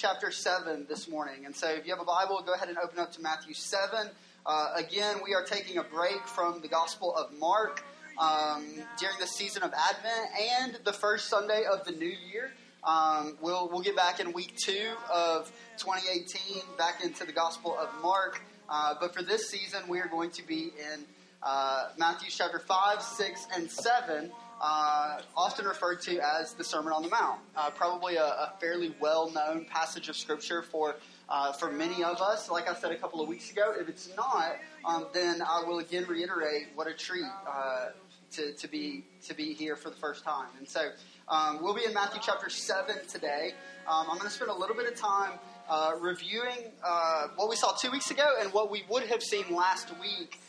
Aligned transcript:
chapter 0.00 0.30
7 0.30 0.86
this 0.88 1.08
morning. 1.08 1.44
And 1.44 1.54
so 1.54 1.68
if 1.68 1.84
you 1.84 1.92
have 1.92 2.00
a 2.00 2.06
Bible, 2.06 2.42
go 2.46 2.54
ahead 2.54 2.70
and 2.70 2.78
open 2.78 2.98
up 2.98 3.12
to 3.12 3.20
Matthew 3.20 3.52
7. 3.52 4.08
Uh, 4.46 4.72
again, 4.74 5.16
we 5.22 5.34
are 5.34 5.44
taking 5.44 5.76
a 5.76 5.82
break 5.82 6.26
from 6.26 6.62
the 6.62 6.68
Gospel 6.68 7.14
of 7.14 7.38
Mark 7.38 7.84
um, 8.18 8.64
during 8.98 9.18
the 9.20 9.26
season 9.26 9.62
of 9.62 9.74
Advent 9.74 10.30
and 10.62 10.78
the 10.86 10.92
first 10.94 11.28
Sunday 11.28 11.64
of 11.70 11.84
the 11.84 11.92
new 11.92 12.14
year. 12.32 12.50
Um, 12.82 13.36
we'll, 13.42 13.68
we'll 13.68 13.82
get 13.82 13.94
back 13.94 14.20
in 14.20 14.32
week 14.32 14.56
two 14.56 14.88
of 15.12 15.52
2018, 15.76 16.62
back 16.78 17.04
into 17.04 17.26
the 17.26 17.32
Gospel 17.32 17.76
of 17.78 17.90
Mark. 18.00 18.40
Uh, 18.70 18.94
but 18.98 19.14
for 19.14 19.22
this 19.22 19.50
season, 19.50 19.82
we 19.86 19.98
are 19.98 20.08
going 20.08 20.30
to 20.30 20.46
be 20.46 20.72
in 20.78 21.04
uh, 21.42 21.90
Matthew 21.98 22.30
chapter 22.30 22.58
5, 22.58 23.02
6, 23.02 23.46
and 23.54 23.70
7 23.70 24.32
uh, 24.60 25.20
often 25.36 25.64
referred 25.64 26.02
to 26.02 26.20
as 26.20 26.52
the 26.54 26.64
Sermon 26.64 26.92
on 26.92 27.02
the 27.02 27.08
Mount. 27.08 27.40
Uh, 27.56 27.70
probably 27.70 28.16
a, 28.16 28.24
a 28.24 28.52
fairly 28.60 28.94
well 29.00 29.30
known 29.30 29.64
passage 29.64 30.08
of 30.08 30.16
Scripture 30.16 30.62
for, 30.62 30.96
uh, 31.28 31.52
for 31.52 31.72
many 31.72 32.04
of 32.04 32.20
us. 32.20 32.50
Like 32.50 32.68
I 32.68 32.74
said 32.74 32.92
a 32.92 32.96
couple 32.96 33.20
of 33.20 33.28
weeks 33.28 33.50
ago, 33.50 33.72
if 33.78 33.88
it's 33.88 34.10
not, 34.16 34.56
um, 34.84 35.06
then 35.14 35.40
I 35.42 35.64
will 35.66 35.78
again 35.78 36.04
reiterate 36.06 36.68
what 36.74 36.86
a 36.86 36.92
treat 36.92 37.24
uh, 37.48 37.88
to, 38.32 38.52
to, 38.52 38.68
be, 38.68 39.04
to 39.26 39.34
be 39.34 39.54
here 39.54 39.76
for 39.76 39.88
the 39.88 39.96
first 39.96 40.24
time. 40.24 40.48
And 40.58 40.68
so 40.68 40.90
um, 41.28 41.62
we'll 41.62 41.74
be 41.74 41.84
in 41.84 41.94
Matthew 41.94 42.20
chapter 42.22 42.50
7 42.50 42.96
today. 43.08 43.54
Um, 43.88 44.06
I'm 44.10 44.18
going 44.18 44.28
to 44.28 44.30
spend 44.30 44.50
a 44.50 44.54
little 44.54 44.76
bit 44.76 44.92
of 44.92 44.98
time. 44.98 45.38
Uh, 45.68 45.94
reviewing 46.00 46.72
uh, 46.84 47.28
what 47.36 47.48
we 47.48 47.54
saw 47.54 47.70
two 47.80 47.92
weeks 47.92 48.10
ago 48.10 48.24
and 48.40 48.52
what 48.52 48.72
we 48.72 48.82
would 48.88 49.04
have 49.04 49.22
seen 49.22 49.44
last 49.54 49.88
week 50.00 50.40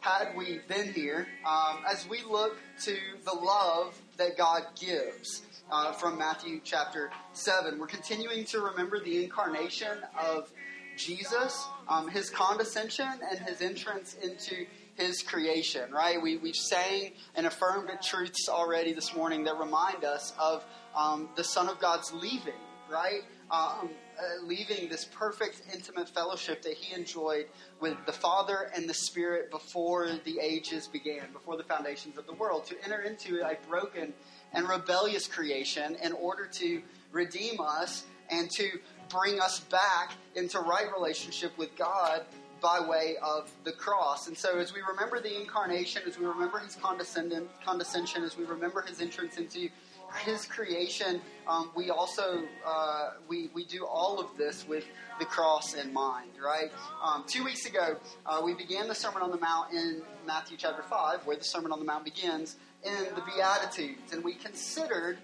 had 0.00 0.34
we 0.34 0.60
been 0.66 0.92
here 0.92 1.26
um, 1.46 1.84
as 1.88 2.08
we 2.08 2.22
look 2.22 2.56
to 2.82 2.96
the 3.24 3.32
love 3.32 3.94
that 4.16 4.36
God 4.36 4.62
gives 4.78 5.42
uh, 5.70 5.92
from 5.92 6.18
Matthew 6.18 6.60
chapter 6.64 7.10
7. 7.34 7.78
We're 7.78 7.86
continuing 7.86 8.44
to 8.46 8.60
remember 8.60 8.98
the 8.98 9.22
incarnation 9.22 9.98
of 10.18 10.50
Jesus, 10.96 11.66
um, 11.88 12.08
his 12.08 12.30
condescension, 12.30 13.08
and 13.30 13.38
his 13.40 13.60
entrance 13.60 14.16
into 14.22 14.66
his 14.96 15.22
creation, 15.22 15.92
right? 15.92 16.20
We, 16.20 16.38
we've 16.38 16.56
sang 16.56 17.12
and 17.34 17.46
affirmed 17.46 17.90
truths 18.02 18.48
already 18.48 18.92
this 18.92 19.14
morning 19.14 19.44
that 19.44 19.58
remind 19.58 20.04
us 20.04 20.32
of 20.38 20.64
um, 20.96 21.28
the 21.36 21.44
Son 21.44 21.68
of 21.68 21.78
God's 21.78 22.12
leaving, 22.12 22.52
right? 22.90 23.22
Um, 23.50 23.90
uh, 24.20 24.44
leaving 24.44 24.88
this 24.88 25.04
perfect, 25.04 25.62
intimate 25.72 26.08
fellowship 26.08 26.62
that 26.62 26.74
he 26.74 26.94
enjoyed 26.94 27.46
with 27.80 27.96
the 28.04 28.12
Father 28.12 28.70
and 28.74 28.88
the 28.88 28.94
Spirit 28.94 29.50
before 29.50 30.10
the 30.24 30.38
ages 30.40 30.86
began, 30.86 31.32
before 31.32 31.56
the 31.56 31.62
foundations 31.62 32.18
of 32.18 32.26
the 32.26 32.34
world, 32.34 32.66
to 32.66 32.76
enter 32.84 33.00
into 33.00 33.40
a 33.40 33.56
broken 33.68 34.12
and 34.52 34.68
rebellious 34.68 35.26
creation 35.26 35.96
in 36.02 36.12
order 36.12 36.46
to 36.46 36.82
redeem 37.12 37.60
us 37.60 38.04
and 38.30 38.50
to 38.50 38.68
bring 39.08 39.40
us 39.40 39.60
back 39.60 40.12
into 40.36 40.60
right 40.60 40.92
relationship 40.94 41.56
with 41.56 41.74
God 41.76 42.22
by 42.60 42.78
way 42.80 43.16
of 43.22 43.50
the 43.64 43.72
cross. 43.72 44.28
And 44.28 44.36
so, 44.36 44.58
as 44.58 44.74
we 44.74 44.80
remember 44.82 45.18
the 45.20 45.40
incarnation, 45.40 46.02
as 46.06 46.18
we 46.18 46.26
remember 46.26 46.58
his 46.58 46.76
condescension, 46.76 48.22
as 48.22 48.36
we 48.36 48.44
remember 48.44 48.82
his 48.82 49.00
entrance 49.00 49.38
into 49.38 49.70
his 50.18 50.44
creation, 50.46 51.20
um, 51.46 51.70
we 51.74 51.90
also 51.90 52.42
uh, 52.66 53.10
we, 53.28 53.50
we 53.54 53.64
do 53.64 53.84
all 53.86 54.20
of 54.20 54.36
this 54.36 54.66
with 54.68 54.84
the 55.18 55.24
cross 55.24 55.74
in 55.74 55.92
mind, 55.92 56.30
right? 56.42 56.70
Um, 57.02 57.24
two 57.26 57.44
weeks 57.44 57.66
ago, 57.66 57.96
uh, 58.26 58.40
we 58.44 58.54
began 58.54 58.88
the 58.88 58.94
Sermon 58.94 59.22
on 59.22 59.30
the 59.30 59.38
Mount 59.38 59.72
in 59.72 60.02
Matthew 60.26 60.56
chapter 60.56 60.82
5, 60.82 61.26
where 61.26 61.36
the 61.36 61.44
Sermon 61.44 61.72
on 61.72 61.78
the 61.78 61.84
Mount 61.84 62.04
begins, 62.04 62.56
in 62.84 63.14
the 63.14 63.22
Beatitudes. 63.22 64.12
And 64.12 64.24
we 64.24 64.34
considered 64.34 65.18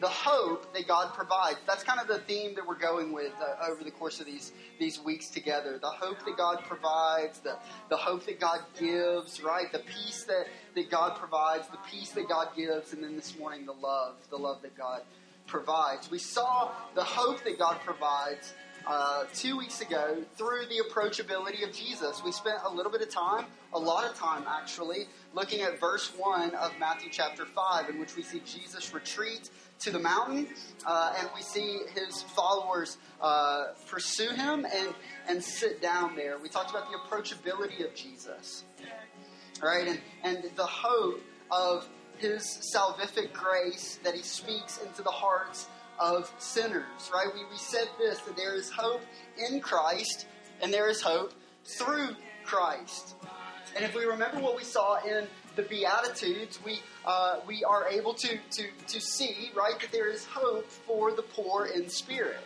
the 0.00 0.08
hope 0.08 0.72
that 0.74 0.86
God 0.86 1.14
provides. 1.14 1.58
That's 1.66 1.82
kind 1.82 2.00
of 2.00 2.06
the 2.06 2.18
theme 2.18 2.54
that 2.54 2.66
we're 2.66 2.78
going 2.78 3.12
with 3.12 3.32
uh, 3.40 3.70
over 3.70 3.82
the 3.82 3.90
course 3.90 4.20
of 4.20 4.26
these 4.26 4.52
these 4.78 5.00
weeks 5.00 5.28
together. 5.28 5.78
The 5.80 5.88
hope 5.88 6.24
that 6.24 6.36
God 6.36 6.62
provides, 6.64 7.40
the, 7.40 7.56
the 7.88 7.96
hope 7.96 8.26
that 8.26 8.40
God 8.40 8.60
gives, 8.78 9.42
right? 9.42 9.70
The 9.72 9.80
peace 9.80 10.24
that, 10.24 10.46
that 10.74 10.90
God 10.90 11.16
provides, 11.16 11.68
the 11.68 11.78
peace 11.90 12.10
that 12.10 12.28
God 12.28 12.48
gives, 12.56 12.92
and 12.92 13.02
then 13.02 13.16
this 13.16 13.38
morning 13.38 13.66
the 13.66 13.72
love, 13.72 14.16
the 14.30 14.36
love 14.36 14.62
that 14.62 14.76
God 14.76 15.02
provides. 15.46 16.10
We 16.10 16.18
saw 16.18 16.72
the 16.94 17.04
hope 17.04 17.42
that 17.44 17.58
God 17.58 17.80
provides 17.80 18.54
uh, 18.86 19.24
two 19.34 19.56
weeks 19.56 19.80
ago 19.80 20.22
through 20.36 20.66
the 20.66 20.82
approachability 20.88 21.66
of 21.66 21.72
Jesus. 21.72 22.22
We 22.24 22.32
spent 22.32 22.58
a 22.64 22.72
little 22.72 22.92
bit 22.92 23.00
of 23.00 23.10
time, 23.10 23.46
a 23.72 23.78
lot 23.78 24.08
of 24.08 24.16
time 24.16 24.44
actually, 24.48 25.08
looking 25.34 25.62
at 25.62 25.80
verse 25.80 26.12
1 26.16 26.54
of 26.54 26.72
Matthew 26.78 27.10
chapter 27.10 27.44
5, 27.44 27.90
in 27.90 27.98
which 27.98 28.16
we 28.16 28.22
see 28.22 28.40
Jesus 28.44 28.94
retreat 28.94 29.50
to 29.80 29.90
the 29.90 29.98
mountain 29.98 30.48
uh, 30.86 31.14
and 31.18 31.28
we 31.34 31.42
see 31.42 31.80
his 31.94 32.22
followers 32.22 32.98
uh, 33.20 33.66
pursue 33.86 34.30
him 34.30 34.64
and, 34.64 34.94
and 35.28 35.42
sit 35.42 35.82
down 35.82 36.16
there. 36.16 36.38
We 36.38 36.48
talked 36.48 36.70
about 36.70 36.90
the 36.90 36.98
approachability 36.98 37.84
of 37.84 37.94
Jesus, 37.94 38.64
right? 39.62 39.88
And, 39.88 40.00
and 40.22 40.56
the 40.56 40.66
hope 40.66 41.20
of 41.50 41.88
his 42.18 42.42
salvific 42.74 43.32
grace 43.32 43.98
that 44.02 44.14
he 44.14 44.22
speaks 44.22 44.78
into 44.78 45.02
the 45.02 45.10
hearts 45.10 45.66
of 45.98 46.32
sinners, 46.38 47.10
right? 47.12 47.28
We, 47.34 47.40
we 47.50 47.56
said 47.56 47.88
this 47.98 48.18
that 48.20 48.36
there 48.36 48.54
is 48.54 48.70
hope 48.70 49.02
in 49.50 49.60
Christ 49.60 50.26
and 50.62 50.72
there 50.72 50.88
is 50.88 51.00
hope 51.00 51.32
through 51.64 52.16
Christ. 52.44 53.14
And 53.74 53.84
if 53.84 53.94
we 53.94 54.04
remember 54.04 54.40
what 54.40 54.56
we 54.56 54.64
saw 54.64 55.02
in 55.04 55.26
the 55.56 55.62
Beatitudes, 55.62 56.58
we, 56.64 56.80
uh, 57.04 57.40
we 57.46 57.64
are 57.64 57.88
able 57.88 58.14
to, 58.14 58.38
to, 58.52 58.64
to 58.88 59.00
see, 59.00 59.50
right, 59.56 59.78
that 59.80 59.90
there 59.90 60.08
is 60.08 60.24
hope 60.26 60.68
for 60.70 61.12
the 61.12 61.22
poor 61.22 61.66
in 61.66 61.88
spirit, 61.88 62.40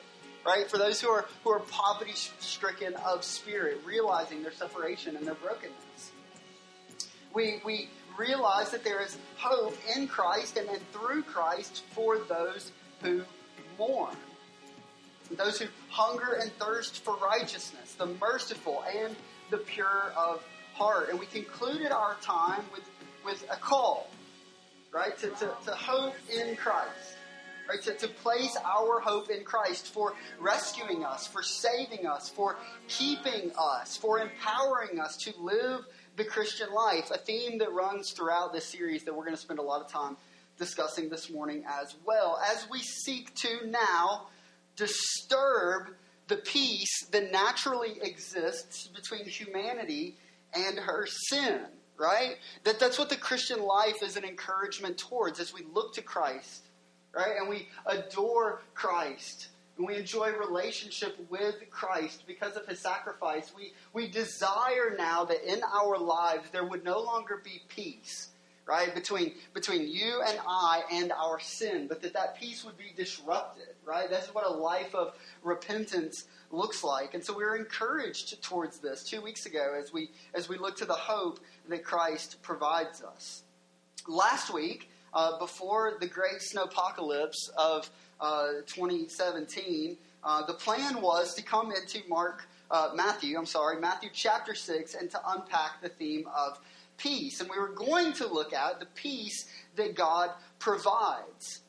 right? 0.47 0.71
For 0.71 0.79
those 0.79 1.01
who 1.01 1.09
are, 1.09 1.27
who 1.45 1.51
are 1.51 1.61
poverty 1.61 2.13
stricken 2.15 2.95
of 2.95 3.25
spirit, 3.25 3.81
realizing 3.85 4.43
their 4.43 4.53
separation 4.53 5.17
and 5.17 5.27
their 5.27 5.35
brokenness. 5.35 6.13
We, 7.35 7.61
we 7.65 7.89
realize 8.17 8.71
that 8.71 8.85
there 8.85 9.03
is 9.03 9.19
hope 9.37 9.77
in 9.97 10.07
Christ 10.07 10.57
and 10.57 10.69
then 10.69 10.81
through 10.93 11.23
Christ 11.25 11.83
for 11.93 12.19
those 12.19 12.73
who 13.03 13.23
mourn. 13.79 14.17
Those 15.33 15.61
who 15.61 15.67
hunger 15.89 16.39
and 16.41 16.51
thirst 16.59 17.05
for 17.05 17.17
righteousness, 17.17 17.95
the 17.95 18.07
merciful 18.07 18.85
and 18.97 19.15
the 19.51 19.59
pure 19.59 20.13
of 20.17 20.43
heart. 20.75 21.11
And 21.11 21.21
we 21.21 21.27
concluded 21.27 21.93
our 21.93 22.17
time 22.21 22.63
with, 22.73 22.83
with 23.25 23.45
a 23.51 23.57
call, 23.57 24.11
right, 24.93 25.17
to, 25.19 25.29
to, 25.29 25.51
to 25.65 25.73
hope 25.73 26.15
in 26.35 26.57
Christ. 26.57 27.17
Right, 27.69 27.81
to, 27.83 27.95
to 27.95 28.09
place 28.09 28.57
our 28.65 28.99
hope 28.99 29.31
in 29.31 29.45
Christ 29.45 29.95
for 29.95 30.15
rescuing 30.41 31.05
us, 31.05 31.29
for 31.29 31.41
saving 31.41 32.05
us, 32.05 32.29
for 32.29 32.57
keeping 32.89 33.53
us, 33.57 33.97
for 33.97 34.19
empowering 34.19 34.99
us 34.99 35.17
to 35.19 35.33
live 35.41 35.83
the 36.17 36.25
Christian 36.25 36.73
life, 36.73 37.13
a 37.13 37.19
theme 37.19 37.59
that 37.59 37.73
runs 37.73 38.11
throughout 38.11 38.53
this 38.53 38.65
series 38.65 39.05
that 39.05 39.15
we're 39.15 39.23
going 39.23 39.37
to 39.37 39.41
spend 39.41 39.61
a 39.61 39.63
lot 39.63 39.81
of 39.81 39.89
time 39.89 40.17
discussing 40.59 41.11
this 41.11 41.31
morning 41.31 41.63
as 41.65 41.95
well, 42.05 42.41
as 42.53 42.67
we 42.73 42.81
seek 42.81 43.33
to 43.37 43.65
now 43.69 44.27
disturb 44.75 45.95
the 46.27 46.37
peace 46.37 47.07
that 47.13 47.31
naturally 47.31 48.01
exists 48.03 48.89
between 48.89 49.25
humanity 49.25 50.17
and 50.55 50.79
her 50.79 51.07
sin, 51.07 51.61
right? 52.01 52.39
That 52.65 52.81
that's 52.81 52.99
what 52.99 53.11
the 53.11 53.17
Christian 53.17 53.63
life 53.63 54.03
is 54.03 54.17
an 54.17 54.25
encouragement 54.25 54.97
towards 54.99 55.39
as 55.39 55.53
we 55.53 55.61
look 55.73 55.95
to 55.95 56.03
Christ, 56.03 56.65
right? 57.15 57.37
And 57.39 57.49
we 57.49 57.69
adore 57.87 58.63
Christ. 58.75 59.49
And 59.77 59.87
we 59.87 59.97
enjoy 59.97 60.33
relationship 60.33 61.17
with 61.31 61.57
Christ 61.71 62.25
because 62.27 62.57
of 62.57 62.67
his 62.67 62.81
sacrifice. 62.81 63.53
We, 63.57 63.73
we 63.93 64.09
desire 64.11 64.95
now 64.99 65.25
that 65.25 65.51
in 65.51 65.61
our 65.63 65.97
lives 65.97 66.51
there 66.51 66.65
would 66.65 66.85
no 66.85 67.01
longer 67.01 67.41
be 67.45 67.63
peace 67.69 68.30
right? 68.71 68.95
Between 68.95 69.33
between 69.53 69.89
you 69.89 70.23
and 70.25 70.39
I 70.47 70.83
and 70.93 71.11
our 71.11 71.41
sin, 71.41 71.89
but 71.89 72.01
that 72.03 72.13
that 72.13 72.39
peace 72.39 72.65
would 72.65 72.79
be 72.79 72.93
disrupted, 72.97 73.75
right? 73.85 74.09
This 74.09 74.27
is 74.27 74.35
what 74.35 74.47
a 74.47 74.51
life 74.51 74.95
of 74.95 75.13
repentance 75.43 76.27
looks 76.53 76.85
like, 76.85 77.15
and 77.15 77.25
so 77.25 77.37
we 77.37 77.43
were 77.43 77.57
encouraged 77.57 78.41
towards 78.43 78.79
this 78.79 79.03
two 79.03 79.21
weeks 79.21 79.45
ago 79.45 79.77
as 79.77 79.93
we 79.93 80.13
as 80.35 80.49
we 80.49 80.57
look 80.57 80.77
to 80.77 80.85
the 80.85 80.95
hope 80.95 81.41
that 81.69 81.85
Christ 81.85 82.41
provides 82.43 83.03
us. 83.03 83.43
Last 84.07 84.55
week, 84.55 84.89
uh, 85.13 85.37
before 85.41 85.97
the 85.99 86.07
great 86.07 86.41
snowpocalypse 86.55 87.51
of 87.59 87.91
uh, 88.21 88.63
2017, 88.67 89.97
uh, 90.23 90.47
the 90.47 90.55
plan 90.55 91.03
was 91.03 91.35
to 91.35 91.43
come 91.43 91.73
into 91.73 91.99
Mark. 92.09 92.47
Uh, 92.71 92.91
Matthew, 92.95 93.37
I'm 93.37 93.47
sorry, 93.47 93.81
Matthew 93.81 94.11
chapter 94.13 94.55
6, 94.55 94.95
and 94.95 95.11
to 95.11 95.21
unpack 95.27 95.83
the 95.83 95.89
theme 95.89 96.29
of 96.29 96.61
peace. 97.03 97.41
And 97.41 97.51
we 97.51 97.59
were 97.59 97.75
going 97.75 98.13
to 98.15 98.27
look 98.27 98.53
at 98.53 98.81
the 98.81 98.87
peace 98.87 99.47
that 99.77 99.95
God 99.95 100.31
provides. 100.59 101.61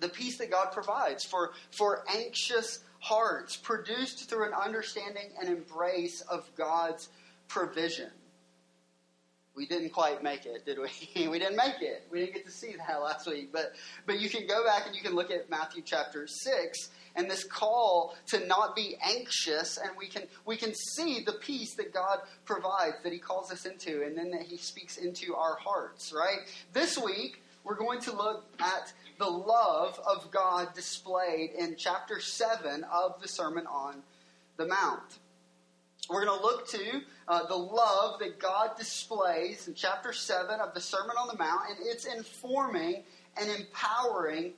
The 0.00 0.08
peace 0.08 0.38
that 0.38 0.50
God 0.50 0.72
provides 0.72 1.24
for, 1.24 1.52
for 1.70 2.04
anxious 2.14 2.80
hearts, 3.00 3.56
produced 3.56 4.28
through 4.28 4.46
an 4.46 4.54
understanding 4.54 5.30
and 5.38 5.48
embrace 5.48 6.20
of 6.22 6.50
God's 6.56 7.08
provision. 7.48 8.10
We 9.56 9.66
didn't 9.66 9.90
quite 9.90 10.22
make 10.22 10.46
it, 10.46 10.66
did 10.66 10.78
we? 10.78 11.28
we 11.28 11.38
didn't 11.38 11.56
make 11.56 11.80
it. 11.80 12.06
We 12.10 12.20
didn't 12.20 12.34
get 12.34 12.46
to 12.46 12.52
see 12.52 12.74
that 12.76 13.02
last 13.02 13.26
week. 13.26 13.52
But 13.52 13.74
but 14.06 14.20
you 14.20 14.28
can 14.28 14.46
go 14.46 14.64
back 14.64 14.86
and 14.86 14.94
you 14.94 15.02
can 15.02 15.14
look 15.14 15.30
at 15.30 15.48
Matthew 15.48 15.82
chapter 15.84 16.26
six 16.26 16.90
and 17.16 17.30
this 17.30 17.44
call 17.44 18.16
to 18.26 18.44
not 18.46 18.74
be 18.74 18.96
anxious, 19.04 19.78
and 19.78 19.92
we 19.96 20.08
can 20.08 20.22
we 20.44 20.56
can 20.56 20.74
see 20.74 21.22
the 21.24 21.32
peace 21.32 21.74
that 21.76 21.92
God 21.92 22.18
provides, 22.44 22.96
that 23.02 23.12
He 23.12 23.18
calls 23.18 23.52
us 23.52 23.66
into, 23.66 24.02
and 24.02 24.16
then 24.16 24.30
that 24.32 24.42
He 24.42 24.56
speaks 24.56 24.96
into 24.96 25.34
our 25.34 25.56
hearts. 25.56 26.12
Right. 26.12 26.38
This 26.72 26.98
week 26.98 27.40
we're 27.62 27.76
going 27.76 28.00
to 28.00 28.12
look 28.12 28.44
at 28.60 28.92
the 29.18 29.24
love 29.24 29.98
of 30.06 30.30
God 30.30 30.74
displayed 30.74 31.50
in 31.56 31.76
chapter 31.78 32.20
seven 32.20 32.84
of 32.84 33.20
the 33.22 33.28
Sermon 33.28 33.66
on 33.66 34.02
the 34.56 34.66
Mount. 34.66 35.18
We're 36.10 36.24
going 36.24 36.38
to 36.38 36.44
look 36.44 36.68
to 36.68 37.02
uh, 37.28 37.46
the 37.46 37.56
love 37.56 38.18
that 38.20 38.38
God 38.38 38.76
displays 38.76 39.68
in 39.68 39.74
chapter 39.74 40.12
7 40.12 40.60
of 40.60 40.74
the 40.74 40.80
Sermon 40.80 41.16
on 41.18 41.28
the 41.28 41.36
Mount, 41.36 41.62
and 41.70 41.78
it's 41.82 42.04
informing 42.04 43.02
and 43.40 43.50
empowering 43.50 44.52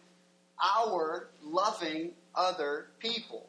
our 0.77 1.29
loving 1.43 2.11
other 2.35 2.87
people. 2.99 3.47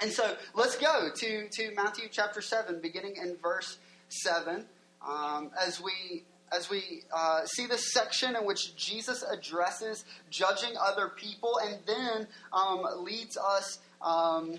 And 0.00 0.10
so 0.10 0.36
let's 0.54 0.76
go 0.76 1.10
to, 1.14 1.48
to 1.48 1.74
Matthew 1.74 2.08
chapter 2.10 2.40
7, 2.40 2.80
beginning 2.80 3.16
in 3.16 3.36
verse 3.42 3.78
7, 4.08 4.64
um, 5.06 5.50
as 5.60 5.80
we 5.80 6.24
as 6.50 6.70
we 6.70 7.02
uh, 7.14 7.44
see 7.44 7.66
this 7.66 7.92
section 7.92 8.34
in 8.34 8.46
which 8.46 8.74
Jesus 8.74 9.22
addresses 9.22 10.06
judging 10.30 10.70
other 10.80 11.08
people 11.08 11.60
and 11.62 11.76
then 11.86 12.26
um, 12.54 12.86
leads 13.04 13.36
us 13.36 13.80
um, 14.00 14.54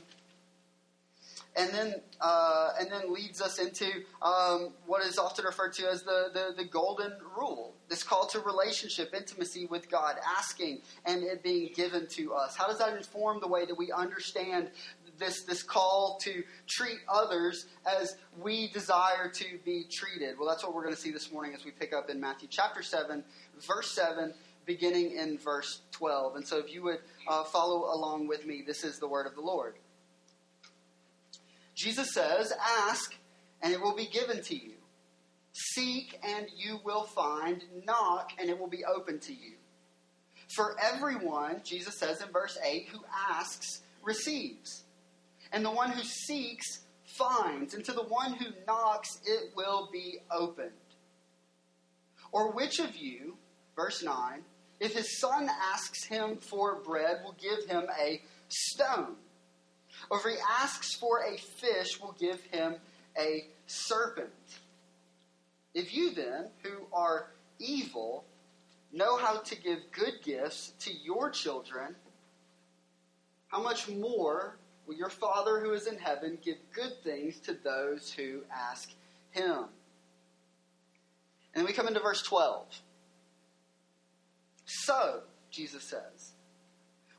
and 1.56 1.70
then 1.72 1.96
uh, 2.22 2.72
and 2.80 2.92
then 2.92 3.14
leads 3.14 3.42
us 3.42 3.60
into 3.60 3.86
um, 4.22 4.72
what 4.86 5.06
is 5.06 5.18
often 5.18 5.46
referred 5.46 5.74
to 5.74 5.90
as 5.90 6.04
the, 6.04 6.30
the, 6.34 6.54
the 6.64 6.66
golden 6.66 7.14
rule. 7.38 7.74
This 7.88 8.04
call 8.04 8.28
to 8.28 8.40
relationship, 8.40 9.14
intimacy 9.16 9.66
with 9.66 9.90
God, 9.90 10.16
asking 10.38 10.82
and 11.06 11.24
it 11.24 11.42
being 11.44 11.72
given 11.74 12.08
to 12.08 12.34
us. 12.34 12.56
How 12.56 12.68
does 12.68 12.78
that 12.80 12.96
inform 12.96 13.40
the 13.40 13.48
way 13.48 13.66
that 13.66 13.78
we 13.78 13.92
understand 13.92 14.70
this 15.18 15.44
this 15.44 15.64
call 15.64 16.18
to 16.22 16.44
treat 16.68 17.00
others 17.10 17.66
as 17.86 18.18
we 18.40 18.68
desire 18.70 19.30
to 19.30 19.46
be 19.66 19.86
treated? 19.90 20.38
Well, 20.38 20.48
that's 20.48 20.64
what 20.64 20.74
we're 20.74 20.84
going 20.84 20.96
to 20.96 21.02
see 21.02 21.12
this 21.12 21.32
morning 21.32 21.54
as 21.56 21.66
we 21.66 21.72
pick 21.72 21.94
up 21.94 22.10
in 22.10 22.20
Matthew 22.20 22.48
chapter 22.50 22.84
seven, 22.84 23.24
verse 23.68 23.92
seven. 23.92 24.34
Beginning 24.66 25.18
in 25.18 25.40
verse 25.40 25.82
12. 25.94 26.36
And 26.36 26.48
so, 26.48 26.60
if 26.60 26.72
you 26.72 26.84
would 26.84 27.00
uh, 27.28 27.44
follow 27.44 27.92
along 27.92 28.28
with 28.28 28.46
me, 28.46 28.62
this 28.68 28.84
is 28.84 29.00
the 29.00 29.08
word 29.08 29.26
of 29.26 29.34
the 29.34 29.42
Lord. 29.42 29.74
Jesus 31.80 32.14
says, 32.14 32.52
Ask, 32.88 33.16
and 33.62 33.74
it 33.74 33.80
will 33.80 33.96
be 33.96 34.08
given 34.08 34.44
to 34.44 34.56
you. 34.56 34.74
Seek, 35.54 36.20
and 36.24 36.48
you 36.56 36.80
will 36.84 37.06
find. 37.06 37.64
Knock, 37.86 38.32
and 38.38 38.50
it 38.50 38.60
will 38.60 38.68
be 38.68 38.84
open 38.84 39.20
to 39.20 39.34
you. 39.34 39.54
For 40.56 40.76
everyone, 40.82 41.62
Jesus 41.64 41.98
says 41.98 42.22
in 42.22 42.32
verse 42.34 42.58
8, 42.64 42.90
who 42.92 43.00
asks, 43.30 43.82
receives. 44.04 44.84
And 45.54 45.64
the 45.64 45.72
one 45.72 45.92
who 45.92 46.02
seeks, 46.02 46.82
finds. 47.18 47.74
And 47.74 47.86
to 47.86 47.94
the 47.94 48.04
one 48.04 48.34
who 48.34 48.48
knocks, 48.68 49.22
it 49.26 49.52
will 49.56 49.90
be 49.92 50.20
opened. 50.32 50.72
Or 52.32 52.52
which 52.52 52.80
of 52.80 52.96
you, 52.96 53.38
verse 53.76 54.04
9, 54.04 54.42
if 54.80 54.94
his 54.94 55.20
son 55.20 55.50
asks 55.72 56.06
him 56.06 56.38
for 56.38 56.82
bread, 56.82 57.22
will 57.24 57.36
give 57.40 57.70
him 57.70 57.86
a 58.00 58.22
stone? 58.50 59.16
Or 60.10 60.18
if 60.18 60.24
he 60.24 60.36
asks 60.62 60.96
for 60.96 61.24
a 61.24 61.38
fish, 61.38 62.00
we'll 62.02 62.16
give 62.20 62.42
him 62.52 62.76
a 63.18 63.46
serpent. 63.68 64.30
If 65.74 65.94
you 65.94 66.12
then, 66.12 66.50
who 66.64 66.88
are 66.92 67.28
evil, 67.60 68.26
know 68.92 69.18
how 69.18 69.40
to 69.40 69.56
give 69.56 69.80
good 69.92 70.24
gifts 70.24 70.74
to 70.80 70.92
your 70.92 71.30
children, 71.30 71.96
how 73.50 73.62
much 73.62 73.88
more 73.90 74.58
will 74.88 74.96
your 74.96 75.10
Father 75.10 75.60
who 75.60 75.74
is 75.74 75.88
in 75.88 75.98
heaven 75.98 76.38
give 76.44 76.58
good 76.74 77.04
things 77.04 77.40
to 77.42 77.54
those 77.54 78.12
who 78.12 78.42
ask 78.52 78.92
him? 79.32 79.66
And 81.54 81.62
then 81.62 81.66
we 81.66 81.74
come 81.74 81.88
into 81.88 82.00
verse 82.00 82.22
12. 82.24 82.66
So, 84.66 85.22
Jesus 85.52 85.84
says, 85.84 86.34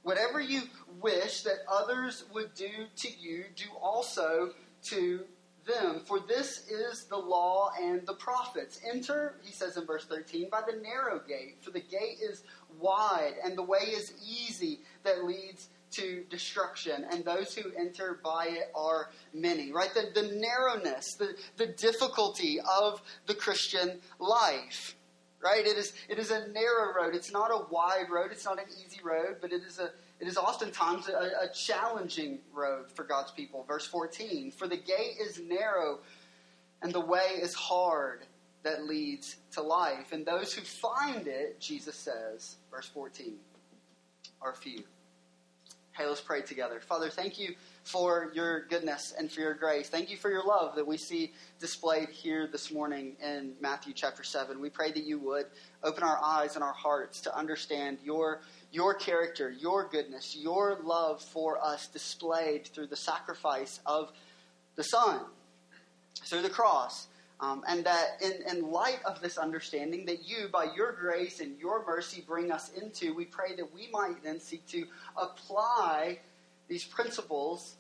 Whatever 0.03 0.41
you 0.41 0.63
wish 1.01 1.43
that 1.43 1.59
others 1.71 2.25
would 2.33 2.55
do 2.55 2.71
to 2.97 3.09
you, 3.19 3.45
do 3.55 3.67
also 3.81 4.51
to 4.85 5.21
them. 5.67 6.01
For 6.07 6.21
this 6.21 6.69
is 6.69 7.05
the 7.05 7.17
law 7.17 7.71
and 7.81 8.07
the 8.07 8.15
prophets. 8.15 8.81
Enter, 8.91 9.35
he 9.43 9.53
says 9.53 9.77
in 9.77 9.85
verse 9.87 10.07
13, 10.07 10.49
by 10.51 10.63
the 10.63 10.81
narrow 10.81 11.21
gate, 11.21 11.59
for 11.61 11.71
the 11.71 11.81
gate 11.81 12.19
is 12.23 12.43
wide 12.79 13.35
and 13.45 13.57
the 13.57 13.63
way 13.63 13.79
is 13.79 14.13
easy 14.27 14.81
that 15.05 15.25
leads 15.25 15.69
to 15.93 16.25
destruction, 16.31 17.05
and 17.11 17.25
those 17.25 17.53
who 17.53 17.71
enter 17.77 18.21
by 18.23 18.47
it 18.49 18.71
are 18.77 19.11
many. 19.35 19.73
Right? 19.73 19.93
The, 19.93 20.11
the 20.15 20.37
narrowness, 20.37 21.15
the, 21.15 21.35
the 21.57 21.67
difficulty 21.67 22.61
of 22.61 23.03
the 23.27 23.35
Christian 23.35 24.01
life 24.21 24.95
right? 25.43 25.67
It 25.67 25.77
is, 25.77 25.93
it 26.09 26.19
is 26.19 26.31
a 26.31 26.49
narrow 26.49 26.95
road. 26.95 27.15
It's 27.15 27.33
not 27.33 27.51
a 27.51 27.67
wide 27.71 28.11
road. 28.11 28.31
It's 28.31 28.45
not 28.45 28.59
an 28.59 28.67
easy 28.85 29.01
road, 29.03 29.37
but 29.41 29.53
it 29.53 29.63
is, 29.63 29.79
a, 29.79 29.91
it 30.21 30.29
is 30.29 30.37
oftentimes 30.37 31.09
a, 31.09 31.45
a 31.45 31.49
challenging 31.55 32.41
road 32.53 32.91
for 32.95 33.05
God's 33.05 33.31
people. 33.33 33.65
Verse 33.67 33.87
14 33.87 34.51
For 34.51 34.69
the 34.69 34.77
gate 34.77 35.17
is 35.21 35.41
narrow 35.41 36.01
and 36.83 36.93
the 36.93 37.01
way 37.01 37.39
is 37.41 37.55
hard 37.55 38.27
that 38.63 38.85
leads 38.85 39.37
to 39.53 39.63
life. 39.63 40.13
And 40.13 40.25
those 40.27 40.53
who 40.53 40.63
find 40.63 41.27
it, 41.27 41.61
Jesus 41.61 41.97
says, 41.97 42.57
verse 42.71 42.89
14, 42.89 43.35
are 44.43 44.55
few. 44.55 44.85
Hey, 46.01 46.07
let's 46.07 46.23
pray 46.23 46.41
together. 46.41 46.81
Father, 46.81 47.11
thank 47.11 47.39
you 47.39 47.55
for 47.85 48.33
your 48.35 48.65
goodness 48.69 49.13
and 49.19 49.31
for 49.31 49.41
your 49.41 49.53
grace. 49.53 49.91
Thank 49.91 50.11
you 50.11 50.17
for 50.17 50.31
your 50.31 50.43
love 50.43 50.75
that 50.77 50.87
we 50.87 50.97
see 50.97 51.35
displayed 51.59 52.09
here 52.09 52.49
this 52.51 52.73
morning 52.73 53.17
in 53.23 53.53
Matthew 53.61 53.93
chapter 53.93 54.25
7. 54.25 54.59
We 54.63 54.71
pray 54.71 54.93
that 54.93 55.05
you 55.05 55.19
would 55.19 55.45
open 55.83 56.03
our 56.03 56.19
eyes 56.25 56.55
and 56.55 56.65
our 56.65 56.73
hearts 56.73 57.21
to 57.21 57.37
understand 57.37 57.99
your, 58.03 58.41
your 58.73 58.95
character, 58.95 59.51
your 59.51 59.91
goodness, 59.91 60.35
your 60.35 60.79
love 60.83 61.21
for 61.21 61.63
us 61.63 61.87
displayed 61.87 62.67
through 62.69 62.87
the 62.87 62.97
sacrifice 62.97 63.81
of 63.85 64.11
the 64.77 64.85
Son, 64.85 65.21
through 66.25 66.41
the 66.41 66.49
cross. 66.49 67.09
Um, 67.41 67.65
and 67.67 67.85
that 67.85 68.21
in, 68.23 68.35
in 68.51 68.71
light 68.71 69.01
of 69.07 69.23
this 69.23 69.39
understanding 69.39 70.05
that 70.07 70.29
you, 70.29 70.49
by 70.53 70.69
your 70.77 70.93
grace 70.93 71.41
and 71.41 71.59
your 71.59 71.85
mercy, 71.87 72.23
bring 72.27 72.53
us 72.53 72.71
into, 72.81 73.15
we 73.15 73.25
pray 73.25 73.57
that 73.57 73.73
we 73.75 73.89
might 73.91 74.23
then 74.23 74.39
seek 74.39 74.67
to 74.69 74.85
apply 75.17 76.19
these 76.69 76.85
principles 76.85 77.77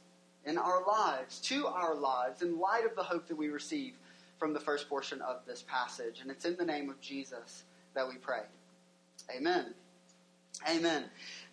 in 0.47 0.57
our 0.57 0.87
lives, 0.87 1.40
to 1.40 1.67
our 1.67 1.95
lives, 1.95 2.40
in 2.40 2.59
light 2.59 2.87
of 2.87 2.97
the 2.97 3.02
hope 3.02 3.29
that 3.29 3.37
we 3.37 3.49
receive 3.49 3.93
from 4.38 4.55
the 4.55 4.61
first 4.61 4.88
portion 4.88 5.21
of 5.21 5.40
this 5.47 5.62
passage. 5.69 6.21
And 6.23 6.31
it's 6.31 6.47
in 6.47 6.57
the 6.57 6.64
name 6.64 6.88
of 6.88 6.99
Jesus 7.02 7.64
that 7.95 8.09
we 8.09 8.14
pray. 8.14 8.40
Amen. 9.37 9.75
Amen. 10.69 11.05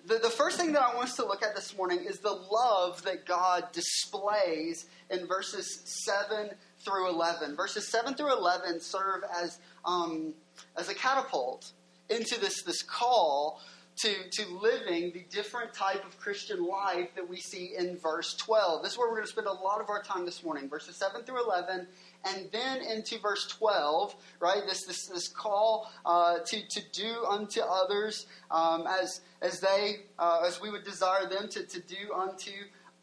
The, 0.05 0.19
the 0.19 0.29
first 0.29 0.57
thing 0.57 0.71
that 0.71 0.81
I 0.81 0.95
want 0.95 1.09
us 1.09 1.15
to 1.17 1.25
look 1.25 1.43
at 1.43 1.55
this 1.55 1.75
morning 1.75 1.99
is 2.07 2.19
the 2.19 2.31
love 2.31 3.03
that 3.03 3.25
God 3.25 3.71
displays 3.73 4.85
in 5.09 5.27
verses 5.27 5.81
7 6.05 6.51
through 6.87 7.09
11. 7.09 7.55
Verses 7.55 7.89
7 7.91 8.15
through 8.15 8.33
11 8.33 8.79
serve 8.79 9.23
as, 9.43 9.59
um, 9.83 10.33
as 10.77 10.89
a 10.89 10.95
catapult 10.95 11.71
into 12.09 12.39
this, 12.39 12.63
this 12.63 12.81
call 12.81 13.59
to, 13.97 14.13
to 14.31 14.45
living 14.61 15.11
the 15.11 15.25
different 15.31 15.73
type 15.73 16.05
of 16.05 16.17
Christian 16.19 16.63
life 16.63 17.09
that 17.15 17.27
we 17.27 17.37
see 17.37 17.73
in 17.77 17.97
verse 17.97 18.35
12. 18.35 18.83
This 18.83 18.93
is 18.93 18.97
where 18.97 19.07
we're 19.09 19.15
going 19.15 19.25
to 19.25 19.31
spend 19.31 19.47
a 19.47 19.51
lot 19.51 19.81
of 19.81 19.89
our 19.89 20.03
time 20.03 20.23
this 20.23 20.43
morning, 20.43 20.69
verses 20.69 20.95
7 20.97 21.23
through 21.23 21.43
11, 21.43 21.87
and 22.25 22.47
then 22.51 22.81
into 22.83 23.19
verse 23.19 23.47
12, 23.47 24.15
right? 24.39 24.61
This, 24.67 24.85
this, 24.85 25.07
this 25.07 25.27
call 25.27 25.91
uh, 26.05 26.37
to, 26.45 26.67
to 26.67 26.81
do 26.93 27.25
unto 27.25 27.61
others 27.61 28.27
um, 28.51 28.85
as, 28.87 29.21
as 29.41 29.59
they, 29.59 30.01
uh, 30.19 30.43
as 30.45 30.61
we 30.61 30.69
would 30.69 30.83
desire 30.83 31.27
them 31.27 31.49
to, 31.49 31.63
to 31.63 31.79
do 31.81 32.13
unto 32.15 32.51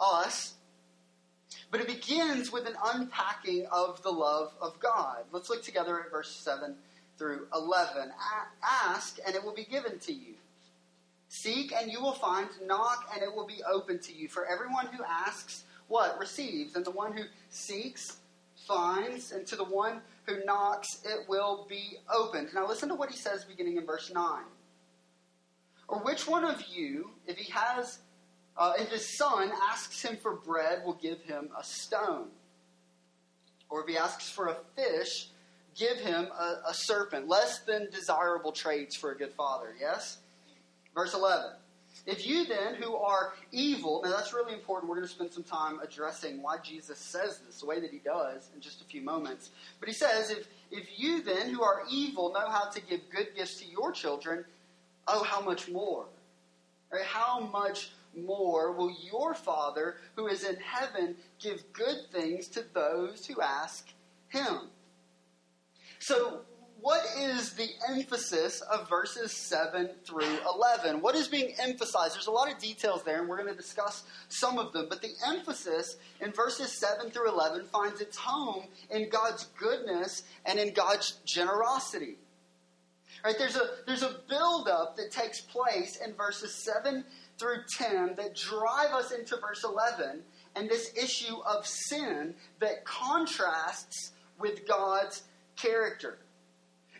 us. 0.01 0.55
But 1.71 1.81
it 1.81 1.87
begins 1.87 2.53
with 2.53 2.67
an 2.67 2.77
unpacking 2.85 3.67
of 3.73 4.03
the 4.03 4.11
love 4.11 4.53
of 4.61 4.79
God. 4.81 5.25
Let's 5.33 5.51
look 5.51 5.63
together 5.63 6.01
at 6.01 6.11
verse 6.11 6.31
7 6.31 6.75
through 7.19 7.47
11. 7.55 8.11
Ask, 8.63 9.19
and 9.27 9.35
it 9.35 9.43
will 9.45 9.55
be 9.55 9.65
given 9.65 9.99
to 10.01 10.13
you. 10.13 10.35
Seek 11.29 11.73
and 11.73 11.91
you 11.91 12.01
will 12.01 12.13
find. 12.13 12.49
Knock 12.65 13.11
and 13.13 13.23
it 13.23 13.35
will 13.35 13.47
be 13.47 13.63
open 13.69 13.99
to 14.01 14.13
you. 14.13 14.29
For 14.29 14.47
everyone 14.47 14.87
who 14.87 15.03
asks, 15.03 15.65
what? 15.89 16.19
Receives. 16.19 16.77
And 16.77 16.85
the 16.85 16.93
one 16.93 17.13
who 17.13 17.25
seeks, 17.51 18.19
finds. 18.67 19.33
And 19.33 19.47
to 19.49 19.57
the 19.57 19.65
one 19.65 20.01
who 20.27 20.45
knocks, 20.45 21.03
it 21.05 21.29
will 21.29 21.67
be 21.69 21.99
opened. 22.13 22.51
Now 22.55 22.69
listen 22.69 22.89
to 22.89 22.95
what 22.95 23.11
he 23.11 23.17
says 23.17 23.45
beginning 23.45 23.79
in 23.79 23.87
verse 23.87 24.13
9. 24.15 24.43
Or 25.89 25.99
which 25.99 26.27
one 26.27 26.45
of 26.45 26.65
you, 26.69 27.11
if 27.27 27.37
he 27.37 27.51
has, 27.53 27.99
uh, 28.57 28.75
if 28.79 28.91
his 28.91 29.17
son 29.17 29.51
asks 29.71 30.03
him 30.03 30.17
for 30.17 30.35
bread, 30.35 30.83
will 30.85 30.95
give 30.95 31.21
him 31.23 31.51
a 31.59 31.65
stone? 31.65 32.29
Or 33.69 33.83
if 33.83 33.89
he 33.89 33.97
asks 33.97 34.31
for 34.31 34.49
a 34.49 34.57
fish, 34.77 35.29
give 35.75 35.99
him 35.99 36.29
a, 36.39 36.61
a 36.69 36.75
serpent, 36.75 37.29
less 37.29 37.61
than 37.61 37.91
desirable 37.91 38.53
traits 38.53 38.97
for 38.97 39.11
a 39.11 39.17
good 39.17 39.33
father. 39.33 39.75
Yes? 39.81 40.19
Verse 40.95 41.15
11. 41.15 41.51
If 42.07 42.27
you 42.27 42.45
then, 42.45 42.75
who 42.75 42.97
are 42.97 43.33
evil, 43.51 44.03
now 44.05 44.11
that's 44.11 44.35
really 44.35 44.53
important. 44.53 44.91
We're 44.91 44.97
going 44.97 45.09
to 45.09 45.15
spend 45.15 45.33
some 45.33 45.43
time 45.43 45.79
addressing 45.83 46.43
why 46.43 46.59
Jesus 46.63 46.99
says 46.99 47.41
this 47.47 47.61
the 47.61 47.67
way 47.67 47.81
that 47.81 47.91
he 47.91 47.99
does 47.99 48.51
in 48.55 48.61
just 48.61 48.83
a 48.83 48.85
few 48.85 49.01
moments. 49.01 49.51
But 49.81 49.89
he 49.89 49.95
says, 49.95 50.31
if, 50.31 50.47
if 50.71 50.99
you 50.99 51.23
then, 51.23 51.49
who 51.49 51.63
are 51.63 51.83
evil, 51.91 52.33
know 52.33 52.51
how 52.51 52.69
to 52.69 52.81
give 52.83 53.01
good 53.11 53.29
gifts 53.35 53.59
to 53.61 53.67
your 53.67 53.91
children, 53.91 54.45
oh, 55.09 55.23
how 55.25 55.41
much 55.41 55.71
more? 55.71 56.05
Right? 56.93 57.05
How 57.05 57.41
much 57.41 57.93
more 58.17 58.73
will 58.73 58.95
your 59.03 59.35
Father 59.35 59.97
who 60.17 60.27
is 60.27 60.45
in 60.45 60.57
heaven 60.57 61.17
give 61.41 61.73
good 61.73 62.11
things 62.13 62.49
to 62.49 62.65
those 62.75 63.27
who 63.27 63.41
ask 63.41 63.89
him? 64.29 64.71
So, 65.99 66.41
what 66.81 67.03
is 67.19 67.55
the 67.55 67.69
emphasis 67.89 68.61
of 68.61 68.91
verses 68.91 69.33
7 69.33 69.89
through 70.05 70.39
11? 70.55 71.01
What 71.01 71.15
is 71.15 71.29
being 71.29 71.55
emphasized? 71.59 72.15
There's 72.15 72.27
a 72.27 72.31
lot 72.31 72.53
of 72.53 72.59
details 72.59 73.03
there, 73.05 73.21
and 73.21 73.29
we're 73.29 73.39
going 73.39 73.49
to 73.49 73.57
discuss 73.57 74.05
some 74.29 74.59
of 74.59 74.73
them. 74.75 74.89
But 74.91 75.01
the 75.01 75.13
emphasis 75.27 75.97
in 76.21 76.33
verses 76.33 76.79
7 76.79 77.11
through 77.11 77.31
11 77.31 77.69
finds 77.73 78.03
its 78.03 78.19
home 78.19 78.65
in 78.91 79.09
God's 79.09 79.45
goodness 79.59 80.25
and 80.45 80.59
in 80.59 80.75
God's 80.75 81.13
generosity. 81.25 82.19
Right? 83.25 83.37
There's 83.39 83.57
a, 83.57 83.71
there's 83.87 84.03
a 84.03 84.17
buildup 84.29 84.97
that 84.97 85.11
takes 85.11 85.41
place 85.41 85.97
in 86.05 86.13
verses 86.13 86.55
7 86.55 87.03
through 87.39 87.63
10 87.79 88.15
that 88.17 88.35
drive 88.35 88.93
us 88.93 89.11
into 89.11 89.37
verse 89.37 89.65
11 89.65 90.23
and 90.57 90.69
this 90.69 90.93
issue 90.97 91.37
of 91.47 91.67
sin 91.67 92.35
that 92.61 92.85
contrasts 92.85 94.13
with 94.39 94.67
God's 94.67 95.23
character. 95.57 96.19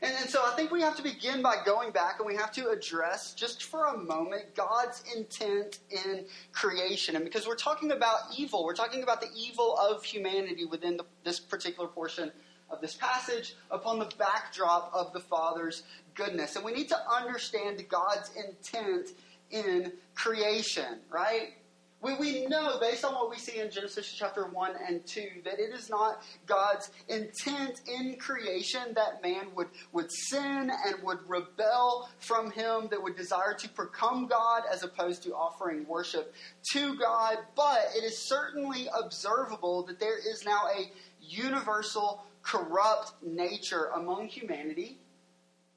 And, 0.03 0.13
and, 0.21 0.29
so 0.29 0.43
I 0.45 0.55
think 0.55 0.71
we 0.71 0.83
have 0.83 0.97
to 0.97 1.03
begin 1.03 1.41
by 1.41 1.57
going 1.65 1.91
back 1.91 2.17
and 2.19 2.27
we 2.27 2.35
have 2.37 2.53
to 2.53 2.69
address, 2.69 3.33
just 3.33 3.65
for 3.65 3.87
a 3.87 3.97
moment, 3.97 4.55
God's 4.55 5.03
intent 5.17 5.79
in 5.91 6.27
creation. 6.53 7.17
And 7.17 7.25
because 7.25 7.47
we're 7.47 7.55
talking 7.55 7.93
about 7.93 8.19
evil, 8.37 8.65
we're 8.65 8.75
talking 8.75 9.03
about 9.03 9.21
the 9.21 9.31
evil 9.37 9.79
of 9.79 10.05
humanity 10.05 10.67
within 10.67 10.97
the, 10.97 11.05
this 11.23 11.41
particular 11.41 11.89
portion 11.89 12.33
of 12.71 12.81
this 12.81 12.95
passage 12.95 13.55
upon 13.71 13.99
the 13.99 14.11
backdrop 14.19 14.91
of 14.93 15.13
the 15.13 15.21
Father's 15.21 15.85
goodness. 16.15 16.57
And 16.57 16.65
we 16.65 16.73
need 16.73 16.89
to 16.89 16.99
understand 17.11 17.83
God's 17.89 18.31
intent 18.37 19.11
in 19.55 19.93
creation, 20.15 20.99
right? 21.11 21.55
We, 22.03 22.15
we 22.17 22.47
know, 22.47 22.79
based 22.81 23.03
on 23.03 23.15
what 23.15 23.31
we 23.31 23.39
see 23.39 23.61
in 23.61 23.71
Genesis 23.71 24.13
chapter 24.13 24.45
1 24.45 24.73
and 24.87 25.07
2, 25.07 25.27
that 25.47 25.59
it 25.59 25.73
is 25.73 25.89
not 25.89 26.23
God's 26.45 26.91
intent 27.09 27.81
in 27.87 28.17
creation 28.17 28.93
that 28.95 29.23
man 29.23 29.47
would, 29.55 29.69
would 29.93 30.13
sin 30.13 30.71
and 30.87 31.03
would 31.03 31.21
rebel 31.27 32.11
from 32.19 32.51
Him, 32.51 32.89
that 32.91 33.03
would 33.03 33.17
desire 33.17 33.55
to 33.55 33.69
become 33.71 34.27
God 34.27 34.65
as 34.71 34.83
opposed 34.83 35.23
to 35.23 35.35
offering 35.35 35.87
worship 35.87 36.35
to 36.73 36.95
God. 36.99 37.39
But 37.57 37.87
it 37.97 38.05
is 38.05 38.29
certainly 38.29 38.87
observable 38.95 39.85
that 39.85 39.99
there 39.99 40.19
is 40.19 40.45
now 40.45 40.61
a 40.77 40.93
universal 41.23 42.27
corrupt 42.43 43.15
nature 43.23 43.87
among 43.95 44.29
humanity 44.29 44.99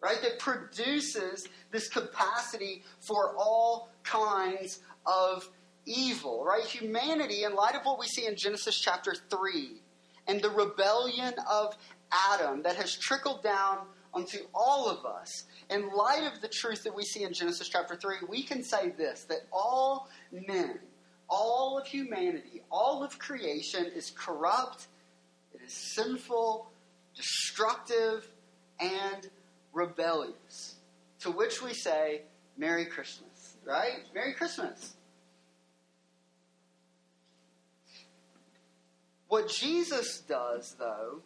right? 0.02 0.22
That 0.22 0.40
produces 0.40 1.48
this 1.72 1.88
capacity 1.88 2.84
for 3.00 3.36
all 3.38 3.90
kinds 4.04 4.80
of 5.06 5.50
evil, 5.86 6.44
right? 6.44 6.64
Humanity, 6.64 7.44
in 7.44 7.56
light 7.56 7.76
of 7.76 7.84
what 7.84 8.00
we 8.00 8.08
see 8.08 8.26
in 8.28 8.36
Genesis 8.36 8.80
chapter 8.80 9.16
3 9.30 9.82
and 10.28 10.42
the 10.42 10.50
rebellion 10.50 11.34
of 11.50 11.76
Adam 12.32 12.64
that 12.64 12.76
has 12.76 12.96
trickled 12.96 13.42
down 13.42 13.80
onto 14.14 14.40
all 14.54 14.90
of 14.90 15.06
us, 15.06 15.46
in 15.70 15.90
light 15.94 16.30
of 16.32 16.42
the 16.42 16.48
truth 16.48 16.84
that 16.84 16.96
we 16.96 17.04
see 17.04 17.24
in 17.24 17.34
Genesis 17.34 17.68
chapter 17.70 17.96
3, 17.96 18.16
we 18.30 18.44
can 18.44 18.64
say 18.64 18.90
this 18.90 19.24
that 19.26 19.42
all 19.52 20.10
men, 20.48 20.80
all 21.30 21.78
of 21.78 21.88
humanity, 21.88 22.62
all 22.72 23.04
of 23.04 23.18
creation 23.20 23.86
is 23.96 24.12
corrupt, 24.12 24.88
it 25.54 25.62
is 25.66 25.74
sinful, 25.74 26.70
destructive, 27.16 28.28
and 28.80 29.30
rebellious. 29.78 30.76
To 31.20 31.32
which 31.32 31.62
we 31.62 31.74
say, 31.74 32.22
Merry 32.58 32.86
Christmas, 32.86 33.56
right? 33.64 34.00
Merry 34.14 34.34
Christmas. 34.34 34.96
What 39.28 39.50
Jesus 39.50 40.22
does, 40.22 40.76
though, 40.80 41.22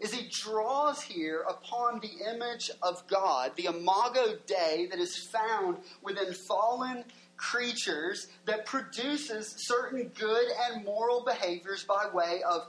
is 0.00 0.12
he 0.12 0.28
draws 0.42 1.02
here 1.02 1.44
upon 1.48 2.00
the 2.00 2.30
image 2.30 2.70
of 2.82 3.06
God, 3.08 3.52
the 3.56 3.66
imago 3.66 4.36
Dei 4.46 4.88
that 4.90 4.98
is 4.98 5.28
found 5.32 5.78
within 6.02 6.34
fallen 6.48 7.04
creatures 7.36 8.28
that 8.46 8.66
produces 8.66 9.54
certain 9.58 10.10
good 10.18 10.46
and 10.70 10.84
moral 10.84 11.24
behaviors 11.24 11.84
by 11.84 12.08
way 12.12 12.40
of 12.48 12.66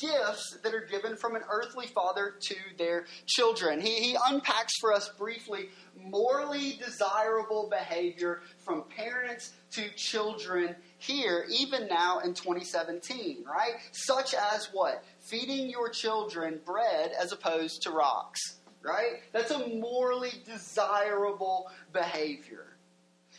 gifts 0.00 0.58
that 0.62 0.74
are 0.74 0.86
given 0.90 1.16
from 1.16 1.36
an 1.36 1.42
earthly 1.50 1.86
father 1.86 2.34
to 2.40 2.56
their 2.78 3.06
children. 3.26 3.80
He, 3.80 3.94
he 3.96 4.16
unpacks 4.28 4.72
for 4.80 4.92
us 4.92 5.10
briefly 5.18 5.68
morally 6.02 6.78
desirable 6.82 7.68
behavior 7.68 8.40
from 8.64 8.84
parents 8.96 9.52
to 9.72 9.88
children 9.96 10.74
here, 10.98 11.46
even 11.50 11.86
now 11.88 12.20
in 12.20 12.34
2017, 12.34 13.44
right? 13.44 13.74
Such 13.92 14.34
as 14.34 14.68
what? 14.72 15.04
Feeding 15.20 15.68
your 15.68 15.88
children 15.88 16.60
bread 16.64 17.12
as 17.20 17.32
opposed 17.32 17.82
to 17.82 17.90
rocks, 17.90 18.56
right? 18.82 19.20
That's 19.32 19.50
a 19.50 19.68
morally 19.68 20.32
desirable 20.46 21.70
behavior. 21.92 22.76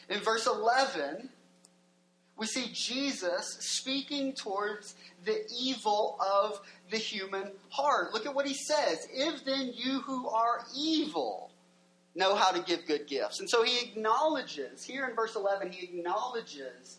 In 0.09 0.19
verse 0.19 0.47
11, 0.47 1.29
we 2.41 2.47
see 2.47 2.71
Jesus 2.73 3.57
speaking 3.59 4.33
towards 4.33 4.95
the 5.25 5.45
evil 5.55 6.17
of 6.19 6.59
the 6.89 6.97
human 6.97 7.51
heart. 7.69 8.15
Look 8.15 8.25
at 8.25 8.33
what 8.33 8.47
he 8.47 8.55
says. 8.55 9.07
If 9.13 9.45
then 9.45 9.71
you 9.75 10.01
who 10.01 10.27
are 10.27 10.65
evil 10.75 11.51
know 12.15 12.33
how 12.33 12.49
to 12.49 12.63
give 12.63 12.87
good 12.87 13.05
gifts. 13.05 13.41
And 13.41 13.47
so 13.47 13.61
he 13.61 13.87
acknowledges, 13.87 14.83
here 14.83 15.05
in 15.07 15.15
verse 15.15 15.35
11, 15.35 15.71
he 15.71 15.85
acknowledges 15.85 16.97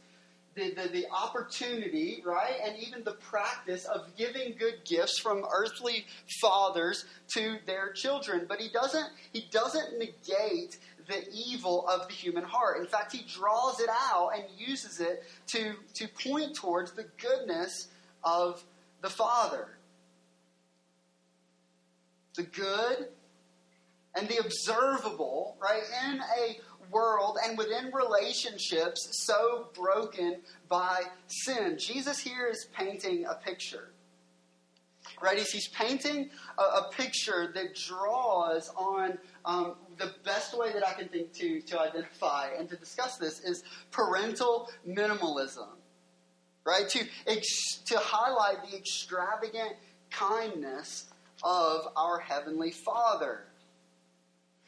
the, 0.54 0.74
the, 0.74 0.88
the, 0.92 1.06
opportunity, 1.10 2.22
right, 2.24 2.54
and 2.64 2.78
even 2.78 3.02
the 3.02 3.14
practice 3.14 3.84
of 3.86 4.14
giving 4.16 4.54
good 4.56 4.84
gifts 4.84 5.18
from 5.18 5.44
earthly 5.52 6.06
fathers 6.40 7.04
to 7.34 7.56
their 7.66 7.90
children. 7.92 8.44
But 8.48 8.60
he 8.60 8.68
doesn't, 8.68 9.08
he 9.32 9.48
doesn't 9.50 9.98
negate 9.98 10.78
the 11.06 11.24
evil 11.32 11.86
of 11.88 12.08
the 12.08 12.14
human 12.14 12.44
heart. 12.44 12.80
In 12.80 12.86
fact, 12.86 13.12
he 13.12 13.24
draws 13.26 13.80
it 13.80 13.88
out 13.90 14.30
and 14.34 14.44
uses 14.56 15.00
it 15.00 15.24
to, 15.48 15.74
to 15.94 16.08
point 16.08 16.54
towards 16.54 16.92
the 16.92 17.06
goodness 17.20 17.88
of 18.24 18.62
the 19.00 19.10
Father. 19.10 19.68
The 22.36 22.44
good 22.44 23.08
and 24.14 24.28
the 24.28 24.38
observable, 24.38 25.56
right, 25.60 25.82
in 26.06 26.20
a 26.20 26.60
world 26.90 27.38
and 27.46 27.56
within 27.56 27.90
relationships 27.92 29.08
so 29.26 29.68
broken 29.74 30.40
by 30.68 31.02
sin. 31.26 31.76
Jesus 31.78 32.18
here 32.18 32.46
is 32.48 32.66
painting 32.76 33.24
a 33.26 33.34
picture. 33.34 33.90
Right? 35.20 35.38
He's, 35.38 35.50
he's 35.50 35.68
painting 35.68 36.30
a, 36.58 36.62
a 36.62 36.90
picture 36.92 37.50
that 37.54 37.74
draws 37.74 38.70
on 38.76 39.18
um, 39.44 39.74
the 39.98 40.12
best 40.24 40.56
way 40.56 40.72
that 40.72 40.86
I 40.86 40.92
can 40.92 41.08
think 41.08 41.32
to, 41.34 41.60
to 41.60 41.80
identify 41.80 42.50
and 42.58 42.68
to 42.68 42.76
discuss 42.76 43.16
this 43.16 43.40
is 43.40 43.64
parental 43.90 44.70
minimalism 44.88 45.68
right? 46.64 46.88
To, 46.88 47.04
ex- 47.26 47.82
to 47.86 47.98
highlight 47.98 48.70
the 48.70 48.76
extravagant 48.76 49.74
kindness 50.10 51.06
of 51.42 51.88
our 51.96 52.18
Heavenly 52.18 52.70
Father. 52.70 53.44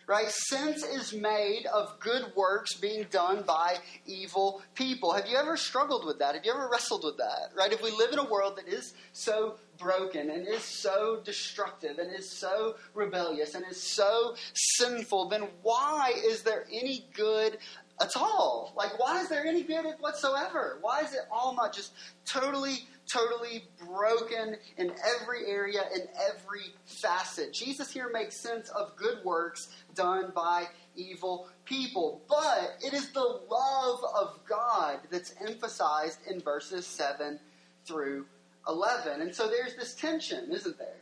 Right? 0.07 0.29
Sense 0.29 0.85
is 0.85 1.15
made 1.15 1.65
of 1.73 1.99
good 1.99 2.33
works 2.37 2.75
being 2.75 3.07
done 3.11 3.43
by 3.47 3.77
evil 4.05 4.61
people. 4.75 5.15
Have 5.15 5.27
you 5.27 5.37
ever 5.37 5.57
struggled 5.57 6.05
with 6.05 6.19
that? 6.19 6.35
Have 6.35 6.45
you 6.45 6.53
ever 6.53 6.69
wrestled 6.71 7.05
with 7.05 7.17
that? 7.17 7.57
Right? 7.57 7.73
If 7.73 7.83
we 7.83 7.91
live 7.91 8.13
in 8.13 8.19
a 8.19 8.29
world 8.29 8.59
that 8.59 8.69
is 8.69 8.93
so 9.13 9.55
broken 9.79 10.31
and 10.31 10.47
is 10.47 10.63
so 10.63 11.21
destructive 11.25 11.99
and 11.99 12.13
is 12.13 12.31
so 12.31 12.77
rebellious 12.95 13.55
and 13.55 13.65
is 13.71 13.81
so 13.81 14.35
sinful, 14.55 15.29
then 15.29 15.49
why 15.63 16.13
is 16.27 16.43
there 16.43 16.67
any 16.73 17.07
good 17.15 17.59
at 18.01 18.17
all. 18.17 18.73
Like, 18.77 18.99
why 18.99 19.21
is 19.21 19.29
there 19.29 19.47
any 19.47 19.63
good 19.63 19.85
whatsoever? 20.01 20.79
Why 20.81 21.01
is 21.01 21.13
it 21.13 21.23
all 21.31 21.55
not 21.55 21.73
just 21.73 21.93
totally, 22.25 22.89
totally 23.11 23.65
broken 23.87 24.57
in 24.77 24.93
every 25.21 25.47
area, 25.47 25.83
in 25.95 26.03
every 26.29 26.75
facet? 26.87 27.53
Jesus 27.53 27.91
here 27.91 28.11
makes 28.13 28.37
sense 28.37 28.69
of 28.71 28.97
good 28.97 29.19
works 29.25 29.69
done 29.95 30.33
by 30.35 30.67
evil 30.97 31.49
people. 31.65 32.23
But 32.29 32.79
it 32.85 32.95
is 32.95 33.11
the 33.13 33.41
love 33.51 34.01
of 34.15 34.41
God 34.49 35.01
that's 35.11 35.35
emphasized 35.47 36.19
in 36.29 36.41
verses 36.41 36.87
7 36.87 37.39
through 37.87 38.27
11. 38.69 39.23
And 39.23 39.35
so 39.35 39.49
there's 39.49 39.75
this 39.77 39.95
tension, 39.95 40.51
isn't 40.53 40.79
there? 40.79 41.01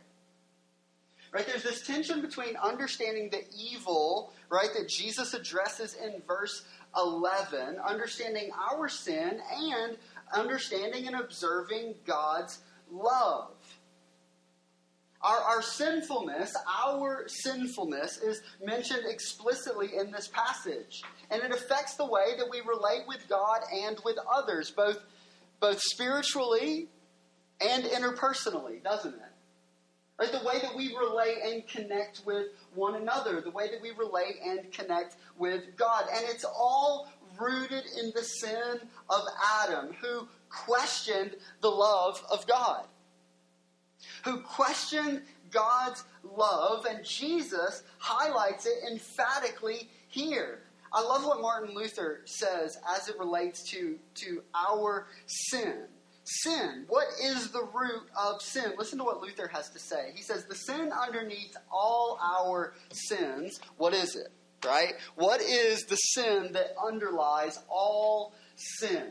Right? 1.33 1.47
There's 1.47 1.63
this 1.63 1.87
tension 1.87 2.21
between 2.21 2.57
understanding 2.57 3.31
the 3.31 3.43
evil, 3.57 4.33
right, 4.51 4.69
that 4.75 4.89
Jesus 4.89 5.33
addresses 5.33 5.95
in 5.95 6.21
verse 6.27 6.65
11, 6.95 7.79
understanding 7.79 8.51
our 8.71 8.89
sin, 8.89 9.41
and 9.51 9.97
understanding 10.35 11.07
and 11.07 11.17
observing 11.17 11.95
God's 12.07 12.59
love. 12.91 13.55
Our, 15.23 15.39
our 15.39 15.63
sinfulness, 15.63 16.55
our 16.85 17.27
sinfulness, 17.29 18.19
is 18.19 18.43
mentioned 18.63 19.05
explicitly 19.07 19.91
in 19.97 20.11
this 20.11 20.29
passage. 20.29 21.03
And 21.31 21.43
it 21.43 21.53
affects 21.53 21.95
the 21.95 22.05
way 22.05 22.37
that 22.37 22.51
we 22.51 22.61
relate 22.61 23.07
with 23.07 23.29
God 23.29 23.61
and 23.73 23.97
with 24.05 24.19
others, 24.31 24.71
both, 24.71 24.99
both 25.61 25.81
spiritually 25.81 26.89
and 27.61 27.85
interpersonally, 27.85 28.83
doesn't 28.83 29.15
it? 29.15 29.21
Right? 30.19 30.33
The 30.33 30.47
way 30.47 30.61
that 30.61 30.75
we 30.77 30.95
relate 30.97 31.39
and 31.45 31.67
connect 31.67 32.23
with 32.25 32.49
one 32.75 32.95
another, 32.95 33.41
the 33.41 33.51
way 33.51 33.69
that 33.71 33.83
we 33.83 33.91
relate 33.91 34.37
and 34.45 34.71
connect 34.73 35.17
with 35.39 35.77
God. 35.77 36.05
And 36.15 36.25
it's 36.29 36.45
all 36.45 37.11
rooted 37.41 37.85
in 38.01 38.13
the 38.15 38.23
sin 38.23 38.81
of 39.09 39.23
Adam, 39.65 39.95
who 40.01 40.29
questioned 40.49 41.37
the 41.61 41.71
love 41.71 42.23
of 42.31 42.47
God 42.47 42.85
who 44.25 44.41
questioned 44.41 45.23
God's 45.51 46.05
love, 46.37 46.87
and 46.87 47.05
Jesus 47.05 47.83
highlights 47.99 48.67
it 48.67 48.79
emphatically 48.91 49.89
here. 50.09 50.61
I 50.93 51.03
love 51.03 51.25
what 51.25 51.41
Martin 51.41 51.75
Luther 51.75 52.21
says 52.25 52.79
as 52.97 53.09
it 53.09 53.19
relates 53.19 53.63
to, 53.71 53.99
to 54.17 54.43
our 54.55 55.07
sin. 55.27 55.85
Sin. 56.25 56.85
What 56.89 57.07
is 57.23 57.51
the 57.51 57.65
root 57.75 58.05
of 58.17 58.41
sin? 58.41 58.73
Listen 58.79 58.99
to 58.99 59.05
what 59.05 59.21
Luther 59.21 59.49
has 59.49 59.71
to 59.71 59.79
say. 59.79 60.13
He 60.15 60.23
says, 60.23 60.45
The 60.45 60.55
sin 60.55 60.93
underneath 60.93 61.57
all 61.71 62.19
our 62.23 62.75
sins, 62.93 63.61
what 63.77 63.93
is 63.93 64.15
it? 64.15 64.29
Right? 64.65 64.93
What 65.17 65.41
is 65.41 65.85
the 65.87 65.97
sin 65.97 66.51
that 66.53 66.75
underlies 66.85 67.59
all 67.69 68.35
sin? 68.55 69.11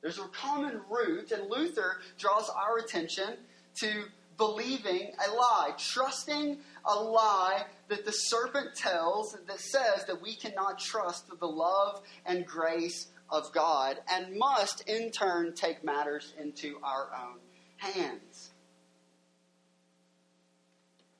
There's 0.00 0.18
a 0.18 0.28
common 0.28 0.80
root, 0.90 1.30
and 1.32 1.50
Luther 1.50 2.00
draws 2.18 2.50
our 2.50 2.78
attention 2.78 3.36
to 3.80 4.04
believing 4.36 5.12
a 5.26 5.32
lie, 5.32 5.70
trusting 5.78 6.58
a 6.84 6.94
lie 6.94 7.64
that 7.88 8.04
the 8.04 8.12
serpent 8.12 8.74
tells 8.74 9.36
that 9.46 9.60
says 9.60 10.04
that 10.06 10.20
we 10.20 10.34
cannot 10.34 10.78
trust 10.78 11.28
the 11.38 11.46
love 11.46 12.02
and 12.26 12.44
grace 12.46 13.08
of 13.30 13.52
God 13.52 13.98
and 14.12 14.36
must 14.36 14.88
in 14.88 15.10
turn 15.10 15.54
take 15.54 15.84
matters 15.84 16.32
into 16.40 16.78
our 16.82 17.08
own 17.14 17.38
hands. 17.76 18.50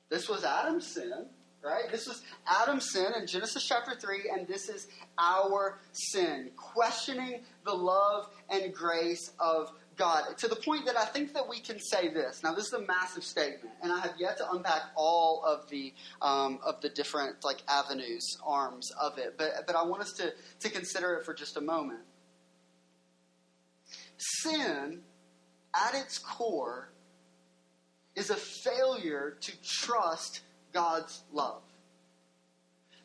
This 0.09 0.29
was 0.29 0.43
Adam's 0.43 0.87
sin, 0.87 1.25
right? 1.63 1.91
This 1.91 2.07
was 2.07 2.21
Adam's 2.47 2.91
sin 2.91 3.11
in 3.19 3.27
Genesis 3.27 3.65
chapter 3.67 3.95
3, 3.99 4.31
and 4.31 4.47
this 4.47 4.69
is 4.69 4.87
our 5.17 5.79
sin. 5.91 6.51
Questioning 6.55 7.41
the 7.65 7.73
love 7.73 8.29
and 8.49 8.73
grace 8.73 9.31
of 9.39 9.71
God 9.97 10.37
to 10.37 10.47
the 10.47 10.55
point 10.55 10.85
that 10.85 10.97
I 10.97 11.05
think 11.05 11.33
that 11.33 11.47
we 11.47 11.59
can 11.59 11.79
say 11.79 12.09
this. 12.09 12.43
Now, 12.43 12.53
this 12.53 12.65
is 12.67 12.73
a 12.73 12.81
massive 12.81 13.23
statement, 13.23 13.73
and 13.81 13.91
I 13.91 13.99
have 13.99 14.13
yet 14.17 14.37
to 14.37 14.51
unpack 14.51 14.81
all 14.95 15.43
of 15.45 15.69
the 15.69 15.93
um, 16.21 16.59
of 16.65 16.81
the 16.81 16.89
different 16.89 17.43
like 17.43 17.63
avenues, 17.67 18.25
arms 18.45 18.91
of 18.99 19.17
it. 19.17 19.35
But 19.37 19.65
but 19.67 19.75
I 19.75 19.83
want 19.83 20.01
us 20.01 20.13
to 20.13 20.33
to 20.59 20.69
consider 20.69 21.15
it 21.15 21.25
for 21.25 21.33
just 21.33 21.57
a 21.57 21.61
moment. 21.61 22.01
Sin, 24.17 25.01
at 25.73 25.95
its 25.95 26.17
core, 26.17 26.89
is 28.15 28.29
a 28.29 28.35
failure 28.35 29.37
to 29.41 29.51
trust 29.63 30.41
God's 30.73 31.23
love. 31.31 31.61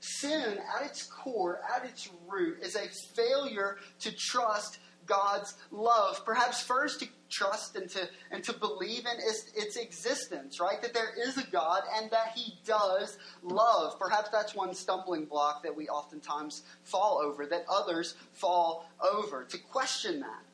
Sin, 0.00 0.59
at 0.76 0.87
its 0.87 1.03
core, 1.05 1.61
at 1.76 1.85
its 1.85 2.09
root, 2.26 2.59
is 2.62 2.74
a 2.74 2.88
failure 3.14 3.76
to 4.00 4.11
trust 4.16 4.79
God's 5.11 5.55
love. 5.73 6.25
Perhaps 6.25 6.62
first 6.62 7.01
to 7.01 7.09
trust 7.29 7.75
and 7.75 7.90
to 7.90 8.09
and 8.31 8.42
to 8.44 8.53
believe 8.53 9.01
in 9.01 9.18
its, 9.18 9.51
its 9.57 9.77
existence, 9.77 10.61
right? 10.61 10.81
That 10.81 10.94
there 10.94 11.11
is 11.18 11.37
a 11.37 11.46
God 11.51 11.83
and 11.96 12.11
that 12.12 12.33
He 12.35 12.55
does 12.64 13.18
love. 13.42 13.99
Perhaps 13.99 14.31
that's 14.31 14.55
one 14.55 14.73
stumbling 14.73 15.25
block 15.25 15.64
that 15.64 15.77
we 15.77 15.88
oftentimes 15.88 16.62
fall 16.85 17.20
over, 17.23 17.44
that 17.46 17.64
others 17.68 18.14
fall 18.33 18.88
over. 19.03 19.44
To 19.44 19.59
question 19.59 20.20
that. 20.20 20.44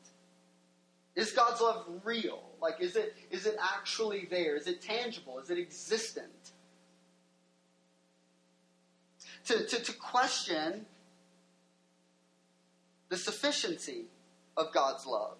Is 1.15 1.31
God's 1.31 1.61
love 1.61 1.85
real? 2.03 2.41
Like 2.59 2.81
is 2.81 2.95
it 2.95 3.15
is 3.29 3.45
it 3.45 3.57
actually 3.61 4.27
there? 4.29 4.57
Is 4.57 4.67
it 4.67 4.81
tangible? 4.81 5.39
Is 5.39 5.51
it 5.51 5.59
existent? 5.59 6.31
To, 9.45 9.65
to, 9.65 9.81
to 9.81 9.93
question 9.93 10.85
the 13.07 13.15
sufficiency 13.15 14.07
of 14.57 14.73
God's 14.73 15.05
love. 15.05 15.37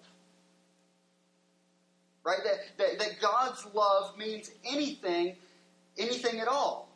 Right? 2.24 2.38
That, 2.44 2.78
that, 2.78 2.98
that 2.98 3.20
God's 3.20 3.66
love 3.74 4.16
means 4.16 4.50
anything, 4.64 5.36
anything 5.98 6.40
at 6.40 6.48
all. 6.48 6.88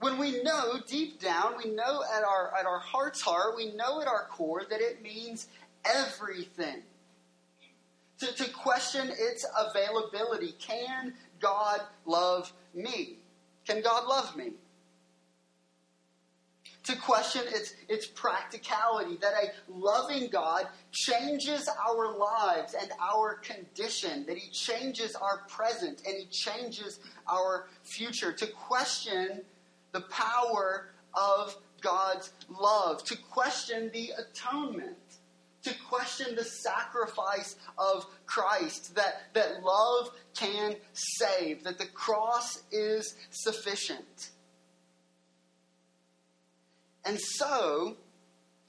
When 0.00 0.18
we 0.18 0.42
know 0.42 0.80
deep 0.86 1.20
down, 1.20 1.54
we 1.62 1.70
know 1.70 2.02
at 2.14 2.22
our, 2.22 2.52
at 2.58 2.66
our 2.66 2.78
heart's 2.78 3.20
heart, 3.20 3.56
we 3.56 3.72
know 3.72 4.00
at 4.00 4.06
our 4.06 4.26
core 4.30 4.62
that 4.70 4.80
it 4.80 5.02
means 5.02 5.48
everything. 5.84 6.82
To, 8.20 8.26
to 8.34 8.50
question 8.50 9.10
its 9.10 9.46
availability. 9.58 10.54
Can 10.58 11.14
God 11.40 11.80
love 12.04 12.52
me? 12.74 13.18
Can 13.66 13.80
God 13.82 14.06
love 14.08 14.36
me? 14.36 14.52
To 16.88 16.96
question 16.96 17.42
its, 17.48 17.74
its 17.90 18.06
practicality, 18.06 19.18
that 19.20 19.34
a 19.34 19.52
loving 19.70 20.30
God 20.30 20.66
changes 20.90 21.68
our 21.86 22.16
lives 22.16 22.74
and 22.80 22.90
our 22.98 23.34
condition, 23.34 24.24
that 24.24 24.38
He 24.38 24.50
changes 24.50 25.14
our 25.14 25.42
present 25.48 26.00
and 26.06 26.16
He 26.16 26.24
changes 26.30 26.98
our 27.30 27.66
future, 27.82 28.32
to 28.32 28.46
question 28.46 29.42
the 29.92 30.00
power 30.00 30.88
of 31.12 31.54
God's 31.82 32.32
love, 32.58 33.04
to 33.04 33.18
question 33.18 33.90
the 33.92 34.12
atonement, 34.16 34.96
to 35.64 35.74
question 35.90 36.34
the 36.36 36.44
sacrifice 36.44 37.56
of 37.76 38.06
Christ, 38.24 38.94
that, 38.94 39.24
that 39.34 39.62
love 39.62 40.08
can 40.34 40.74
save, 40.94 41.64
that 41.64 41.76
the 41.76 41.86
cross 41.86 42.62
is 42.72 43.14
sufficient. 43.30 44.30
And 47.04 47.18
so, 47.20 47.96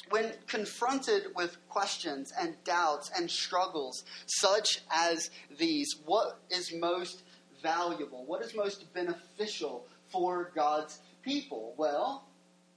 when 0.09 0.33
confronted 0.47 1.27
with 1.35 1.57
questions 1.69 2.33
and 2.39 2.55
doubts 2.63 3.11
and 3.15 3.29
struggles 3.29 4.03
such 4.25 4.81
as 4.91 5.29
these, 5.57 5.95
what 6.05 6.39
is 6.49 6.73
most 6.73 7.23
valuable? 7.61 8.25
What 8.25 8.41
is 8.41 8.55
most 8.55 8.91
beneficial 8.93 9.85
for 10.09 10.51
God's 10.55 10.99
people? 11.21 11.73
Well, 11.77 12.25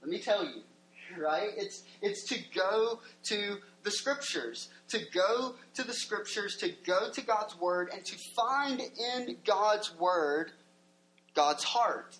let 0.01 0.09
me 0.09 0.19
tell 0.19 0.43
you, 0.43 0.63
right? 1.17 1.49
It's, 1.55 1.83
it's 2.01 2.27
to 2.29 2.39
go 2.53 2.99
to 3.23 3.57
the 3.83 3.91
scriptures, 3.91 4.69
to 4.89 4.99
go 5.13 5.55
to 5.75 5.83
the 5.83 5.93
scriptures, 5.93 6.55
to 6.57 6.73
go 6.85 7.11
to 7.11 7.21
God's 7.21 7.57
word, 7.59 7.89
and 7.93 8.03
to 8.05 8.15
find 8.35 8.81
in 8.81 9.37
God's 9.45 9.95
word 9.97 10.51
God's 11.33 11.63
heart. 11.63 12.17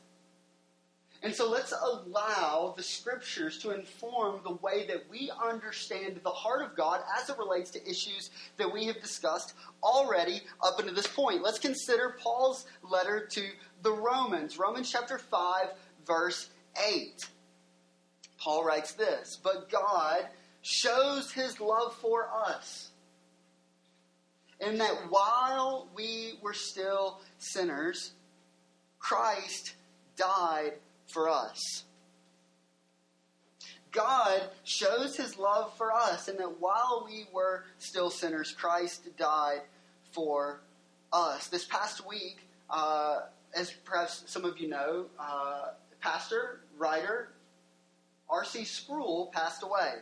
And 1.24 1.34
so 1.34 1.50
let's 1.50 1.72
allow 1.72 2.74
the 2.76 2.84
scriptures 2.84 3.58
to 3.60 3.72
inform 3.72 4.42
the 4.44 4.56
way 4.56 4.86
that 4.88 5.10
we 5.10 5.32
understand 5.42 6.20
the 6.22 6.30
heart 6.30 6.62
of 6.62 6.76
God 6.76 7.00
as 7.18 7.30
it 7.30 7.38
relates 7.38 7.72
to 7.72 7.90
issues 7.90 8.30
that 8.58 8.72
we 8.72 8.86
have 8.88 9.00
discussed 9.00 9.54
already 9.82 10.42
up 10.62 10.80
until 10.80 10.94
this 10.94 11.08
point. 11.08 11.42
Let's 11.42 11.60
consider 11.60 12.18
Paul's 12.20 12.66
letter 12.84 13.26
to 13.26 13.48
the 13.84 13.94
Romans, 13.94 14.60
Romans 14.60 14.92
chapter 14.92 15.18
5, 15.18 15.68
verse 16.06 16.50
8. 16.86 17.26
Paul 18.38 18.66
writes 18.66 18.92
this 18.92 19.40
But 19.42 19.70
God 19.70 20.28
shows 20.62 21.32
his 21.32 21.62
love 21.62 21.96
for 21.96 22.28
us, 22.34 22.92
in 24.60 24.78
that 24.80 25.10
while 25.10 25.88
we 25.96 26.34
were 26.42 26.54
still 26.54 27.22
sinners, 27.38 28.12
Christ 29.00 29.76
died 30.18 30.74
for 31.08 31.30
us. 31.30 31.84
God 33.92 34.42
shows 34.64 35.16
his 35.16 35.38
love 35.38 35.76
for 35.78 35.94
us, 35.94 36.28
and 36.28 36.40
that 36.40 36.60
while 36.60 37.06
we 37.08 37.26
were 37.32 37.66
still 37.78 38.10
sinners, 38.10 38.52
Christ 38.52 39.08
died 39.18 39.62
for 40.12 40.62
us. 41.12 41.48
This 41.48 41.66
past 41.66 42.08
week, 42.08 42.40
uh, 42.70 43.22
as 43.56 43.72
perhaps 43.72 44.24
some 44.26 44.46
of 44.46 44.58
you 44.58 44.68
know, 44.68 45.06
uh, 45.20 45.70
pastor, 46.02 46.62
writer, 46.78 47.30
R.C. 48.30 48.64
Sproul 48.64 49.28
passed 49.28 49.62
away. 49.62 49.94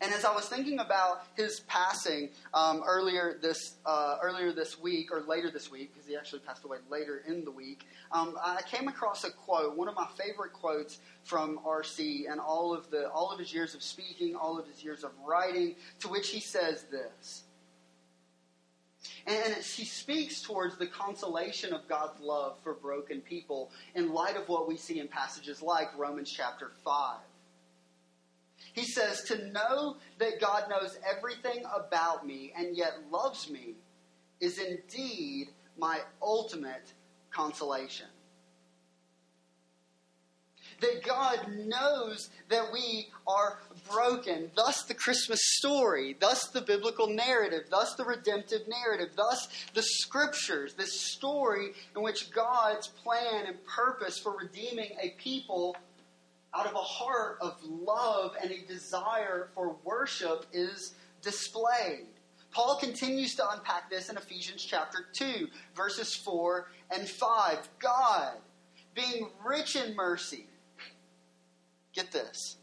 And 0.00 0.12
as 0.12 0.26
I 0.26 0.34
was 0.34 0.46
thinking 0.46 0.78
about 0.80 1.22
his 1.36 1.60
passing 1.60 2.28
um, 2.52 2.82
earlier 2.86 3.38
this 3.40 3.76
uh, 3.86 4.18
earlier 4.22 4.52
this 4.52 4.78
week 4.78 5.10
or 5.10 5.22
later 5.22 5.50
this 5.50 5.70
week, 5.70 5.94
because 5.94 6.06
he 6.06 6.16
actually 6.16 6.40
passed 6.40 6.64
away 6.64 6.78
later 6.90 7.22
in 7.26 7.44
the 7.44 7.50
week, 7.50 7.86
um, 8.12 8.36
I 8.42 8.60
came 8.70 8.88
across 8.88 9.24
a 9.24 9.30
quote, 9.30 9.76
one 9.76 9.88
of 9.88 9.94
my 9.94 10.06
favorite 10.18 10.52
quotes 10.52 10.98
from 11.24 11.60
RC, 11.66 12.30
and 12.30 12.40
all 12.40 12.74
of 12.74 12.90
the 12.90 13.08
all 13.10 13.32
of 13.32 13.38
his 13.38 13.54
years 13.54 13.74
of 13.74 13.82
speaking, 13.82 14.36
all 14.36 14.58
of 14.58 14.66
his 14.66 14.84
years 14.84 15.02
of 15.02 15.12
writing, 15.24 15.76
to 16.00 16.08
which 16.08 16.28
he 16.28 16.40
says 16.40 16.84
this. 16.90 17.44
And 19.26 19.54
he 19.54 19.84
speaks 19.84 20.42
towards 20.42 20.76
the 20.76 20.86
consolation 20.86 21.72
of 21.72 21.88
God's 21.88 22.20
love 22.20 22.58
for 22.62 22.74
broken 22.74 23.20
people 23.20 23.70
in 23.94 24.12
light 24.12 24.36
of 24.36 24.48
what 24.48 24.68
we 24.68 24.76
see 24.76 25.00
in 25.00 25.08
passages 25.08 25.62
like 25.62 25.96
Romans 25.96 26.30
chapter 26.30 26.72
5. 26.84 27.18
He 28.76 28.84
says, 28.84 29.22
To 29.22 29.50
know 29.52 29.96
that 30.18 30.38
God 30.38 30.68
knows 30.68 30.98
everything 31.04 31.64
about 31.74 32.26
me 32.26 32.52
and 32.56 32.76
yet 32.76 32.92
loves 33.10 33.50
me 33.50 33.74
is 34.38 34.58
indeed 34.58 35.48
my 35.78 36.00
ultimate 36.22 36.92
consolation. 37.30 38.06
That 40.82 41.02
God 41.04 41.48
knows 41.56 42.28
that 42.50 42.70
we 42.70 43.08
are 43.26 43.60
broken, 43.90 44.50
thus 44.54 44.82
the 44.82 44.92
Christmas 44.92 45.40
story, 45.42 46.14
thus 46.20 46.48
the 46.48 46.60
biblical 46.60 47.06
narrative, 47.06 47.68
thus 47.70 47.94
the 47.94 48.04
redemptive 48.04 48.68
narrative, 48.68 49.16
thus 49.16 49.48
the 49.72 49.82
scriptures, 49.82 50.74
this 50.74 51.00
story 51.00 51.70
in 51.96 52.02
which 52.02 52.30
God's 52.30 52.88
plan 52.88 53.46
and 53.46 53.64
purpose 53.64 54.18
for 54.18 54.36
redeeming 54.36 54.90
a 55.00 55.14
people 55.18 55.76
out 56.54 56.66
of 56.66 56.74
a 56.74 56.78
heart 56.78 57.38
of 57.40 57.56
love 57.62 58.32
and 58.42 58.50
a 58.50 58.66
desire 58.66 59.48
for 59.54 59.76
worship 59.84 60.46
is 60.52 60.94
displayed. 61.22 62.06
Paul 62.50 62.78
continues 62.78 63.34
to 63.34 63.50
unpack 63.50 63.90
this 63.90 64.08
in 64.08 64.16
Ephesians 64.16 64.64
chapter 64.64 65.06
2, 65.12 65.48
verses 65.74 66.14
4 66.14 66.68
and 66.94 67.06
5. 67.06 67.68
God, 67.78 68.32
being 68.94 69.28
rich 69.44 69.76
in 69.76 69.94
mercy, 69.94 70.46
get 71.92 72.12
this, 72.12 72.56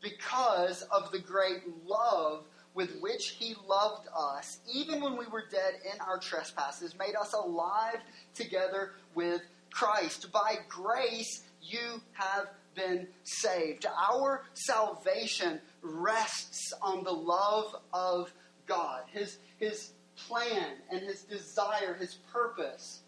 because 0.00 0.82
of 0.82 1.10
the 1.10 1.18
great 1.18 1.62
love 1.84 2.44
with 2.74 2.98
which 3.00 3.30
he 3.38 3.54
loved 3.68 4.08
us, 4.16 4.58
even 4.72 5.00
when 5.00 5.16
we 5.16 5.26
were 5.26 5.44
dead 5.50 5.74
in 5.92 6.00
our 6.00 6.18
trespasses, 6.18 6.96
made 6.98 7.14
us 7.14 7.32
alive 7.32 7.98
together 8.34 8.92
with 9.14 9.42
Christ. 9.70 10.30
By 10.32 10.56
grace 10.68 11.42
you 11.60 12.00
have 12.12 12.46
been 12.74 13.06
saved. 13.24 13.86
Our 13.86 14.44
salvation 14.54 15.60
rests 15.82 16.72
on 16.82 17.04
the 17.04 17.12
love 17.12 17.74
of 17.92 18.32
God, 18.66 19.02
His, 19.12 19.38
His 19.58 19.92
plan 20.16 20.76
and 20.90 21.00
His 21.00 21.22
desire, 21.22 21.94
His 21.94 22.14
purpose. 22.32 23.00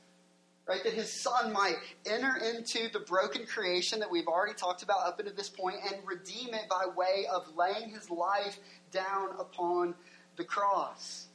Right? 0.67 0.83
That 0.83 0.95
His 0.95 1.23
Son 1.23 1.53
might 1.53 1.77
enter 2.07 2.37
into 2.37 2.89
the 2.91 3.01
broken 3.01 3.45
creation 3.47 4.01
that 4.01 4.11
we've 4.11 4.27
already 4.27 4.55
talked 4.55 4.83
about 4.83 5.07
up 5.07 5.21
until 5.21 5.35
this 5.35 5.51
point 5.51 5.77
and 5.85 5.97
redeem 6.07 6.55
it 6.55 6.69
by 6.71 6.87
way 6.97 7.27
of 7.33 7.55
laying 7.55 7.91
His 7.91 8.11
life 8.11 8.59
down 8.91 9.31
upon 9.39 9.95
the 10.37 10.45
cross. 10.45 11.27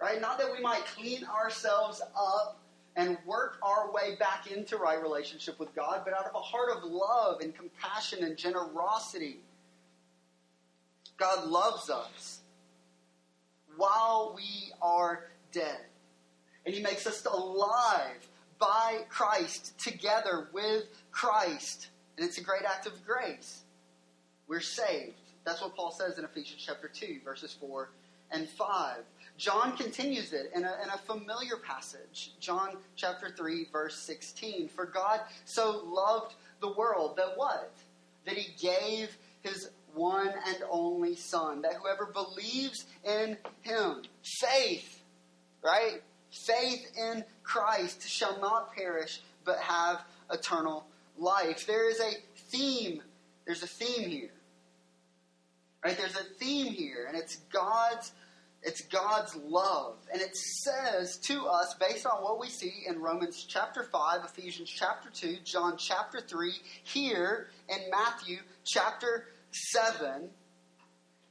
Right? 0.00 0.20
Not 0.20 0.38
that 0.38 0.50
we 0.50 0.62
might 0.62 0.86
clean 0.86 1.24
ourselves 1.24 2.00
up 2.16 2.58
and 2.96 3.16
work 3.24 3.58
our 3.62 3.92
way 3.92 4.16
back 4.18 4.50
into 4.50 4.76
right 4.76 5.00
relationship 5.00 5.58
with 5.58 5.74
God, 5.74 6.02
but 6.04 6.12
out 6.12 6.26
of 6.26 6.34
a 6.34 6.40
heart 6.40 6.76
of 6.76 6.84
love 6.84 7.40
and 7.40 7.54
compassion 7.54 8.24
and 8.24 8.36
generosity. 8.36 9.38
God 11.16 11.48
loves 11.48 11.90
us 11.90 12.40
while 13.76 14.32
we 14.36 14.72
are 14.82 15.28
dead. 15.52 15.80
And 16.66 16.74
He 16.74 16.82
makes 16.82 17.06
us 17.06 17.24
alive 17.24 18.28
by 18.58 19.04
Christ, 19.08 19.78
together 19.78 20.48
with 20.52 20.84
Christ. 21.10 21.88
And 22.16 22.26
it's 22.26 22.38
a 22.38 22.42
great 22.42 22.62
act 22.62 22.86
of 22.86 23.06
grace. 23.06 23.62
We're 24.46 24.60
saved. 24.60 25.14
That's 25.44 25.62
what 25.62 25.74
Paul 25.74 25.92
says 25.92 26.18
in 26.18 26.24
Ephesians 26.24 26.62
chapter 26.66 26.88
2, 26.88 27.20
verses 27.24 27.56
4 27.58 27.88
and 28.30 28.48
5. 28.48 28.96
John 29.40 29.74
continues 29.74 30.34
it 30.34 30.52
in 30.54 30.64
a, 30.64 30.76
in 30.84 30.90
a 30.90 30.98
familiar 30.98 31.56
passage. 31.56 32.32
John 32.40 32.76
chapter 32.94 33.30
3, 33.34 33.68
verse 33.72 33.96
16. 33.96 34.68
For 34.68 34.84
God 34.84 35.20
so 35.46 35.82
loved 35.86 36.34
the 36.60 36.74
world 36.74 37.16
that 37.16 37.32
what? 37.36 37.72
That 38.26 38.36
he 38.36 38.52
gave 38.60 39.16
his 39.40 39.70
one 39.94 40.28
and 40.46 40.58
only 40.70 41.16
Son, 41.16 41.62
that 41.62 41.72
whoever 41.72 42.04
believes 42.04 42.84
in 43.02 43.38
him, 43.62 44.02
faith, 44.22 45.02
right? 45.64 46.02
Faith 46.30 46.92
in 46.98 47.24
Christ 47.42 48.06
shall 48.06 48.38
not 48.40 48.74
perish, 48.74 49.22
but 49.46 49.58
have 49.58 50.02
eternal 50.30 50.84
life. 51.16 51.66
There 51.66 51.90
is 51.90 51.98
a 51.98 52.12
theme. 52.36 53.00
There's 53.46 53.62
a 53.62 53.66
theme 53.66 54.06
here. 54.06 54.30
Right? 55.82 55.96
There's 55.96 56.16
a 56.16 56.24
theme 56.38 56.74
here, 56.74 57.06
and 57.08 57.16
it's 57.16 57.36
God's 57.50 58.12
it's 58.62 58.82
God's 58.82 59.34
love. 59.36 59.96
And 60.12 60.20
it 60.20 60.36
says 60.36 61.16
to 61.24 61.46
us, 61.46 61.74
based 61.80 62.06
on 62.06 62.22
what 62.22 62.38
we 62.38 62.48
see 62.48 62.84
in 62.86 63.00
Romans 63.00 63.44
chapter 63.48 63.84
5, 63.84 64.24
Ephesians 64.24 64.68
chapter 64.68 65.08
2, 65.10 65.38
John 65.44 65.76
chapter 65.78 66.20
3, 66.20 66.52
here 66.84 67.48
in 67.68 67.78
Matthew 67.90 68.38
chapter 68.64 69.28
7, 69.52 70.28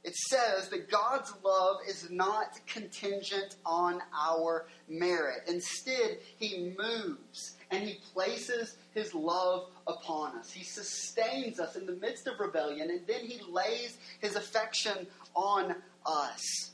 it 0.02 0.16
says 0.16 0.70
that 0.70 0.90
God's 0.90 1.32
love 1.44 1.76
is 1.86 2.08
not 2.10 2.58
contingent 2.66 3.56
on 3.66 4.00
our 4.18 4.66
merit. 4.88 5.42
Instead, 5.46 6.18
He 6.38 6.74
moves 6.76 7.56
and 7.70 7.84
He 7.86 8.00
places 8.12 8.76
His 8.94 9.14
love 9.14 9.68
upon 9.86 10.36
us. 10.36 10.50
He 10.50 10.64
sustains 10.64 11.60
us 11.60 11.76
in 11.76 11.84
the 11.84 11.96
midst 11.96 12.26
of 12.26 12.40
rebellion, 12.40 12.90
and 12.90 13.06
then 13.06 13.26
He 13.26 13.40
lays 13.50 13.98
His 14.20 14.36
affection 14.36 15.06
on 15.34 15.76
us. 16.06 16.72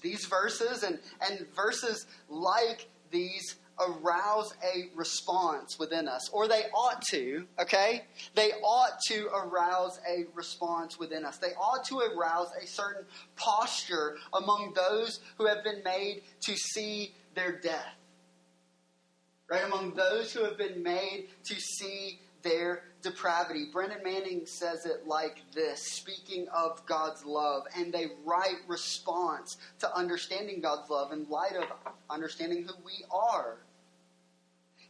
These 0.00 0.26
verses 0.26 0.82
and, 0.82 0.98
and 1.20 1.46
verses 1.54 2.06
like 2.28 2.88
these 3.10 3.56
arouse 3.80 4.52
a 4.62 4.90
response 4.94 5.78
within 5.78 6.06
us, 6.06 6.28
or 6.30 6.48
they 6.48 6.64
ought 6.74 7.02
to, 7.10 7.46
okay? 7.58 8.04
They 8.34 8.50
ought 8.62 9.00
to 9.08 9.28
arouse 9.34 9.98
a 10.08 10.26
response 10.34 10.98
within 10.98 11.24
us. 11.24 11.38
They 11.38 11.54
ought 11.54 11.84
to 11.86 12.00
arouse 12.00 12.48
a 12.62 12.66
certain 12.66 13.04
posture 13.36 14.16
among 14.32 14.74
those 14.74 15.20
who 15.38 15.46
have 15.46 15.64
been 15.64 15.82
made 15.82 16.22
to 16.42 16.54
see 16.56 17.14
their 17.34 17.58
death. 17.58 17.94
Right? 19.48 19.64
Among 19.64 19.94
those 19.94 20.32
who 20.32 20.44
have 20.44 20.58
been 20.58 20.82
made 20.82 21.28
to 21.44 21.54
see 21.54 22.20
their 22.42 22.82
depravity. 23.02 23.68
Brennan 23.72 24.02
Manning 24.04 24.46
says 24.46 24.86
it 24.86 25.06
like 25.06 25.42
this, 25.54 25.82
speaking 25.82 26.46
of 26.54 26.84
God's 26.86 27.24
love 27.24 27.62
and 27.76 27.94
a 27.94 28.08
right 28.24 28.58
response 28.66 29.56
to 29.78 29.96
understanding 29.96 30.60
God's 30.60 30.90
love 30.90 31.12
in 31.12 31.28
light 31.28 31.56
of 31.56 31.64
understanding 32.08 32.64
who 32.64 32.74
we 32.84 33.04
are. 33.10 33.58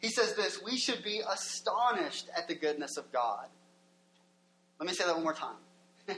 He 0.01 0.09
says 0.09 0.35
this 0.35 0.63
we 0.63 0.77
should 0.77 1.05
be 1.05 1.21
astonished 1.31 2.29
at 2.37 2.49
the 2.49 2.55
goodness 2.55 2.97
of 2.97 3.11
God. 3.13 3.47
Let 4.79 4.89
me 4.89 4.95
say 4.95 5.05
that 5.05 5.15
one 5.15 5.25
more 5.25 5.35
time. 5.35 5.57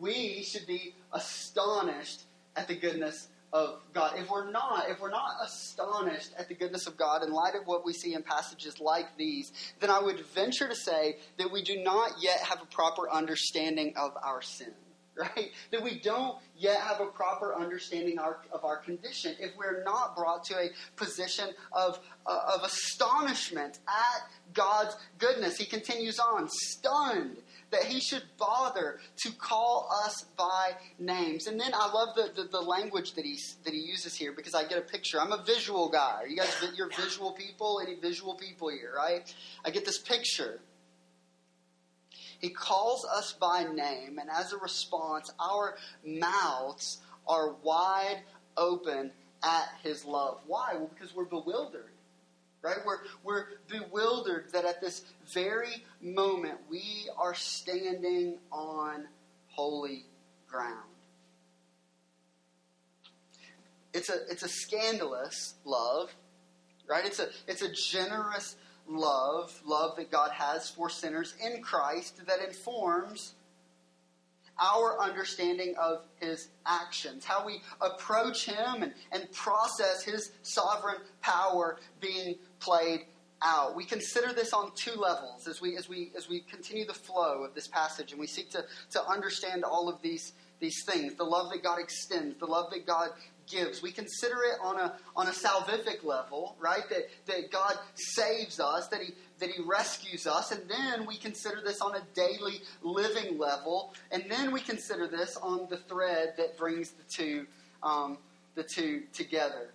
we 0.00 0.42
should 0.42 0.66
be 0.66 0.94
astonished 1.12 2.22
at 2.56 2.68
the 2.68 2.74
goodness 2.74 3.28
of 3.52 3.80
God. 3.92 4.18
If 4.18 4.30
we're 4.30 4.50
not, 4.50 4.88
if 4.88 5.00
we're 5.00 5.10
not 5.10 5.36
astonished 5.44 6.30
at 6.38 6.48
the 6.48 6.54
goodness 6.54 6.86
of 6.86 6.96
God 6.96 7.22
in 7.22 7.32
light 7.32 7.54
of 7.54 7.66
what 7.66 7.84
we 7.84 7.92
see 7.92 8.14
in 8.14 8.22
passages 8.22 8.80
like 8.80 9.16
these, 9.16 9.52
then 9.80 9.90
I 9.90 10.00
would 10.00 10.24
venture 10.34 10.68
to 10.68 10.74
say 10.74 11.16
that 11.38 11.52
we 11.52 11.62
do 11.62 11.82
not 11.82 12.12
yet 12.20 12.40
have 12.40 12.62
a 12.62 12.66
proper 12.66 13.10
understanding 13.10 13.94
of 13.96 14.12
our 14.22 14.42
sin. 14.42 14.72
Right? 15.14 15.50
That 15.70 15.82
we 15.82 16.00
don't 16.00 16.38
yet 16.56 16.80
have 16.80 17.02
a 17.02 17.04
proper 17.04 17.54
understanding 17.54 18.18
of 18.18 18.64
our 18.64 18.78
condition 18.78 19.36
if 19.38 19.50
we're 19.58 19.84
not 19.84 20.16
brought 20.16 20.44
to 20.44 20.54
a 20.54 20.70
position 20.96 21.50
of, 21.70 22.00
uh, 22.24 22.54
of 22.54 22.64
astonishment 22.64 23.78
at 23.86 24.54
God's 24.54 24.96
goodness. 25.18 25.58
He 25.58 25.66
continues 25.66 26.18
on, 26.18 26.48
stunned 26.48 27.36
that 27.72 27.84
he 27.84 28.00
should 28.00 28.22
bother 28.38 29.00
to 29.16 29.32
call 29.32 29.88
us 30.04 30.26
by 30.36 30.72
names. 30.98 31.46
And 31.46 31.58
then 31.58 31.72
I 31.74 31.90
love 31.92 32.14
the, 32.14 32.30
the, 32.34 32.48
the, 32.48 32.60
language 32.60 33.14
that 33.14 33.24
he, 33.24 33.38
that 33.64 33.72
he 33.72 33.80
uses 33.80 34.14
here 34.14 34.32
because 34.32 34.54
I 34.54 34.64
get 34.64 34.78
a 34.78 34.82
picture. 34.82 35.20
I'm 35.20 35.32
a 35.32 35.42
visual 35.42 35.88
guy. 35.88 36.20
Are 36.22 36.26
you 36.26 36.36
guys, 36.36 36.54
you're 36.76 36.90
visual 36.90 37.32
people? 37.32 37.80
Any 37.84 37.96
visual 37.96 38.34
people 38.34 38.68
here, 38.68 38.92
right? 38.96 39.34
I 39.64 39.70
get 39.70 39.84
this 39.84 39.98
picture. 39.98 40.60
He 42.38 42.50
calls 42.50 43.04
us 43.04 43.32
by 43.32 43.64
name, 43.64 44.18
and 44.18 44.28
as 44.28 44.52
a 44.52 44.56
response, 44.58 45.32
our 45.38 45.76
mouths 46.04 47.00
are 47.26 47.54
wide 47.62 48.22
open 48.56 49.12
at 49.44 49.68
his 49.82 50.04
love. 50.04 50.40
Why? 50.46 50.74
Well, 50.74 50.90
because 50.92 51.14
we're 51.14 51.24
bewildered. 51.24 51.91
Right? 52.62 52.78
We're, 52.86 53.00
we're 53.24 53.46
bewildered 53.68 54.52
that 54.52 54.64
at 54.64 54.80
this 54.80 55.04
very 55.32 55.84
moment 56.00 56.58
we 56.70 57.08
are 57.18 57.34
standing 57.34 58.38
on 58.50 59.06
holy 59.48 60.04
ground. 60.48 60.78
It's 63.92 64.08
a, 64.08 64.16
it's 64.30 64.42
a 64.42 64.48
scandalous 64.48 65.54
love, 65.64 66.14
right? 66.88 67.04
It's 67.04 67.18
a, 67.18 67.28
it's 67.46 67.62
a 67.62 67.70
generous 67.70 68.56
love, 68.88 69.60
love 69.66 69.96
that 69.96 70.10
God 70.10 70.30
has 70.30 70.70
for 70.70 70.88
sinners 70.88 71.34
in 71.44 71.62
Christ 71.62 72.26
that 72.26 72.40
informs 72.40 73.34
our 74.60 75.00
understanding 75.00 75.74
of 75.80 76.02
his 76.20 76.48
actions, 76.66 77.24
how 77.24 77.44
we 77.44 77.60
approach 77.80 78.46
him 78.46 78.82
and, 78.82 78.92
and 79.10 79.30
process 79.32 80.02
his 80.02 80.32
sovereign 80.42 80.98
power 81.20 81.78
being 82.00 82.36
played 82.62 83.00
out. 83.42 83.74
We 83.76 83.84
consider 83.84 84.32
this 84.32 84.52
on 84.52 84.72
two 84.76 84.98
levels 84.98 85.48
as 85.48 85.60
we 85.60 85.76
as 85.76 85.88
we 85.88 86.12
as 86.16 86.28
we 86.28 86.40
continue 86.40 86.86
the 86.86 86.94
flow 86.94 87.42
of 87.42 87.54
this 87.54 87.66
passage 87.66 88.12
and 88.12 88.20
we 88.20 88.26
seek 88.26 88.50
to, 88.50 88.64
to 88.92 89.04
understand 89.06 89.64
all 89.64 89.88
of 89.88 90.00
these 90.00 90.32
these 90.60 90.84
things, 90.86 91.16
the 91.16 91.24
love 91.24 91.50
that 91.50 91.62
God 91.62 91.80
extends, 91.80 92.38
the 92.38 92.46
love 92.46 92.70
that 92.70 92.86
God 92.86 93.10
gives. 93.50 93.82
We 93.82 93.90
consider 93.90 94.36
it 94.44 94.58
on 94.62 94.78
a 94.78 94.94
on 95.16 95.26
a 95.26 95.32
salvific 95.32 96.04
level, 96.04 96.56
right? 96.60 96.88
That 96.88 97.08
that 97.26 97.50
God 97.50 97.74
saves 97.94 98.60
us, 98.60 98.88
that 98.88 99.00
He 99.02 99.12
that 99.40 99.50
He 99.50 99.60
rescues 99.62 100.26
us, 100.26 100.52
and 100.52 100.62
then 100.68 101.06
we 101.06 101.16
consider 101.16 101.60
this 101.62 101.80
on 101.80 101.96
a 101.96 102.02
daily 102.14 102.62
living 102.82 103.38
level, 103.38 103.92
and 104.12 104.24
then 104.30 104.52
we 104.52 104.60
consider 104.60 105.08
this 105.08 105.36
on 105.36 105.66
the 105.68 105.78
thread 105.78 106.34
that 106.36 106.56
brings 106.56 106.92
the 106.92 107.04
two 107.14 107.46
um, 107.82 108.18
the 108.54 108.62
two 108.62 109.02
together. 109.12 109.70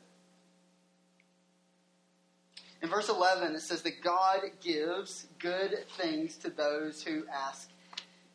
In 2.81 2.89
verse 2.89 3.09
11, 3.09 3.55
it 3.55 3.61
says 3.61 3.81
that 3.83 4.03
God 4.03 4.41
gives 4.61 5.27
good 5.39 5.85
things 5.97 6.37
to 6.37 6.49
those 6.49 7.01
who 7.01 7.23
ask 7.33 7.69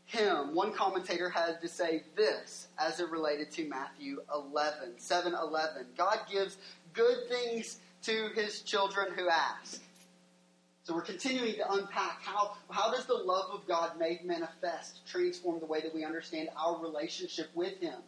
Him. 0.04 0.54
One 0.54 0.72
commentator 0.72 1.28
had 1.28 1.60
to 1.60 1.68
say 1.68 2.02
this 2.16 2.68
as 2.78 2.98
it 2.98 3.08
related 3.10 3.52
to 3.52 3.68
Matthew 3.68 4.20
11, 4.34 4.98
7 4.98 5.34
11. 5.34 5.86
God 5.96 6.18
gives 6.30 6.56
good 6.92 7.28
things 7.28 7.78
to 8.02 8.30
His 8.34 8.62
children 8.62 9.12
who 9.14 9.28
ask. 9.28 9.80
So 10.84 10.92
we're 10.92 11.02
continuing 11.02 11.54
to 11.54 11.72
unpack 11.74 12.22
how, 12.22 12.56
how 12.68 12.90
does 12.90 13.06
the 13.06 13.14
love 13.14 13.50
of 13.52 13.68
God 13.68 13.96
made 14.00 14.24
manifest 14.24 15.06
transform 15.06 15.60
the 15.60 15.66
way 15.66 15.80
that 15.80 15.94
we 15.94 16.04
understand 16.04 16.48
our 16.56 16.82
relationship 16.82 17.48
with 17.54 17.78
Him? 17.78 18.00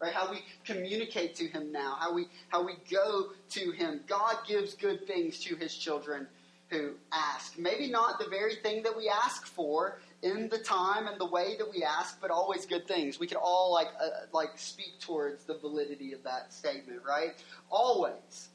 Right? 0.00 0.12
How 0.12 0.30
we 0.30 0.38
communicate 0.64 1.34
to 1.36 1.46
Him 1.46 1.72
now, 1.72 1.96
how 1.98 2.12
we 2.12 2.26
how 2.48 2.64
we 2.64 2.74
go 2.90 3.30
to 3.50 3.70
Him. 3.72 4.00
God 4.06 4.36
gives 4.46 4.74
good 4.74 5.06
things 5.06 5.38
to 5.40 5.56
His 5.56 5.74
children 5.74 6.26
who 6.68 6.94
ask. 7.12 7.58
Maybe 7.58 7.90
not 7.90 8.18
the 8.18 8.28
very 8.28 8.56
thing 8.56 8.82
that 8.82 8.96
we 8.96 9.08
ask 9.08 9.46
for 9.46 10.00
in 10.22 10.48
the 10.48 10.58
time 10.58 11.06
and 11.06 11.20
the 11.20 11.26
way 11.26 11.56
that 11.58 11.70
we 11.70 11.84
ask, 11.84 12.20
but 12.20 12.30
always 12.30 12.66
good 12.66 12.88
things. 12.88 13.20
We 13.20 13.26
could 13.26 13.38
all 13.38 13.72
like 13.72 13.88
uh, 14.00 14.26
like 14.32 14.50
speak 14.56 15.00
towards 15.00 15.44
the 15.44 15.58
validity 15.58 16.12
of 16.12 16.22
that 16.24 16.52
statement, 16.52 17.00
right? 17.06 17.34
Always. 17.70 18.48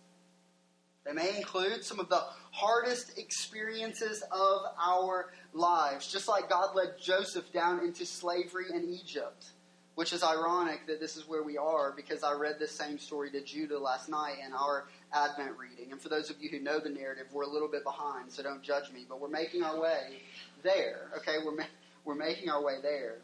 They 1.05 1.13
may 1.13 1.37
include 1.37 1.83
some 1.83 1.99
of 1.99 2.09
the 2.09 2.21
hardest 2.51 3.17
experiences 3.17 4.21
of 4.31 4.61
our 4.79 5.31
lives, 5.53 6.11
just 6.11 6.27
like 6.27 6.49
God 6.49 6.75
led 6.75 6.99
Joseph 7.01 7.51
down 7.51 7.79
into 7.79 8.05
slavery 8.05 8.65
in 8.71 8.83
Egypt. 8.93 9.47
Which 9.99 10.13
is 10.13 10.23
ironic 10.23 10.87
that 10.87 11.01
this 11.01 11.17
is 11.17 11.27
where 11.27 11.43
we 11.43 11.57
are 11.57 11.91
because 11.91 12.23
I 12.23 12.31
read 12.31 12.57
this 12.57 12.71
same 12.71 12.97
story 12.97 13.29
to 13.31 13.41
Judah 13.41 13.77
last 13.77 14.07
night 14.07 14.35
in 14.47 14.53
our 14.53 14.85
Advent 15.11 15.57
reading. 15.57 15.91
And 15.91 15.99
for 15.99 16.07
those 16.07 16.29
of 16.29 16.37
you 16.39 16.49
who 16.49 16.61
know 16.61 16.79
the 16.79 16.87
narrative, 16.87 17.25
we're 17.33 17.43
a 17.43 17.49
little 17.49 17.67
bit 17.67 17.83
behind, 17.83 18.31
so 18.31 18.41
don't 18.41 18.63
judge 18.63 18.89
me. 18.93 19.05
But 19.09 19.19
we're 19.19 19.27
making 19.27 19.61
our 19.61 19.77
way 19.77 20.21
there. 20.63 21.11
Okay, 21.17 21.39
we're 21.43 21.53
ma- 21.53 21.63
we're 22.05 22.15
making 22.15 22.49
our 22.49 22.63
way 22.63 22.77
there. 22.81 23.17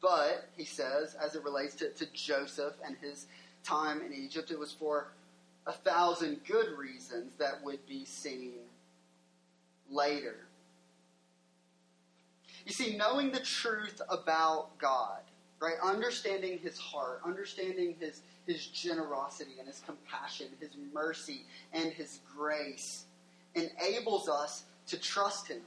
But 0.00 0.48
he 0.56 0.64
says, 0.64 1.14
as 1.14 1.36
it 1.36 1.44
relates 1.44 1.76
to, 1.76 1.90
to 1.90 2.06
Joseph 2.12 2.74
and 2.84 2.96
his 3.00 3.26
time 3.62 4.02
in 4.02 4.12
Egypt, 4.12 4.50
it 4.50 4.58
was 4.58 4.72
for 4.72 5.12
a 5.68 5.72
thousand 5.72 6.40
good 6.48 6.76
reasons 6.76 7.36
that 7.38 7.62
would 7.62 7.86
be 7.86 8.06
seen 8.06 8.54
later. 9.88 10.34
You 12.64 12.72
see, 12.72 12.96
knowing 12.96 13.32
the 13.32 13.40
truth 13.40 14.00
about 14.08 14.78
God, 14.78 15.20
right? 15.60 15.74
Understanding 15.82 16.58
his 16.58 16.78
heart, 16.78 17.20
understanding 17.24 17.96
his, 17.98 18.22
his 18.46 18.66
generosity 18.66 19.52
and 19.58 19.66
his 19.66 19.80
compassion, 19.84 20.48
his 20.60 20.70
mercy 20.92 21.44
and 21.72 21.92
his 21.92 22.20
grace 22.36 23.04
enables 23.54 24.28
us 24.28 24.64
to 24.88 24.98
trust 24.98 25.48
him. 25.48 25.60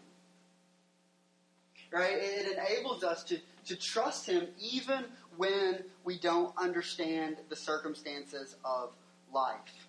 Right? 1.92 2.14
It 2.14 2.58
enables 2.58 3.04
us 3.04 3.24
to, 3.26 3.40
to 3.68 3.76
trust 3.76 4.26
him 4.26 4.48
even 4.60 5.06
when 5.38 5.84
we 6.04 6.18
don't 6.18 6.54
understand 6.58 7.38
the 7.50 7.56
circumstances 7.56 8.56
of 8.66 8.90
life 9.34 9.85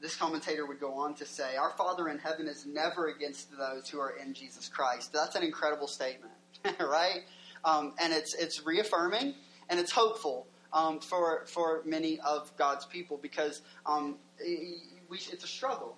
this 0.00 0.16
commentator 0.16 0.66
would 0.66 0.80
go 0.80 0.94
on 0.94 1.14
to 1.14 1.26
say, 1.26 1.56
Our 1.56 1.70
Father 1.70 2.08
in 2.08 2.18
heaven 2.18 2.46
is 2.46 2.66
never 2.66 3.08
against 3.08 3.50
those 3.56 3.88
who 3.88 3.98
are 4.00 4.10
in 4.10 4.34
Jesus 4.34 4.68
Christ. 4.68 5.12
That's 5.12 5.36
an 5.36 5.42
incredible 5.42 5.88
statement, 5.88 6.32
right? 6.80 7.22
Um, 7.64 7.94
and 8.00 8.12
it's, 8.12 8.34
it's 8.34 8.64
reaffirming 8.64 9.34
and 9.68 9.80
it's 9.80 9.92
hopeful 9.92 10.46
um, 10.72 11.00
for, 11.00 11.44
for 11.46 11.82
many 11.84 12.20
of 12.20 12.52
God's 12.56 12.84
people 12.84 13.18
because 13.20 13.62
um, 13.86 14.16
we, 14.38 15.18
it's 15.32 15.44
a 15.44 15.48
struggle, 15.48 15.96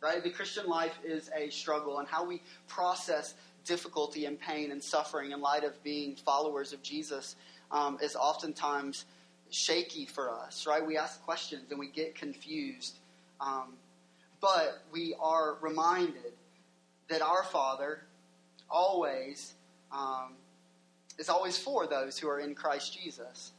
right? 0.00 0.22
The 0.22 0.30
Christian 0.30 0.66
life 0.66 0.98
is 1.04 1.30
a 1.36 1.50
struggle, 1.50 1.98
and 1.98 2.08
how 2.08 2.24
we 2.24 2.42
process 2.66 3.34
difficulty 3.64 4.26
and 4.26 4.38
pain 4.38 4.70
and 4.70 4.82
suffering 4.82 5.32
in 5.32 5.40
light 5.40 5.64
of 5.64 5.82
being 5.82 6.16
followers 6.16 6.72
of 6.72 6.82
Jesus 6.82 7.36
um, 7.70 7.98
is 8.02 8.14
oftentimes 8.16 9.04
shaky 9.50 10.06
for 10.06 10.30
us, 10.30 10.66
right? 10.66 10.84
We 10.84 10.96
ask 10.96 11.22
questions 11.22 11.70
and 11.70 11.78
we 11.78 11.88
get 11.88 12.14
confused. 12.14 12.98
Um, 13.44 13.74
but 14.40 14.82
we 14.92 15.14
are 15.20 15.56
reminded 15.60 16.32
that 17.08 17.22
our 17.22 17.44
Father 17.44 18.02
always 18.70 19.54
um, 19.92 20.32
is 21.18 21.28
always 21.28 21.56
for 21.56 21.86
those 21.86 22.18
who 22.18 22.28
are 22.28 22.40
in 22.40 22.54
Christ 22.54 22.98
Jesus. 22.98 23.52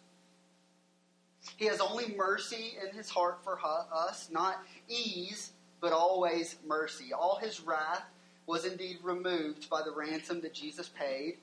He 1.57 1.65
has 1.65 1.79
only 1.79 2.15
mercy 2.15 2.73
in 2.83 2.95
his 2.95 3.09
heart 3.09 3.39
for 3.43 3.59
us, 3.93 4.29
not 4.31 4.63
ease, 4.89 5.51
but 5.79 5.93
always 5.93 6.55
mercy. 6.65 7.13
All 7.13 7.37
his 7.37 7.61
wrath 7.61 8.03
was 8.47 8.65
indeed 8.65 8.97
removed 9.03 9.69
by 9.69 9.81
the 9.83 9.91
ransom 9.91 10.41
that 10.41 10.53
Jesus 10.53 10.89
paid 10.89 11.37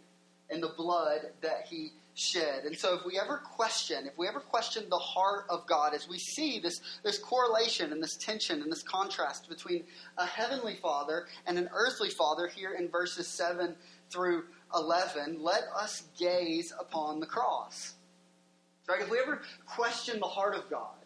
and 0.51 0.63
the 0.63 0.69
blood 0.77 1.21
that 1.41 1.67
he 1.69 1.93
shed. 2.15 2.65
And 2.65 2.77
so 2.77 2.95
if 2.95 3.05
we 3.05 3.19
ever 3.19 3.39
question, 3.39 4.07
if 4.07 4.17
we 4.19 4.29
ever 4.29 4.41
question 4.41 4.85
the 4.91 4.99
heart 4.99 5.47
of 5.49 5.67
God, 5.67 5.95
as 5.95 6.09
we 6.09 6.19
see 6.19 6.59
this, 6.59 6.81
this 7.03 7.19
correlation 7.19 7.93
and 7.93 8.03
this 8.03 8.17
tension 8.17 8.63
and 8.63 8.71
this 8.71 8.83
contrast 8.83 9.49
between 9.49 9.85
a 10.19 10.27
heavenly 10.27 10.77
father 10.77 11.27
and 11.47 11.59
an 11.59 11.69
earthly 11.75 12.11
father 12.11 12.47
here 12.49 12.75
in 12.75 12.89
verses 12.89 13.27
7 13.27 13.75
through 14.11 14.45
11, 14.75 15.43
let 15.43 15.63
us 15.77 16.03
gaze 16.19 16.73
upon 16.79 17.21
the 17.21 17.27
cross. 17.27 17.95
Right? 18.89 19.01
If 19.01 19.11
we 19.11 19.19
ever 19.19 19.41
question 19.67 20.19
the 20.21 20.27
heart 20.27 20.55
of 20.55 20.69
God, 20.69 20.97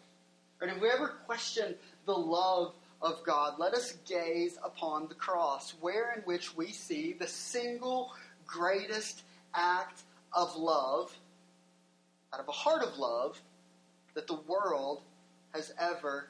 right? 0.59 0.75
If 0.75 0.81
we 0.81 0.89
ever 0.89 1.09
question 1.25 1.75
the 2.05 2.17
love 2.17 2.73
of 3.01 3.23
God, 3.23 3.59
let 3.59 3.73
us 3.73 3.93
gaze 4.07 4.57
upon 4.63 5.07
the 5.07 5.15
cross, 5.15 5.73
where 5.79 6.13
in 6.13 6.21
which 6.23 6.55
we 6.57 6.71
see 6.71 7.13
the 7.13 7.27
single 7.27 8.11
greatest 8.45 9.23
act 9.53 10.01
of 10.33 10.55
love, 10.55 11.15
out 12.33 12.39
of 12.39 12.47
a 12.47 12.51
heart 12.51 12.83
of 12.83 12.97
love, 12.97 13.39
that 14.13 14.27
the 14.27 14.39
world 14.47 15.01
has 15.53 15.73
ever 15.79 16.29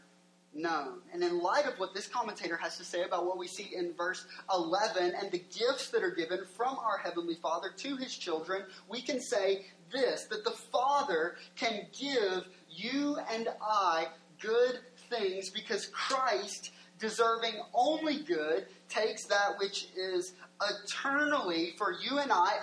known. 0.53 0.99
And 1.13 1.23
in 1.23 1.39
light 1.39 1.65
of 1.65 1.79
what 1.79 1.93
this 1.93 2.07
commentator 2.07 2.57
has 2.57 2.77
to 2.77 2.83
say 2.83 3.03
about 3.03 3.25
what 3.25 3.37
we 3.37 3.47
see 3.47 3.75
in 3.75 3.93
verse 3.93 4.25
11 4.53 5.13
and 5.19 5.31
the 5.31 5.43
gifts 5.57 5.89
that 5.89 6.03
are 6.03 6.11
given 6.11 6.39
from 6.55 6.77
our 6.77 6.97
Heavenly 6.97 7.35
Father 7.35 7.69
to 7.77 7.97
His 7.97 8.15
children, 8.15 8.63
we 8.89 9.01
can 9.01 9.19
say 9.19 9.65
this 9.91 10.25
that 10.25 10.43
the 10.43 10.51
Father 10.51 11.35
can 11.55 11.87
give 11.97 12.47
you 12.69 13.17
and 13.31 13.47
I 13.61 14.07
good 14.39 14.79
things 15.09 15.49
because 15.49 15.87
Christ, 15.87 16.71
deserving 16.99 17.53
only 17.73 18.23
good, 18.23 18.67
takes 18.89 19.25
that 19.25 19.57
which 19.59 19.87
is 19.95 20.33
eternally 20.61 21.73
for 21.77 21.93
you 21.93 22.19
and 22.19 22.31
I 22.31 22.53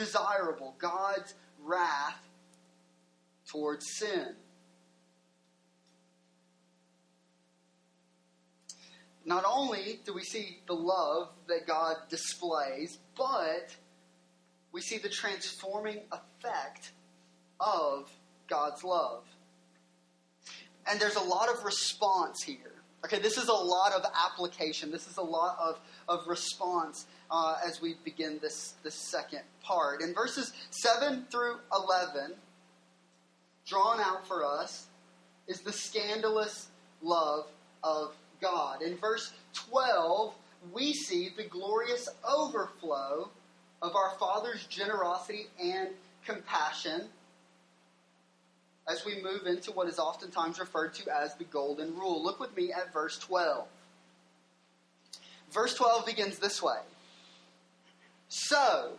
undesirable 0.00 0.74
God's 0.78 1.34
wrath 1.62 2.18
towards 3.46 3.86
sin. 3.98 4.34
Not 9.24 9.44
only 9.46 10.00
do 10.04 10.14
we 10.14 10.22
see 10.22 10.60
the 10.66 10.74
love 10.74 11.28
that 11.48 11.66
God 11.66 11.96
displays, 12.08 12.98
but 13.16 13.76
we 14.72 14.80
see 14.80 14.98
the 14.98 15.08
transforming 15.08 16.00
effect 16.10 16.92
of 17.60 18.10
God's 18.48 18.82
love. 18.82 19.24
and 20.90 20.98
there's 20.98 21.16
a 21.16 21.22
lot 21.22 21.48
of 21.48 21.62
response 21.62 22.42
here. 22.42 22.82
Okay, 23.04 23.18
this 23.18 23.36
is 23.36 23.48
a 23.48 23.52
lot 23.52 23.92
of 23.92 24.04
application. 24.26 24.90
This 24.90 25.06
is 25.06 25.18
a 25.18 25.22
lot 25.22 25.56
of, 25.60 25.78
of 26.08 26.26
response 26.26 27.06
uh, 27.30 27.56
as 27.64 27.80
we 27.80 27.96
begin 28.04 28.38
this, 28.42 28.74
this 28.82 28.94
second 28.94 29.42
part. 29.62 30.02
In 30.02 30.14
verses 30.14 30.52
7 30.70 31.26
through 31.30 31.56
11, 31.72 32.34
drawn 33.66 34.00
out 34.00 34.26
for 34.26 34.44
us 34.44 34.86
is 35.46 35.60
the 35.60 35.72
scandalous 35.72 36.68
love 37.02 37.46
of 37.82 38.14
God. 38.40 38.82
In 38.82 38.96
verse 38.96 39.32
12, 39.52 40.34
we 40.72 40.92
see 40.92 41.30
the 41.36 41.44
glorious 41.44 42.08
overflow 42.28 43.30
of 43.82 43.96
our 43.96 44.10
Father's 44.18 44.66
generosity 44.66 45.46
and 45.62 45.88
compassion 46.24 47.02
as 48.88 49.04
we 49.04 49.22
move 49.22 49.46
into 49.46 49.70
what 49.72 49.88
is 49.88 49.98
oftentimes 49.98 50.58
referred 50.58 50.92
to 50.94 51.08
as 51.14 51.34
the 51.36 51.44
Golden 51.44 51.96
Rule. 51.96 52.22
Look 52.22 52.40
with 52.40 52.54
me 52.56 52.72
at 52.72 52.92
verse 52.92 53.18
12. 53.18 53.66
Verse 55.52 55.74
12 55.74 56.06
begins 56.06 56.38
this 56.38 56.62
way 56.62 56.78
So, 58.30 58.92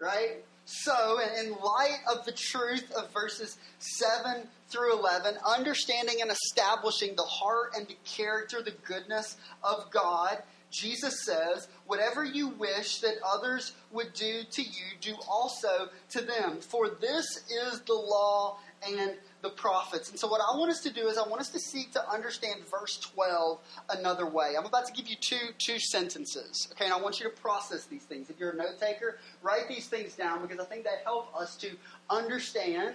right? 0.00 0.44
So, 0.64 1.18
in 1.40 1.50
light 1.50 1.98
of 2.08 2.24
the 2.24 2.32
truth 2.32 2.90
of 2.92 3.12
verses 3.12 3.58
7 3.78 4.46
through 4.68 4.96
11, 4.98 5.34
understanding 5.44 6.22
and 6.22 6.30
establishing 6.30 7.16
the 7.16 7.24
heart 7.24 7.72
and 7.76 7.86
the 7.88 7.96
character, 8.04 8.62
the 8.62 8.74
goodness 8.84 9.36
of 9.64 9.90
God, 9.90 10.38
Jesus 10.70 11.24
says, 11.26 11.66
Whatever 11.86 12.24
you 12.24 12.48
wish 12.48 13.00
that 13.00 13.16
others 13.26 13.72
would 13.90 14.14
do 14.14 14.42
to 14.52 14.62
you, 14.62 14.86
do 15.00 15.14
also 15.28 15.88
to 16.10 16.20
them. 16.20 16.60
For 16.60 16.88
this 16.88 17.26
is 17.50 17.80
the 17.80 17.94
law 17.94 18.58
and 18.88 19.14
the 19.42 19.50
prophets. 19.50 20.08
And 20.10 20.18
so, 20.18 20.28
what 20.28 20.40
I 20.40 20.56
want 20.56 20.70
us 20.70 20.80
to 20.82 20.92
do 20.92 21.08
is, 21.08 21.18
I 21.18 21.28
want 21.28 21.40
us 21.40 21.50
to 21.50 21.58
seek 21.58 21.92
to 21.92 22.10
understand 22.10 22.60
verse 22.70 22.98
12 22.98 23.58
another 23.90 24.24
way. 24.24 24.54
I'm 24.56 24.64
about 24.64 24.86
to 24.86 24.92
give 24.92 25.08
you 25.08 25.16
two, 25.20 25.36
two 25.58 25.78
sentences, 25.78 26.68
okay? 26.72 26.84
And 26.84 26.94
I 26.94 27.00
want 27.00 27.20
you 27.20 27.28
to 27.28 27.36
process 27.36 27.84
these 27.84 28.04
things. 28.04 28.30
If 28.30 28.38
you're 28.38 28.50
a 28.50 28.56
note 28.56 28.80
taker, 28.80 29.18
write 29.42 29.68
these 29.68 29.88
things 29.88 30.14
down 30.14 30.42
because 30.42 30.60
I 30.60 30.64
think 30.64 30.84
they 30.84 30.90
help 31.04 31.34
us 31.36 31.56
to 31.56 31.70
understand, 32.08 32.94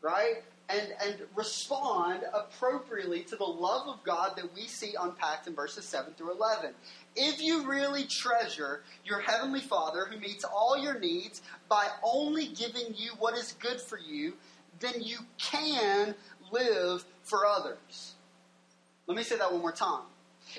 right? 0.00 0.44
And, 0.70 0.94
and 1.04 1.16
respond 1.34 2.22
appropriately 2.32 3.24
to 3.24 3.36
the 3.36 3.44
love 3.44 3.88
of 3.88 4.02
God 4.04 4.36
that 4.36 4.54
we 4.54 4.62
see 4.62 4.94
unpacked 4.98 5.48
in 5.48 5.54
verses 5.54 5.84
7 5.84 6.14
through 6.14 6.32
11. 6.32 6.70
If 7.16 7.42
you 7.42 7.68
really 7.68 8.04
treasure 8.04 8.82
your 9.04 9.18
Heavenly 9.18 9.60
Father 9.60 10.06
who 10.06 10.18
meets 10.18 10.44
all 10.44 10.78
your 10.78 10.98
needs 10.98 11.42
by 11.68 11.88
only 12.04 12.46
giving 12.46 12.94
you 12.96 13.10
what 13.18 13.36
is 13.36 13.56
good 13.60 13.80
for 13.80 13.98
you, 13.98 14.34
then 14.82 15.00
you 15.00 15.18
can 15.38 16.14
live 16.52 17.04
for 17.22 17.46
others. 17.46 18.14
Let 19.06 19.16
me 19.16 19.22
say 19.22 19.38
that 19.38 19.50
one 19.50 19.62
more 19.62 19.72
time. 19.72 20.02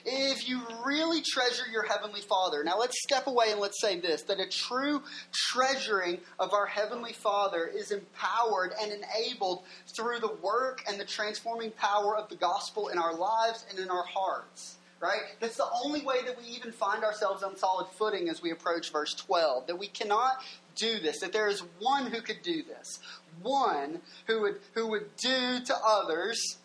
If 0.06 0.50
you 0.50 0.62
really 0.84 1.22
treasure 1.22 1.66
your 1.72 1.84
Heavenly 1.84 2.22
Father, 2.22 2.64
now 2.64 2.80
let's 2.80 2.96
step 3.04 3.28
away 3.28 3.52
and 3.52 3.60
let's 3.60 3.80
say 3.80 4.00
this 4.00 4.24
that 4.24 4.40
a 4.40 4.48
true 4.48 5.04
treasuring 5.52 6.20
of 6.40 6.54
our 6.54 6.66
Heavenly 6.66 7.14
Father 7.14 7.68
is 7.68 7.92
empowered 7.92 8.72
and 8.82 8.92
enabled 8.92 9.64
through 9.96 10.20
the 10.20 10.34
work 10.42 10.82
and 10.88 11.00
the 11.00 11.06
transforming 11.06 11.72
power 11.72 12.18
of 12.18 12.28
the 12.30 12.36
gospel 12.36 12.88
in 12.88 12.98
our 12.98 13.14
lives 13.14 13.66
and 13.70 13.78
in 13.78 13.90
our 13.90 14.06
hearts 14.06 14.78
right? 15.04 15.20
That's 15.42 15.58
the 15.58 15.68
only 15.84 16.02
way 16.02 16.24
that 16.26 16.38
we 16.38 16.46
even 16.46 16.72
find 16.72 17.04
ourselves 17.04 17.44
on 17.44 17.58
solid 17.58 17.88
footing 17.98 18.30
as 18.30 18.42
we 18.42 18.52
approach 18.52 18.90
verse 18.90 19.14
12. 19.14 19.68
That 19.68 19.78
we 19.78 19.88
cannot 19.88 20.42
do 20.76 20.98
this, 21.00 21.20
that 21.20 21.34
there 21.34 21.50
is 21.50 21.62
one 21.80 22.10
who 22.10 22.22
could 22.22 22.42
do 22.42 22.64
this, 22.64 23.00
one 23.42 24.02
who 24.28 24.42
would, 24.42 24.60
who 24.74 24.88
would 24.88 25.16
do 25.18 25.60
to 25.66 25.76
others 25.86 26.58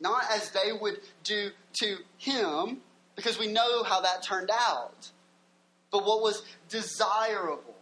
not 0.00 0.24
as 0.30 0.50
they 0.50 0.72
would 0.72 0.98
do 1.22 1.50
to 1.74 1.96
him, 2.18 2.78
because 3.16 3.38
we 3.38 3.46
know 3.46 3.82
how 3.82 4.00
that 4.00 4.22
turned 4.22 4.50
out, 4.50 5.10
but 5.92 6.04
what 6.06 6.22
was 6.22 6.42
desirable. 6.68 7.74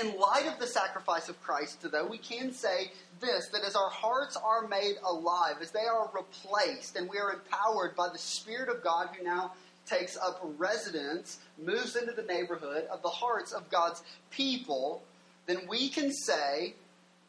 In 0.00 0.18
light 0.18 0.46
of 0.46 0.58
the 0.58 0.66
sacrifice 0.66 1.28
of 1.28 1.42
Christ, 1.42 1.84
though, 1.90 2.06
we 2.06 2.18
can 2.18 2.52
say 2.52 2.92
this 3.20 3.48
that 3.48 3.62
as 3.62 3.74
our 3.74 3.90
hearts 3.90 4.36
are 4.36 4.66
made 4.68 4.94
alive, 5.06 5.56
as 5.60 5.70
they 5.70 5.84
are 5.84 6.10
replaced, 6.14 6.96
and 6.96 7.08
we 7.08 7.18
are 7.18 7.32
empowered 7.32 7.96
by 7.96 8.08
the 8.08 8.18
Spirit 8.18 8.68
of 8.68 8.82
God 8.82 9.08
who 9.16 9.24
now 9.24 9.52
takes 9.84 10.16
up 10.16 10.40
residence, 10.56 11.38
moves 11.62 11.96
into 11.96 12.12
the 12.12 12.22
neighborhood 12.22 12.86
of 12.90 13.02
the 13.02 13.08
hearts 13.08 13.52
of 13.52 13.68
God's 13.70 14.02
people, 14.30 15.02
then 15.46 15.66
we 15.68 15.88
can 15.88 16.12
say 16.12 16.74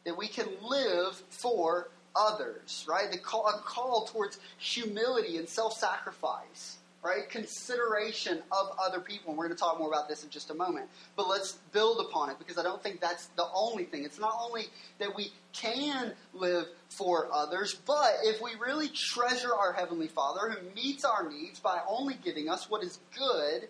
that 0.04 0.16
we 0.16 0.28
can 0.28 0.48
live 0.62 1.22
for 1.30 1.88
others, 2.14 2.84
right? 2.88 3.10
The 3.10 3.18
call, 3.18 3.46
a 3.46 3.58
call 3.60 4.06
towards 4.06 4.38
humility 4.58 5.36
and 5.38 5.48
self 5.48 5.74
sacrifice 5.74 6.78
right? 7.04 7.28
Consideration 7.28 8.42
of 8.50 8.70
other 8.82 8.98
people. 8.98 9.28
And 9.28 9.38
we're 9.38 9.44
going 9.44 9.56
to 9.56 9.60
talk 9.60 9.78
more 9.78 9.88
about 9.88 10.08
this 10.08 10.24
in 10.24 10.30
just 10.30 10.50
a 10.50 10.54
moment. 10.54 10.88
But 11.16 11.28
let's 11.28 11.52
build 11.72 12.00
upon 12.00 12.30
it 12.30 12.38
because 12.38 12.56
I 12.56 12.62
don't 12.62 12.82
think 12.82 13.00
that's 13.00 13.26
the 13.36 13.46
only 13.54 13.84
thing. 13.84 14.04
It's 14.04 14.18
not 14.18 14.34
only 14.40 14.64
that 14.98 15.14
we 15.14 15.30
can 15.52 16.14
live 16.32 16.64
for 16.88 17.28
others, 17.30 17.74
but 17.86 18.16
if 18.22 18.40
we 18.40 18.52
really 18.58 18.88
treasure 18.88 19.54
our 19.54 19.74
Heavenly 19.74 20.08
Father 20.08 20.48
who 20.48 20.74
meets 20.74 21.04
our 21.04 21.28
needs 21.30 21.60
by 21.60 21.80
only 21.86 22.16
giving 22.24 22.48
us 22.48 22.70
what 22.70 22.82
is 22.82 22.98
good, 23.16 23.68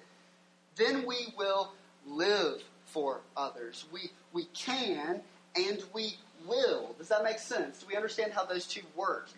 then 0.77 1.05
we 1.05 1.35
will 1.37 1.73
live 2.07 2.63
for 2.95 3.21
others. 3.37 3.87
We, 3.93 4.13
we 4.33 4.45
can 4.55 5.21
and 5.57 5.83
we 5.93 6.15
will. 6.47 6.95
Does 6.97 7.09
that 7.09 7.25
make 7.25 7.41
sense? 7.41 7.81
Do 7.81 7.87
we 7.89 7.97
understand 7.97 8.33
how 8.33 8.45
those 8.45 8.67
two 8.69 8.83
work? 8.95 9.29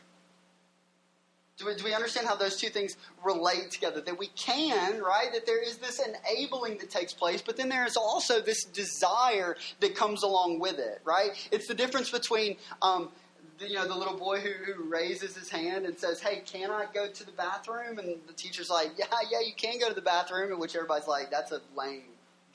Do 1.57 1.65
we, 1.65 1.75
do 1.75 1.85
we 1.85 1.95
understand 1.95 2.27
how 2.27 2.37
those 2.37 2.59
two 2.59 2.69
things 2.69 2.99
relate 3.25 3.71
together? 3.71 4.03
That 4.03 4.19
we 4.19 4.27
can, 4.37 5.01
right? 5.03 5.33
That 5.33 5.47
there 5.47 5.63
is 5.63 5.79
this 5.79 6.01
enabling 6.01 6.77
that 6.79 6.91
takes 6.91 7.15
place, 7.15 7.41
but 7.41 7.57
then 7.57 7.71
there 7.71 7.87
is 7.87 7.97
also 7.97 8.43
this 8.43 8.63
desire 8.65 9.57
that 9.81 9.95
comes 9.95 10.23
along 10.23 10.61
with 10.61 10.79
it, 10.79 11.01
right? 11.03 11.31
It's 11.51 11.67
the 11.67 11.75
difference 11.75 12.11
between, 12.11 12.59
um, 12.83 13.09
the, 13.59 13.69
you 13.69 13.77
know, 13.77 13.89
the 13.89 13.97
little 13.97 14.19
boy 14.19 14.41
who, 14.41 14.51
who 14.71 14.83
raises 14.85 15.35
his 15.35 15.49
hand 15.49 15.87
and 15.87 15.99
says, 15.99 16.21
"Hey, 16.21 16.43
can 16.45 16.71
I 16.71 16.85
go 16.93 17.09
to 17.09 17.25
the 17.25 17.33
bathroom?" 17.33 17.99
And 17.99 18.19
the 18.27 18.35
teacher's 18.35 18.69
like, 18.69 18.91
"Yeah, 18.99 19.07
yeah, 19.31 19.41
you 19.41 19.55
can 19.57 19.79
go 19.81 19.89
to 19.89 19.95
the 19.95 20.03
bathroom." 20.03 20.53
In 20.53 20.59
which 20.59 20.77
everybody's 20.77 21.09
like, 21.09 21.31
"That's 21.31 21.53
a 21.53 21.63
lame 21.75 22.03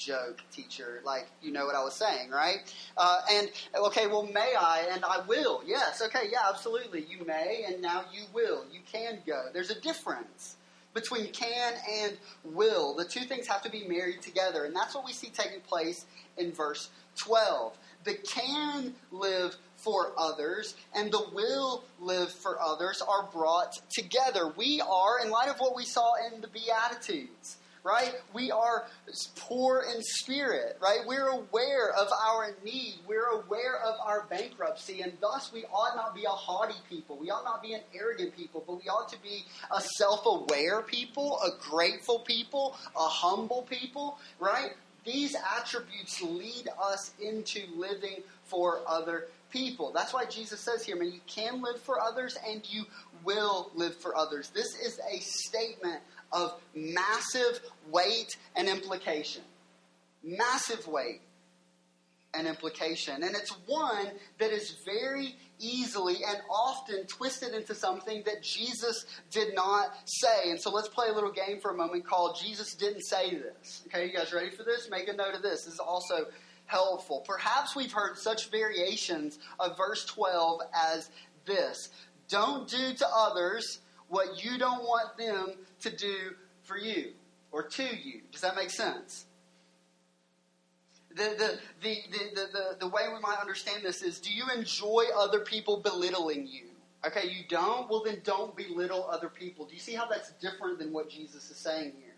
joke, 0.05 0.41
teacher. 0.51 1.01
Like, 1.03 1.27
you 1.41 1.51
know 1.51 1.65
what 1.65 1.75
I 1.75 1.83
was 1.83 1.93
saying, 1.93 2.29
right? 2.29 2.59
Uh, 2.97 3.21
and, 3.31 3.49
okay, 3.75 4.07
well, 4.07 4.23
may 4.23 4.53
I? 4.59 4.87
And 4.91 5.03
I 5.05 5.19
will. 5.27 5.61
Yes, 5.65 6.01
okay, 6.01 6.29
yeah, 6.31 6.43
absolutely. 6.49 7.05
You 7.09 7.25
may, 7.25 7.65
and 7.67 7.81
now 7.81 8.03
you 8.13 8.23
will. 8.33 8.65
You 8.71 8.79
can 8.91 9.19
go. 9.25 9.47
There's 9.53 9.71
a 9.71 9.79
difference 9.79 10.55
between 10.93 11.27
can 11.31 11.73
and 11.89 12.17
will. 12.43 12.95
The 12.95 13.05
two 13.05 13.21
things 13.21 13.47
have 13.47 13.61
to 13.63 13.69
be 13.69 13.87
married 13.87 14.21
together. 14.21 14.65
And 14.65 14.75
that's 14.75 14.93
what 14.93 15.05
we 15.05 15.13
see 15.13 15.29
taking 15.29 15.61
place 15.61 16.05
in 16.37 16.51
verse 16.51 16.89
12. 17.17 17.77
The 18.03 18.15
can 18.15 18.95
live 19.11 19.55
for 19.77 20.11
others 20.17 20.75
and 20.95 21.11
the 21.11 21.25
will 21.33 21.83
live 21.99 22.31
for 22.31 22.59
others 22.61 23.01
are 23.01 23.29
brought 23.31 23.79
together. 23.89 24.53
We 24.55 24.81
are, 24.81 25.23
in 25.23 25.31
light 25.31 25.49
of 25.49 25.57
what 25.59 25.75
we 25.75 25.85
saw 25.85 26.13
in 26.27 26.41
the 26.41 26.47
Beatitudes, 26.47 27.57
right? 27.83 28.13
We 28.33 28.51
are 28.51 28.85
poor 29.35 29.83
in 29.93 30.01
spirit, 30.01 30.77
right? 30.81 30.99
We're 31.05 31.29
aware 31.29 31.91
of 31.93 32.07
our 32.11 32.55
need. 32.63 32.95
We're 33.07 33.29
aware 33.29 33.79
of 33.83 33.95
our 34.05 34.25
bankruptcy, 34.29 35.01
and 35.01 35.13
thus 35.21 35.51
we 35.51 35.65
ought 35.65 35.95
not 35.95 36.13
be 36.15 36.25
a 36.25 36.29
haughty 36.29 36.79
people. 36.89 37.17
We 37.17 37.29
ought 37.29 37.43
not 37.43 37.61
be 37.61 37.73
an 37.73 37.81
arrogant 37.93 38.35
people, 38.35 38.63
but 38.65 38.75
we 38.75 38.83
ought 38.83 39.09
to 39.09 39.21
be 39.21 39.45
a 39.75 39.81
self 39.97 40.25
aware 40.25 40.81
people, 40.81 41.39
a 41.41 41.49
grateful 41.69 42.19
people, 42.19 42.75
a 42.95 43.07
humble 43.07 43.63
people, 43.63 44.19
right? 44.39 44.71
These 45.03 45.35
attributes 45.57 46.21
lead 46.21 46.67
us 46.79 47.11
into 47.19 47.61
living 47.75 48.21
for 48.45 48.81
other 48.87 49.27
people. 49.51 49.91
That's 49.93 50.13
why 50.13 50.25
Jesus 50.25 50.59
says 50.59 50.85
here, 50.85 50.95
man, 50.95 51.11
you 51.11 51.21
can 51.27 51.61
live 51.61 51.81
for 51.81 51.99
others 51.99 52.37
and 52.47 52.61
you 52.71 52.85
will 53.23 53.71
live 53.75 53.95
for 53.95 54.15
others. 54.15 54.49
This 54.49 54.75
is 54.79 54.99
a 55.11 55.19
statement 55.19 56.01
of 56.31 56.59
massive 56.75 57.59
weight 57.89 58.37
and 58.55 58.67
implication. 58.67 59.41
Massive 60.23 60.87
weight 60.87 61.21
and 62.33 62.47
implication. 62.47 63.23
And 63.23 63.35
it's 63.35 63.51
one 63.65 64.07
that 64.39 64.51
is 64.51 64.77
very 64.85 65.35
easily 65.59 66.17
and 66.27 66.37
often 66.49 67.05
twisted 67.07 67.53
into 67.53 67.75
something 67.75 68.23
that 68.25 68.41
Jesus 68.41 69.05
did 69.29 69.53
not 69.53 69.93
say. 70.05 70.49
And 70.49 70.59
so 70.59 70.71
let's 70.71 70.87
play 70.87 71.07
a 71.09 71.13
little 71.13 71.31
game 71.31 71.59
for 71.61 71.71
a 71.71 71.75
moment 71.75 72.05
called 72.05 72.37
Jesus 72.41 72.73
Didn't 72.73 73.01
Say 73.01 73.35
This. 73.35 73.83
Okay, 73.87 74.07
you 74.07 74.13
guys 74.13 74.33
ready 74.33 74.49
for 74.49 74.63
this? 74.63 74.89
Make 74.89 75.07
a 75.07 75.13
note 75.13 75.35
of 75.35 75.41
this. 75.41 75.65
This 75.65 75.73
is 75.73 75.79
also 75.79 76.25
helpful. 76.65 77.23
Perhaps 77.27 77.75
we've 77.75 77.91
heard 77.91 78.17
such 78.17 78.49
variations 78.49 79.37
of 79.59 79.77
verse 79.77 80.05
12 80.05 80.61
as 80.73 81.09
this 81.45 81.89
Don't 82.29 82.67
do 82.67 82.93
to 82.93 83.07
others 83.13 83.79
what 84.11 84.43
you 84.43 84.57
don't 84.57 84.83
want 84.83 85.17
them 85.17 85.55
to 85.79 85.95
do 85.95 86.33
for 86.63 86.77
you 86.77 87.13
or 87.51 87.63
to 87.63 87.83
you. 87.83 88.21
Does 88.31 88.41
that 88.41 88.55
make 88.57 88.69
sense? 88.69 89.25
The, 91.15 91.23
the, 91.37 91.59
the, 91.81 91.97
the, 92.11 92.41
the, 92.51 92.77
the 92.81 92.87
way 92.87 93.03
we 93.13 93.19
might 93.21 93.37
understand 93.39 93.83
this 93.83 94.01
is 94.01 94.19
do 94.19 94.31
you 94.31 94.43
enjoy 94.55 95.05
other 95.17 95.39
people 95.39 95.77
belittling 95.77 96.45
you? 96.45 96.67
Okay, 97.07 97.27
you 97.29 97.43
don't? 97.49 97.89
Well, 97.89 98.03
then 98.05 98.21
don't 98.23 98.55
belittle 98.55 99.09
other 99.09 99.29
people. 99.29 99.65
Do 99.65 99.73
you 99.73 99.79
see 99.79 99.93
how 99.93 100.07
that's 100.07 100.31
different 100.33 100.77
than 100.77 100.91
what 100.91 101.09
Jesus 101.09 101.49
is 101.49 101.57
saying 101.57 101.93
here? 101.97 102.13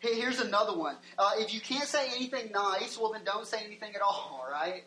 Hey, 0.00 0.20
Here's 0.20 0.40
another 0.40 0.76
one. 0.76 0.96
Uh, 1.18 1.32
if 1.36 1.54
you 1.54 1.60
can't 1.60 1.88
say 1.88 2.08
anything 2.14 2.52
nice, 2.52 2.98
well, 2.98 3.12
then 3.12 3.24
don't 3.24 3.46
say 3.46 3.64
anything 3.64 3.94
at 3.94 4.02
all, 4.02 4.42
all, 4.44 4.46
right? 4.50 4.84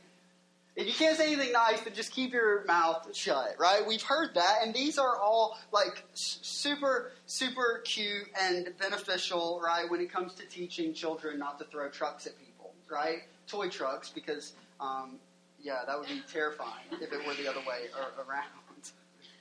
If 0.76 0.88
you 0.88 0.94
can't 0.94 1.18
say 1.18 1.34
anything 1.34 1.52
nice, 1.52 1.82
then 1.82 1.94
just 1.94 2.12
keep 2.12 2.32
your 2.32 2.64
mouth 2.66 3.14
shut, 3.14 3.56
right? 3.60 3.86
We've 3.86 4.02
heard 4.02 4.34
that, 4.36 4.60
and 4.64 4.74
these 4.74 4.98
are 4.98 5.18
all 5.18 5.58
like 5.74 6.04
super, 6.14 7.12
super 7.26 7.82
cute 7.84 8.28
and 8.40 8.70
beneficial, 8.80 9.60
right, 9.64 9.90
when 9.90 10.00
it 10.00 10.12
comes 10.12 10.34
to 10.36 10.46
teaching 10.46 10.94
children 10.94 11.38
not 11.38 11.60
to 11.60 11.66
throw 11.66 11.90
trucks 11.90 12.28
at 12.28 12.40
people, 12.40 12.74
right? 12.90 13.24
Toy 13.48 13.68
trucks, 13.68 14.10
because, 14.10 14.54
um, 14.80 15.20
yeah, 15.62 15.80
that 15.86 16.00
would 16.00 16.08
be 16.08 16.22
terrifying 16.32 16.86
if 16.92 17.12
it 17.12 17.28
were 17.28 17.34
the 17.34 17.50
other 17.50 17.60
way 17.68 17.88
around. 18.18 18.46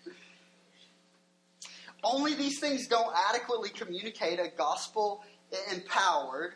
Only 2.03 2.35
these 2.35 2.59
things 2.59 2.89
don't 2.89 3.15
adequately 3.31 3.69
communicate 3.69 4.41
a 4.41 4.51
gospel 4.57 5.23
empowered, 5.73 6.55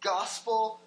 gospel 0.00 0.80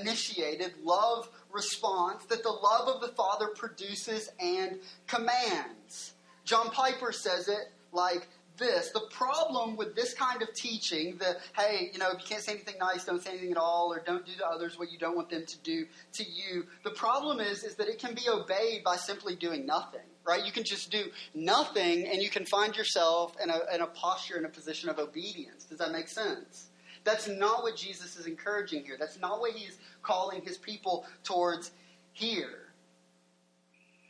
initiated 0.00 0.74
love 0.84 1.28
response 1.52 2.24
that 2.26 2.42
the 2.42 2.50
love 2.50 2.88
of 2.88 3.00
the 3.00 3.08
Father 3.08 3.48
produces 3.48 4.30
and 4.40 4.78
commands. 5.06 6.14
John 6.44 6.70
Piper 6.70 7.12
says 7.12 7.48
it 7.48 7.72
like 7.92 8.28
this 8.58 8.90
the 8.90 9.06
problem 9.12 9.76
with 9.76 9.94
this 9.94 10.12
kind 10.14 10.42
of 10.42 10.52
teaching 10.52 11.16
the 11.18 11.36
hey 11.56 11.90
you 11.92 11.98
know 11.98 12.10
if 12.10 12.20
you 12.20 12.26
can't 12.28 12.42
say 12.42 12.52
anything 12.52 12.74
nice 12.80 13.04
don't 13.04 13.22
say 13.22 13.30
anything 13.30 13.52
at 13.52 13.56
all 13.56 13.92
or 13.92 14.02
don't 14.04 14.26
do 14.26 14.32
to 14.32 14.44
others 14.44 14.76
what 14.76 14.90
you 14.90 14.98
don't 14.98 15.14
want 15.14 15.30
them 15.30 15.46
to 15.46 15.56
do 15.58 15.86
to 16.12 16.24
you 16.24 16.66
the 16.82 16.90
problem 16.90 17.38
is 17.38 17.62
is 17.62 17.76
that 17.76 17.86
it 17.86 18.00
can 18.00 18.14
be 18.14 18.28
obeyed 18.28 18.82
by 18.82 18.96
simply 18.96 19.36
doing 19.36 19.64
nothing 19.64 20.00
right? 20.28 20.44
You 20.44 20.52
can 20.52 20.64
just 20.64 20.90
do 20.90 21.04
nothing 21.34 22.06
and 22.06 22.22
you 22.22 22.28
can 22.28 22.44
find 22.44 22.76
yourself 22.76 23.34
in 23.42 23.48
a, 23.48 23.60
in 23.74 23.80
a 23.80 23.86
posture 23.86 24.36
in 24.36 24.44
a 24.44 24.48
position 24.48 24.90
of 24.90 24.98
obedience. 24.98 25.64
Does 25.64 25.78
that 25.78 25.90
make 25.90 26.08
sense 26.08 26.67
that's 27.04 27.28
not 27.28 27.62
what 27.62 27.76
Jesus 27.76 28.16
is 28.16 28.26
encouraging 28.26 28.84
here. 28.84 28.96
That's 28.98 29.18
not 29.18 29.40
what 29.40 29.52
he's 29.52 29.78
calling 30.02 30.42
his 30.42 30.58
people 30.58 31.06
towards 31.24 31.70
here. 32.12 32.68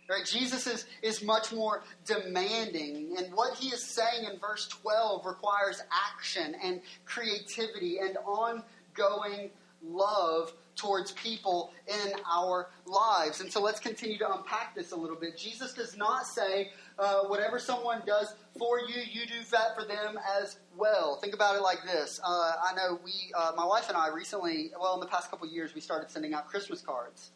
Right? 0.08 0.24
Jesus 0.24 0.66
is, 0.66 0.86
is 1.02 1.22
much 1.22 1.52
more 1.52 1.82
demanding, 2.06 3.14
and 3.18 3.30
what 3.34 3.58
he 3.58 3.68
is 3.68 3.84
saying 3.84 4.24
in 4.24 4.38
verse 4.38 4.66
12 4.68 5.26
requires 5.26 5.82
action 6.16 6.54
and 6.64 6.80
creativity 7.04 7.98
and 7.98 8.16
ongoing 8.24 9.50
love 9.84 10.54
towards 10.76 11.12
people 11.12 11.72
in 11.86 12.12
our 12.30 12.70
lives. 12.86 13.42
And 13.42 13.52
so 13.52 13.60
let's 13.60 13.80
continue 13.80 14.16
to 14.18 14.32
unpack 14.32 14.74
this 14.74 14.92
a 14.92 14.96
little 14.96 15.16
bit. 15.16 15.36
Jesus 15.36 15.74
does 15.74 15.96
not 15.96 16.26
say, 16.26 16.70
uh, 16.98 17.20
whatever 17.24 17.58
someone 17.58 18.02
does 18.06 18.34
for 18.58 18.80
you, 18.80 19.02
you 19.10 19.26
do 19.26 19.34
that 19.50 19.76
for 19.76 19.84
them 19.84 20.18
as 20.40 20.58
well. 20.76 21.16
Think 21.20 21.34
about 21.34 21.56
it 21.56 21.62
like 21.62 21.84
this. 21.84 22.20
Uh, 22.24 22.52
I 22.62 22.74
know 22.74 22.98
we, 23.04 23.12
uh, 23.36 23.52
my 23.56 23.64
wife 23.64 23.88
and 23.88 23.96
I 23.96 24.08
recently, 24.08 24.70
well, 24.78 24.94
in 24.94 25.00
the 25.00 25.06
past 25.06 25.30
couple 25.30 25.46
years, 25.48 25.74
we 25.74 25.80
started 25.80 26.10
sending 26.10 26.34
out 26.34 26.48
Christmas 26.48 26.80
cards. 26.80 27.30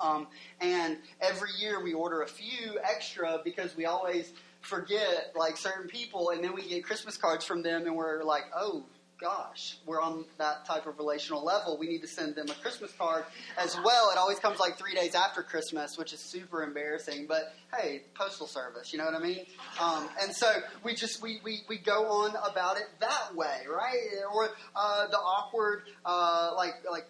Um, 0.00 0.26
and 0.60 0.98
every 1.20 1.50
year 1.58 1.82
we 1.82 1.92
order 1.92 2.22
a 2.22 2.28
few 2.28 2.78
extra 2.82 3.40
because 3.44 3.76
we 3.76 3.84
always 3.86 4.32
forget 4.60 5.32
like 5.36 5.56
certain 5.56 5.88
people, 5.88 6.30
and 6.30 6.42
then 6.42 6.54
we 6.54 6.68
get 6.68 6.84
Christmas 6.84 7.16
cards 7.16 7.44
from 7.44 7.62
them, 7.62 7.86
and 7.86 7.94
we're 7.94 8.22
like, 8.22 8.44
oh, 8.56 8.84
gosh, 9.20 9.78
we're 9.86 10.00
on 10.00 10.24
that 10.38 10.66
type 10.66 10.86
of 10.86 10.98
relational 10.98 11.44
level. 11.44 11.78
We 11.78 11.86
need 11.86 12.02
to 12.02 12.08
send 12.08 12.34
them 12.34 12.46
a 12.48 12.54
Christmas 12.54 12.92
card 12.92 13.24
as 13.56 13.76
well. 13.84 14.10
It 14.10 14.18
always 14.18 14.38
comes 14.38 14.58
like 14.58 14.76
three 14.76 14.94
days 14.94 15.14
after 15.14 15.42
Christmas, 15.42 15.96
which 15.96 16.12
is 16.12 16.20
super 16.20 16.62
embarrassing. 16.62 17.26
But 17.26 17.54
hey, 17.76 18.02
postal 18.14 18.46
service, 18.46 18.92
you 18.92 18.98
know 18.98 19.04
what 19.04 19.14
I 19.14 19.20
mean? 19.20 19.46
Um, 19.80 20.08
and 20.20 20.34
so 20.34 20.52
we 20.82 20.94
just 20.94 21.22
we, 21.22 21.40
we, 21.44 21.60
we 21.68 21.78
go 21.78 22.06
on 22.06 22.30
about 22.50 22.76
it 22.76 22.88
that 23.00 23.34
way, 23.34 23.62
right? 23.70 23.96
Or 24.34 24.50
uh, 24.74 25.06
the 25.08 25.18
awkward 25.18 25.82
uh, 26.04 26.52
like 26.56 26.74
like 26.90 27.06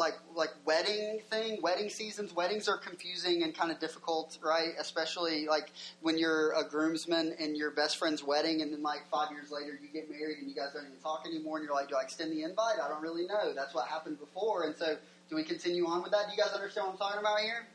like 0.00 0.14
like 0.34 0.50
wedding 0.64 1.20
thing, 1.28 1.60
wedding 1.62 1.90
seasons. 1.90 2.34
Weddings 2.34 2.68
are 2.68 2.78
confusing 2.78 3.42
and 3.42 3.54
kind 3.54 3.70
of 3.70 3.78
difficult, 3.78 4.38
right? 4.42 4.72
Especially 4.80 5.46
like 5.46 5.70
when 6.00 6.16
you're 6.16 6.52
a 6.52 6.64
groomsman 6.64 7.34
in 7.38 7.54
your 7.54 7.70
best 7.70 7.98
friend's 7.98 8.24
wedding, 8.24 8.62
and 8.62 8.72
then 8.72 8.82
like 8.82 9.02
five 9.12 9.30
years 9.30 9.52
later 9.52 9.78
you 9.80 9.88
get 9.92 10.10
married 10.10 10.38
and 10.38 10.48
you 10.48 10.54
guys 10.56 10.72
don't 10.72 10.86
even 10.86 10.96
talk 11.00 11.26
anymore, 11.26 11.58
and 11.58 11.66
you're 11.66 11.76
like, 11.76 11.88
do 11.88 11.96
I 11.96 12.02
extend 12.02 12.32
the 12.32 12.42
invite? 12.42 12.80
I 12.82 12.88
don't 12.88 13.02
really 13.02 13.26
know. 13.26 13.52
That's 13.52 13.74
what 13.74 13.86
happened 13.86 14.18
before, 14.18 14.64
and 14.64 14.74
so 14.74 14.96
do 15.28 15.36
we 15.36 15.44
continue 15.44 15.86
on 15.86 16.02
with 16.02 16.12
that? 16.12 16.26
Do 16.26 16.32
you 16.34 16.42
guys 16.42 16.52
understand 16.54 16.86
what 16.86 16.94
I'm 16.94 16.98
talking 16.98 17.20
about 17.20 17.38
here? 17.40 17.66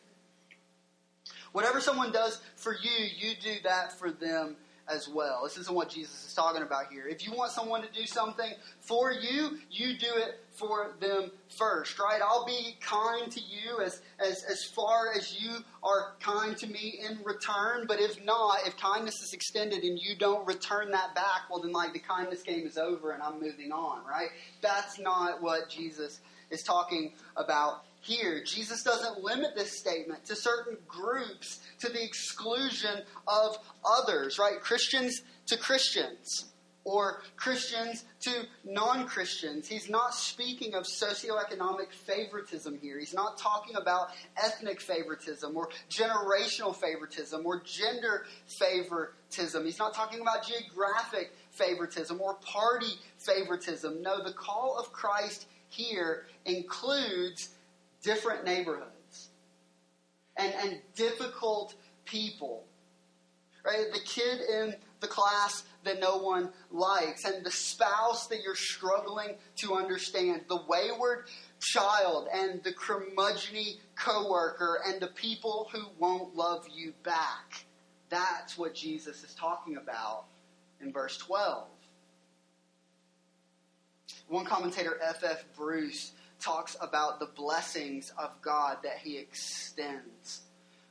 Whatever 1.54 1.80
someone 1.80 2.12
does 2.12 2.42
for 2.56 2.74
you, 2.74 3.06
you 3.16 3.34
do 3.42 3.54
that 3.64 3.98
for 3.98 4.12
them 4.12 4.56
as 4.90 5.08
well. 5.08 5.44
This 5.44 5.58
isn't 5.58 5.74
what 5.76 5.90
Jesus 5.90 6.26
is 6.26 6.34
talking 6.34 6.64
about 6.64 6.92
here. 6.92 7.08
If 7.08 7.26
you 7.26 7.34
want 7.34 7.52
someone 7.52 7.82
to 7.82 7.88
do 7.92 8.06
something 8.06 8.52
for 8.82 9.12
you, 9.12 9.60
you 9.72 9.98
do 9.98 10.12
it 10.16 10.40
for 10.58 10.96
them 11.00 11.32
first, 11.58 12.00
right? 12.00 12.22
I'll 12.22 12.46
be 12.46 12.78
kind 12.82 13.32
to 13.32 13.40
you 13.40 13.80
as, 13.84 14.02
as, 14.20 14.44
as 14.50 14.64
far 14.76 15.14
as 15.16 15.42
you 15.42 15.58
are 15.84 16.14
kind 16.20 16.58
to 16.58 16.68
me 16.68 17.00
in 17.08 17.20
return. 17.24 17.86
But 17.88 18.00
if 18.00 18.24
not, 18.24 18.60
if 18.66 18.78
kindness 18.78 19.16
is 19.22 19.34
extended 19.34 19.84
and 19.84 20.00
you 20.00 20.16
don't 20.18 20.46
return 20.48 20.92
that 20.92 21.16
back, 21.16 21.50
well, 21.50 21.62
then 21.62 21.72
like 21.72 21.94
the 21.94 22.00
kindness 22.00 22.42
game 22.44 22.66
is 22.66 22.78
over 22.78 23.12
and 23.12 23.22
I'm 23.22 23.40
moving 23.40 23.72
on, 23.72 24.06
right? 24.06 24.30
That's 24.62 25.00
not 25.00 25.42
what 25.42 25.70
Jesus 25.70 26.20
is 26.50 26.64
talking 26.64 27.14
about 27.36 27.84
here. 28.02 28.44
Jesus 28.44 28.84
doesn't 28.84 29.24
limit 29.24 29.56
this 29.56 29.80
statement 29.80 30.26
to 30.26 30.36
certain 30.36 30.78
groups 30.88 31.60
to 31.80 31.90
the 31.90 32.04
exclusion 32.04 33.02
of 33.28 33.58
others, 33.84 34.38
right? 34.38 34.60
Christians 34.62 35.22
to 35.48 35.58
Christians 35.58 36.46
or 36.86 37.22
Christians 37.36 38.06
to 38.22 38.32
non 38.64 39.08
Christians. 39.08 39.68
He's 39.68 39.90
not 39.90 40.14
speaking 40.14 40.76
of 40.76 40.84
socioeconomic 40.84 41.92
favoritism 41.92 42.78
here. 42.80 43.00
He's 43.00 43.14
not 43.14 43.38
talking 43.38 43.76
about 43.76 44.10
ethnic 44.38 44.80
favoritism 44.80 45.58
or 45.58 45.70
generational 45.90 46.76
favoritism 46.76 47.46
or 47.46 47.62
gender 47.64 48.26
favoritism. 48.46 49.66
He's 49.66 49.80
not 49.80 49.94
talking 49.96 50.22
about 50.22 50.46
geographic 50.46 51.34
favoritism 51.50 52.22
or 52.22 52.36
party 52.36 52.94
favoritism. 53.18 54.02
No, 54.02 54.24
the 54.24 54.34
call 54.34 54.78
of 54.80 54.94
Christ 54.94 55.48
here 55.70 56.28
includes 56.46 57.50
different 58.04 58.46
neighborhoods 58.46 59.30
and, 60.38 60.54
and 60.54 60.80
difficult 60.96 61.74
people. 62.06 62.64
Right? 63.66 63.88
The 63.92 64.02
kid 64.06 64.42
in 64.42 64.76
the 65.00 65.08
class 65.08 65.64
that 65.84 66.00
no 66.00 66.18
one 66.18 66.52
likes, 66.72 67.26
and 67.26 67.46
the 67.46 67.52
spouse 67.52 68.28
that 68.28 68.42
you're 68.42 68.56
struggling 68.56 69.36
to 69.58 69.76
understand, 69.76 70.42
the 70.48 70.62
wayward 70.68 71.28
child, 71.60 72.28
and 72.34 72.64
the 72.64 72.74
curmudgeony 72.74 73.78
coworker, 73.96 74.82
and 74.88 75.02
the 75.02 75.08
people 75.08 75.70
who 75.72 75.84
won't 76.00 76.36
love 76.36 76.66
you 76.74 76.94
back. 77.04 77.66
That's 78.10 78.58
what 78.58 78.74
Jesus 78.74 79.24
is 79.24 79.34
talking 79.34 79.78
about 79.78 80.26
in 80.82 80.92
verse 80.92 81.18
12. 81.18 81.68
One 84.28 84.46
commentator, 84.46 85.00
F.F. 85.04 85.46
Bruce, 85.56 86.14
talks 86.40 86.76
about 86.82 87.20
the 87.20 87.28
blessings 87.28 88.12
of 88.18 88.30
God 88.42 88.78
that 88.84 88.98
he 88.98 89.18
extends, 89.18 90.42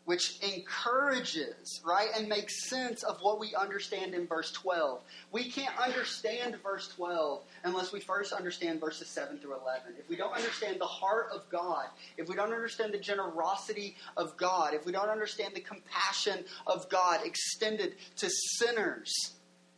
which 0.04 0.38
encourages, 0.42 1.80
right, 1.84 2.08
and 2.16 2.28
makes 2.28 2.68
sense 2.68 3.02
of 3.02 3.18
what 3.20 3.40
we 3.40 3.54
understand 3.54 4.14
in 4.14 4.26
verse 4.26 4.52
12. 4.52 5.00
We 5.32 5.50
can't 5.50 5.76
understand 5.78 6.56
verse 6.62 6.88
12 6.88 7.42
unless 7.64 7.92
we 7.92 8.00
first 8.00 8.32
understand 8.32 8.80
verses 8.80 9.08
7 9.08 9.38
through 9.38 9.54
11. 9.62 9.94
If 9.98 10.08
we 10.08 10.16
don't 10.16 10.34
understand 10.34 10.80
the 10.80 10.86
heart 10.86 11.28
of 11.32 11.48
God, 11.48 11.86
if 12.18 12.28
we 12.28 12.34
don't 12.34 12.52
understand 12.52 12.92
the 12.92 12.98
generosity 12.98 13.96
of 14.16 14.36
God, 14.36 14.74
if 14.74 14.84
we 14.84 14.92
don't 14.92 15.08
understand 15.08 15.54
the 15.54 15.60
compassion 15.60 16.44
of 16.66 16.88
God 16.90 17.20
extended 17.24 17.94
to 18.16 18.28
sinners, 18.58 19.12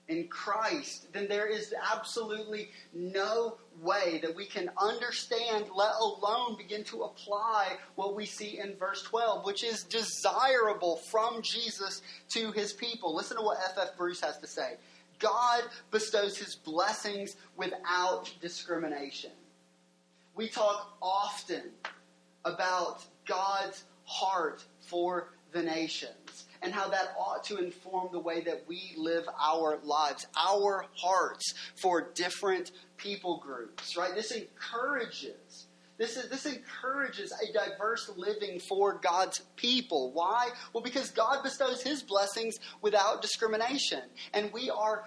in 0.09 0.28
Christ, 0.28 1.12
then 1.12 1.26
there 1.28 1.46
is 1.46 1.74
absolutely 1.92 2.70
no 2.94 3.57
way 3.82 4.20
that 4.22 4.34
we 4.34 4.46
can 4.46 4.70
understand, 4.80 5.66
let 5.74 5.92
alone 6.00 6.57
begin 6.57 6.84
to 6.84 7.02
apply 7.02 7.76
what 7.96 8.14
we 8.14 8.24
see 8.24 8.59
in 8.59 8.76
verse 8.76 9.02
12, 9.02 9.44
which 9.44 9.64
is 9.64 9.82
desirable 9.84 10.96
from 11.11 11.42
Jesus 11.42 12.02
to 12.30 12.52
his 12.52 12.72
people. 12.72 13.14
Listen 13.14 13.36
to 13.36 13.42
what 13.42 13.59
F.F. 13.70 13.96
Bruce 13.96 14.20
has 14.20 14.38
to 14.38 14.46
say 14.46 14.74
God 15.18 15.64
bestows 15.90 16.36
his 16.36 16.54
blessings 16.54 17.36
without 17.57 18.30
discrimination. 18.40 19.30
We 20.34 20.48
talk 20.48 20.96
often 21.00 21.62
about 22.44 23.04
God's 23.26 23.84
heart 24.04 24.64
for 24.80 25.30
the 25.52 25.62
nations. 25.62 26.45
And 26.62 26.72
how 26.72 26.88
that 26.88 27.14
ought 27.18 27.44
to 27.44 27.59
inform 27.59 28.09
the 28.12 28.20
way 28.20 28.40
that 28.42 28.64
we 28.66 28.94
live 28.96 29.24
our 29.40 29.78
lives, 29.82 30.26
our 30.38 30.86
hearts 30.94 31.54
for 31.74 32.12
different 32.14 32.72
people 32.96 33.38
groups, 33.38 33.96
right? 33.96 34.14
This 34.14 34.30
encourages. 34.30 35.66
This, 35.98 36.18
is, 36.18 36.28
this 36.28 36.44
encourages 36.44 37.32
a 37.32 37.52
diverse 37.52 38.11
living 38.16 38.61
for 38.61 38.98
God's 38.98 39.40
people. 39.57 40.12
Why? 40.12 40.50
Well, 40.72 40.82
because 40.82 41.11
God 41.11 41.42
bestows 41.42 41.82
His 41.82 42.02
blessings 42.02 42.59
without 42.82 43.22
discrimination. 43.22 44.02
And 44.34 44.52
we 44.52 44.68
are 44.68 45.07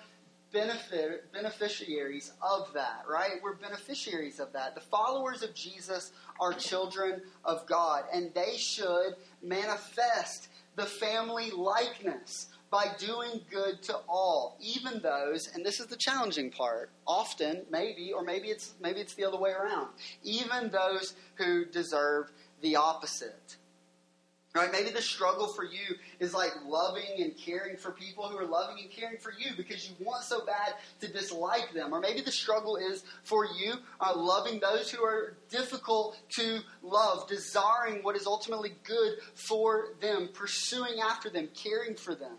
benefit, 0.51 1.31
beneficiaries 1.31 2.31
of 2.41 2.73
that, 2.73 3.03
right? 3.09 3.33
We're 3.43 3.55
beneficiaries 3.55 4.39
of 4.39 4.53
that. 4.53 4.75
The 4.75 4.81
followers 4.81 5.43
of 5.43 5.53
Jesus 5.53 6.11
are 6.39 6.53
children 6.53 7.21
of 7.45 7.65
God, 7.67 8.05
and 8.13 8.33
they 8.33 8.55
should 8.57 9.15
manifest 9.41 10.49
the 10.75 10.85
family 10.85 11.51
likeness 11.51 12.47
by 12.69 12.87
doing 12.99 13.41
good 13.49 13.81
to 13.83 13.95
all, 14.07 14.57
even 14.59 15.01
those, 15.01 15.49
and 15.53 15.65
this 15.65 15.79
is 15.79 15.87
the 15.87 15.95
challenging 15.95 16.51
part, 16.51 16.91
often, 17.07 17.63
maybe, 17.71 18.13
or 18.13 18.23
maybe 18.23 18.49
it's 18.49 18.75
maybe 18.79 18.99
it's 18.99 19.15
the 19.15 19.25
other 19.25 19.37
way 19.37 19.51
around, 19.51 19.89
even 20.23 20.69
those 20.69 21.15
who 21.35 21.65
deserve 21.65 22.31
the 22.61 22.75
opposite. 22.75 23.55
Right? 24.55 24.71
Maybe 24.71 24.89
the 24.89 25.01
struggle 25.01 25.47
for 25.47 25.63
you 25.63 25.95
is 26.19 26.33
like 26.33 26.53
loving 26.65 27.21
and 27.21 27.37
caring 27.37 27.77
for 27.77 27.91
people 27.91 28.27
who 28.27 28.35
are 28.35 28.47
loving 28.47 28.79
and 28.81 28.89
caring 28.89 29.19
for 29.19 29.31
you 29.31 29.51
because 29.55 29.87
you 29.87 29.95
want 30.03 30.23
so 30.23 30.43
bad 30.43 30.73
to 31.01 31.07
dislike 31.07 31.71
them. 31.73 31.93
Or 31.93 31.99
maybe 31.99 32.21
the 32.21 32.31
struggle 32.31 32.75
is 32.75 33.03
for 33.23 33.45
you 33.45 33.75
uh, 34.01 34.13
loving 34.15 34.59
those 34.59 34.89
who 34.89 35.03
are 35.03 35.37
difficult 35.51 36.19
to 36.29 36.61
love, 36.81 37.27
desiring 37.27 38.01
what 38.01 38.15
is 38.15 38.25
ultimately 38.25 38.73
good 38.83 39.19
for 39.35 39.89
them, 40.01 40.29
pursuing 40.33 40.99
after 40.99 41.29
them, 41.29 41.49
caring 41.53 41.95
for 41.95 42.15
them. 42.15 42.37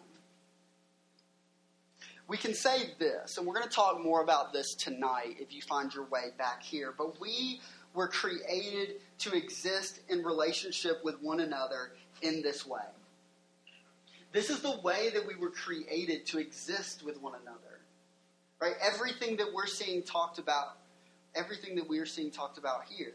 We 2.26 2.36
can 2.36 2.54
say 2.54 2.90
this, 2.98 3.38
and 3.38 3.46
we're 3.46 3.54
going 3.54 3.68
to 3.68 3.74
talk 3.74 4.02
more 4.02 4.22
about 4.22 4.52
this 4.52 4.74
tonight 4.74 5.36
if 5.38 5.52
you 5.52 5.62
find 5.62 5.94
your 5.94 6.04
way 6.04 6.30
back 6.38 6.62
here, 6.62 6.92
but 6.96 7.20
we 7.20 7.60
were 7.94 8.08
created 8.08 9.00
to 9.20 9.34
exist 9.34 10.00
in 10.08 10.22
relationship 10.22 11.04
with 11.04 11.20
one 11.22 11.40
another 11.40 11.92
in 12.22 12.42
this 12.42 12.66
way. 12.66 12.80
This 14.32 14.50
is 14.50 14.60
the 14.60 14.78
way 14.80 15.10
that 15.10 15.26
we 15.26 15.34
were 15.34 15.50
created 15.50 16.26
to 16.26 16.38
exist 16.38 17.04
with 17.04 17.20
one 17.20 17.34
another. 17.40 17.80
Right? 18.60 18.74
Everything 18.80 19.36
that 19.38 19.52
we're 19.52 19.66
seeing 19.66 20.02
talked 20.02 20.38
about, 20.38 20.78
everything 21.34 21.74
that 21.76 21.88
we 21.88 21.98
are 21.98 22.06
seeing 22.06 22.30
talked 22.30 22.58
about 22.58 22.84
here. 22.88 23.14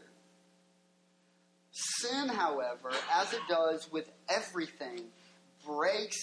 Sin, 1.70 2.28
however, 2.28 2.90
as 3.12 3.32
it 3.32 3.40
does 3.48 3.90
with 3.92 4.10
everything, 4.28 5.04
breaks 5.66 6.16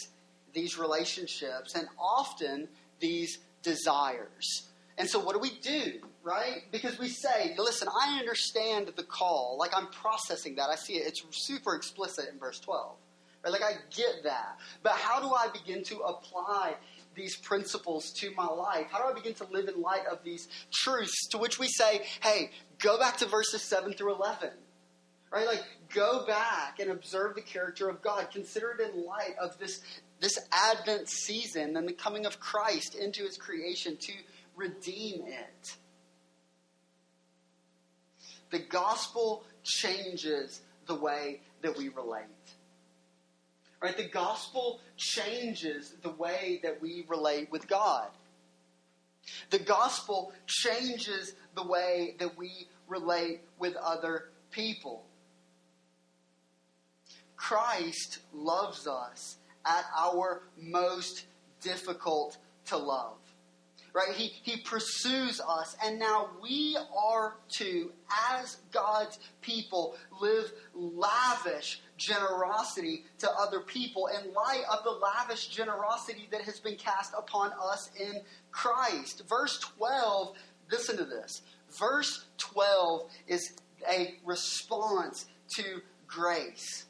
these 0.53 0.77
relationships 0.77 1.75
and 1.75 1.87
often 1.99 2.67
these 2.99 3.39
desires. 3.61 4.69
And 4.97 5.09
so, 5.09 5.19
what 5.19 5.33
do 5.33 5.39
we 5.39 5.57
do, 5.61 6.01
right? 6.23 6.63
Because 6.71 6.97
we 6.97 7.09
say, 7.09 7.53
listen, 7.57 7.87
I 7.89 8.17
understand 8.19 8.91
the 8.95 9.03
call. 9.03 9.57
Like, 9.59 9.71
I'm 9.75 9.87
processing 9.87 10.55
that. 10.55 10.69
I 10.69 10.75
see 10.75 10.93
it. 10.93 11.05
It's 11.05 11.23
super 11.45 11.75
explicit 11.75 12.29
in 12.31 12.39
verse 12.39 12.59
12. 12.59 12.95
Right? 13.43 13.51
Like, 13.51 13.61
I 13.61 13.73
get 13.95 14.23
that. 14.23 14.57
But 14.81 14.93
how 14.93 15.19
do 15.19 15.33
I 15.33 15.49
begin 15.51 15.83
to 15.85 15.99
apply 15.99 16.75
these 17.13 17.35
principles 17.35 18.11
to 18.13 18.31
my 18.35 18.47
life? 18.47 18.87
How 18.89 18.99
do 18.99 19.11
I 19.11 19.13
begin 19.13 19.33
to 19.35 19.45
live 19.51 19.67
in 19.67 19.81
light 19.81 20.05
of 20.09 20.23
these 20.23 20.47
truths? 20.73 21.27
To 21.31 21.37
which 21.37 21.59
we 21.59 21.67
say, 21.67 22.01
hey, 22.21 22.51
go 22.79 22.97
back 22.97 23.17
to 23.17 23.25
verses 23.25 23.61
7 23.61 23.93
through 23.93 24.15
11. 24.15 24.49
Right? 25.29 25.45
Like, 25.45 25.63
go 25.93 26.25
back 26.25 26.79
and 26.79 26.89
observe 26.89 27.35
the 27.35 27.41
character 27.41 27.89
of 27.89 28.01
God. 28.01 28.29
Consider 28.31 28.77
it 28.79 28.93
in 28.93 29.05
light 29.05 29.35
of 29.41 29.57
this, 29.59 29.81
this 30.21 30.39
Advent 30.51 31.09
season 31.09 31.75
and 31.75 31.87
the 31.87 31.93
coming 31.93 32.25
of 32.25 32.39
Christ 32.39 32.95
into 32.95 33.23
his 33.23 33.35
creation 33.35 33.97
to 33.97 34.13
redeem 34.55 35.23
it. 35.25 35.75
The 38.53 38.59
gospel 38.59 39.43
changes 39.63 40.61
the 40.85 40.93
way 40.93 41.41
that 41.63 41.75
we 41.75 41.89
relate. 41.89 42.27
Right? 43.81 43.97
The 43.97 44.09
gospel 44.09 44.79
changes 44.95 45.95
the 46.03 46.11
way 46.11 46.59
that 46.61 46.79
we 46.79 47.03
relate 47.09 47.51
with 47.51 47.67
God. 47.67 48.09
The 49.49 49.57
gospel 49.57 50.33
changes 50.45 51.33
the 51.55 51.65
way 51.65 52.13
that 52.19 52.37
we 52.37 52.67
relate 52.87 53.41
with 53.57 53.75
other 53.75 54.25
people. 54.51 55.03
Christ 57.35 58.19
loves 58.31 58.85
us 58.85 59.37
at 59.65 59.85
our 59.97 60.43
most 60.61 61.25
difficult 61.59 62.37
to 62.65 62.77
love 62.77 63.17
right? 63.93 64.15
He, 64.15 64.33
he 64.41 64.57
pursues 64.57 65.39
us, 65.39 65.75
and 65.83 65.99
now 65.99 66.29
we 66.41 66.77
are 66.97 67.35
to, 67.57 67.91
as 68.31 68.57
God's 68.71 69.19
people, 69.41 69.95
live 70.19 70.51
lavish 70.73 71.81
generosity 71.97 73.05
to 73.19 73.29
other 73.39 73.59
people 73.59 74.07
in 74.07 74.33
light 74.33 74.63
of 74.71 74.83
the 74.83 74.89
lavish 74.89 75.47
generosity 75.47 76.27
that 76.31 76.41
has 76.41 76.59
been 76.59 76.75
cast 76.75 77.13
upon 77.17 77.51
us 77.61 77.91
in 77.99 78.21
Christ. 78.51 79.23
Verse 79.29 79.59
12, 79.77 80.35
listen 80.71 80.97
to 80.97 81.05
this. 81.05 81.41
Verse 81.77 82.25
12 82.37 83.09
is 83.27 83.53
a 83.89 84.15
response 84.25 85.27
to 85.55 85.81
grace. 86.07 86.85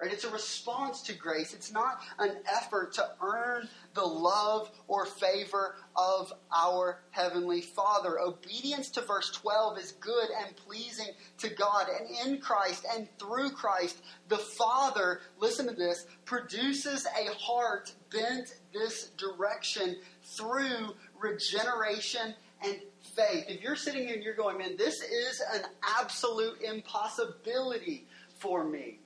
Right? 0.00 0.12
It's 0.12 0.24
a 0.24 0.30
response 0.30 1.02
to 1.02 1.12
grace. 1.12 1.52
It's 1.52 1.72
not 1.72 2.00
an 2.20 2.36
effort 2.46 2.92
to 2.94 3.10
earn 3.20 3.68
the 3.94 4.04
love 4.04 4.70
or 4.86 5.06
favor 5.06 5.74
of 5.96 6.32
our 6.56 7.00
Heavenly 7.10 7.60
Father. 7.60 8.20
Obedience 8.20 8.90
to 8.90 9.00
verse 9.00 9.32
12 9.32 9.78
is 9.78 9.92
good 9.92 10.28
and 10.40 10.54
pleasing 10.54 11.08
to 11.38 11.48
God. 11.48 11.86
And 11.88 12.08
in 12.24 12.40
Christ 12.40 12.86
and 12.94 13.08
through 13.18 13.50
Christ, 13.50 14.00
the 14.28 14.38
Father, 14.38 15.20
listen 15.40 15.66
to 15.66 15.74
this, 15.74 16.06
produces 16.24 17.04
a 17.06 17.34
heart 17.34 17.92
bent 18.12 18.54
this 18.72 19.08
direction 19.16 19.96
through 20.22 20.94
regeneration 21.20 22.34
and 22.64 22.76
faith. 23.16 23.46
If 23.48 23.62
you're 23.62 23.74
sitting 23.74 24.06
here 24.06 24.14
and 24.14 24.22
you're 24.22 24.34
going, 24.34 24.58
man, 24.58 24.76
this 24.76 25.02
is 25.02 25.42
an 25.52 25.62
absolute 25.98 26.60
impossibility 26.62 28.06
for 28.38 28.62
me. 28.62 29.00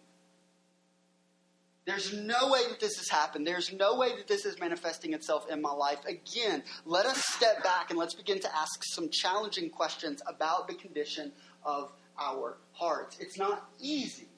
There's 1.84 2.12
no 2.12 2.48
way 2.48 2.60
that 2.68 2.78
this 2.78 2.96
has 2.98 3.08
happened. 3.08 3.46
There's 3.46 3.72
no 3.72 3.96
way 3.96 4.14
that 4.16 4.28
this 4.28 4.44
is 4.44 4.58
manifesting 4.60 5.14
itself 5.14 5.50
in 5.50 5.60
my 5.60 5.72
life. 5.72 5.98
Again, 6.06 6.62
let 6.84 7.06
us 7.06 7.24
step 7.24 7.64
back 7.64 7.90
and 7.90 7.98
let's 7.98 8.14
begin 8.14 8.38
to 8.40 8.56
ask 8.56 8.84
some 8.84 9.08
challenging 9.08 9.68
questions 9.68 10.22
about 10.28 10.68
the 10.68 10.74
condition 10.74 11.32
of 11.64 11.92
our 12.20 12.58
hearts. 12.72 13.18
It's 13.18 13.36
not 13.36 13.68
easy. 13.80 14.28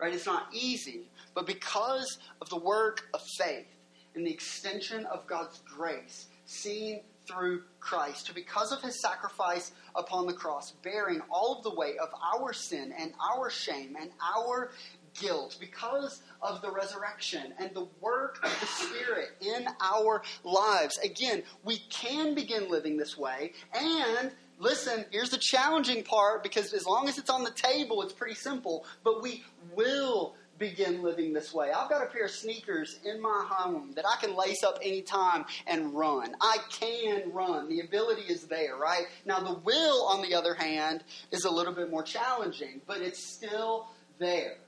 Right? 0.00 0.12
It's 0.12 0.26
not 0.26 0.48
easy. 0.52 1.10
But 1.34 1.46
because 1.46 2.18
of 2.40 2.48
the 2.48 2.58
work 2.58 3.08
of 3.14 3.20
faith 3.38 3.68
and 4.16 4.26
the 4.26 4.32
extension 4.32 5.06
of 5.06 5.26
God's 5.28 5.60
grace 5.60 6.26
seen 6.46 7.02
through 7.28 7.62
Christ, 7.78 8.32
because 8.34 8.72
of 8.72 8.82
his 8.82 9.00
sacrifice 9.00 9.70
upon 9.94 10.26
the 10.26 10.32
cross, 10.32 10.72
bearing 10.82 11.20
all 11.30 11.58
of 11.58 11.62
the 11.62 11.74
weight 11.74 11.96
of 11.98 12.08
our 12.34 12.52
sin 12.52 12.92
and 12.98 13.12
our 13.32 13.50
shame 13.50 13.94
and 14.00 14.10
our 14.36 14.72
guilt 15.18 15.56
because 15.60 16.22
of 16.42 16.62
the 16.62 16.70
resurrection 16.70 17.52
and 17.58 17.70
the 17.74 17.86
work 18.00 18.38
of 18.42 18.60
the 18.60 18.66
Spirit 18.66 19.30
in 19.40 19.66
our 19.80 20.22
lives. 20.44 20.98
Again, 20.98 21.42
we 21.64 21.78
can 21.90 22.34
begin 22.34 22.70
living 22.70 22.96
this 22.96 23.16
way. 23.16 23.52
And 23.74 24.32
listen, 24.58 25.04
here's 25.10 25.30
the 25.30 25.38
challenging 25.38 26.02
part 26.02 26.42
because 26.42 26.72
as 26.72 26.86
long 26.86 27.08
as 27.08 27.18
it's 27.18 27.30
on 27.30 27.44
the 27.44 27.50
table, 27.50 28.02
it's 28.02 28.12
pretty 28.12 28.34
simple. 28.34 28.84
But 29.04 29.22
we 29.22 29.44
will 29.74 30.34
begin 30.58 31.02
living 31.02 31.32
this 31.32 31.54
way. 31.54 31.72
I've 31.72 31.88
got 31.88 32.02
a 32.02 32.06
pair 32.06 32.26
of 32.26 32.30
sneakers 32.30 33.00
in 33.04 33.20
my 33.20 33.46
home 33.48 33.92
that 33.96 34.04
I 34.06 34.20
can 34.20 34.36
lace 34.36 34.62
up 34.62 34.78
anytime 34.82 35.46
and 35.66 35.94
run. 35.94 36.36
I 36.40 36.58
can 36.70 37.32
run. 37.32 37.68
The 37.68 37.80
ability 37.80 38.22
is 38.28 38.44
there, 38.44 38.76
right? 38.76 39.06
Now, 39.24 39.40
the 39.40 39.54
will, 39.54 40.04
on 40.04 40.22
the 40.22 40.34
other 40.34 40.54
hand, 40.54 41.02
is 41.32 41.46
a 41.46 41.50
little 41.50 41.72
bit 41.72 41.90
more 41.90 42.02
challenging, 42.02 42.82
but 42.86 43.00
it's 43.00 43.34
still 43.34 43.88
there 44.18 44.58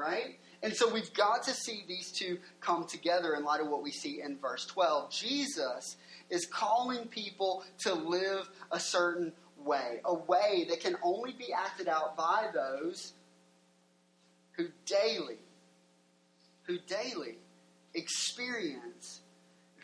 right? 0.00 0.38
And 0.62 0.74
so 0.74 0.92
we've 0.92 1.12
got 1.14 1.42
to 1.44 1.52
see 1.52 1.84
these 1.86 2.10
two 2.10 2.38
come 2.60 2.86
together 2.86 3.34
in 3.34 3.44
light 3.44 3.60
of 3.60 3.68
what 3.68 3.82
we 3.82 3.90
see 3.90 4.20
in 4.22 4.38
verse 4.38 4.66
12. 4.66 5.10
Jesus 5.10 5.96
is 6.28 6.46
calling 6.46 7.06
people 7.06 7.64
to 7.80 7.94
live 7.94 8.48
a 8.70 8.80
certain 8.80 9.32
way, 9.64 10.00
a 10.04 10.14
way 10.14 10.66
that 10.68 10.80
can 10.80 10.96
only 11.02 11.32
be 11.32 11.52
acted 11.52 11.88
out 11.88 12.16
by 12.16 12.48
those 12.52 13.12
who 14.52 14.66
daily, 14.86 15.38
who 16.64 16.78
daily 16.86 17.38
experience 17.94 19.20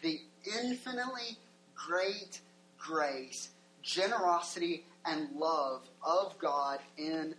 the 0.02 0.20
infinitely 0.62 1.38
great 1.74 2.40
grace, 2.78 3.50
generosity, 3.82 4.84
and 5.04 5.28
love 5.36 5.88
of 6.02 6.38
God 6.38 6.80
in 6.96 7.34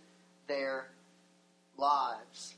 their 0.46 0.88
lives. 1.76 2.54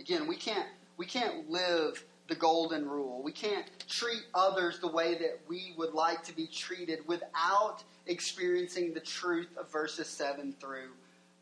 Again, 0.00 0.26
we 0.26 0.36
can't 0.36 0.66
we 0.96 1.06
can't 1.06 1.50
live 1.50 2.02
the 2.28 2.34
golden 2.34 2.88
rule. 2.88 3.22
We 3.22 3.32
can't 3.32 3.66
treat 3.88 4.22
others 4.34 4.78
the 4.78 4.88
way 4.88 5.14
that 5.14 5.40
we 5.48 5.74
would 5.76 5.92
like 5.92 6.22
to 6.24 6.34
be 6.34 6.46
treated 6.46 7.06
without 7.06 7.82
experiencing 8.06 8.94
the 8.94 9.00
truth 9.00 9.48
of 9.58 9.70
verses 9.70 10.08
7 10.08 10.54
through 10.60 10.90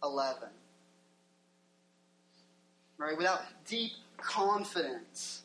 11. 0.03 0.49
Right? 2.97 3.17
Without 3.17 3.43
deep 3.67 3.93
confidence 4.17 5.43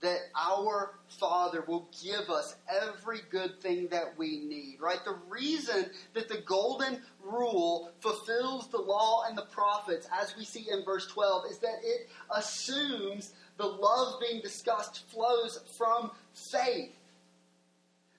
that 0.00 0.20
our 0.34 0.94
Father 1.08 1.62
will 1.66 1.88
give 2.02 2.30
us 2.30 2.56
every 2.68 3.20
good 3.30 3.60
thing 3.60 3.88
that 3.88 4.16
we 4.16 4.38
need, 4.38 4.78
right? 4.80 5.04
The 5.04 5.18
reason 5.28 5.90
that 6.14 6.28
the 6.28 6.40
golden 6.46 7.02
rule 7.22 7.90
fulfills 8.00 8.68
the 8.68 8.78
law 8.78 9.24
and 9.28 9.36
the 9.36 9.46
prophets, 9.46 10.08
as 10.20 10.34
we 10.36 10.44
see 10.44 10.66
in 10.70 10.84
verse 10.84 11.06
12, 11.06 11.44
is 11.50 11.58
that 11.58 11.80
it 11.82 12.08
assumes 12.34 13.32
the 13.58 13.66
love 13.66 14.20
being 14.20 14.40
discussed 14.40 15.04
flows 15.10 15.60
from 15.76 16.10
faith. 16.32 16.94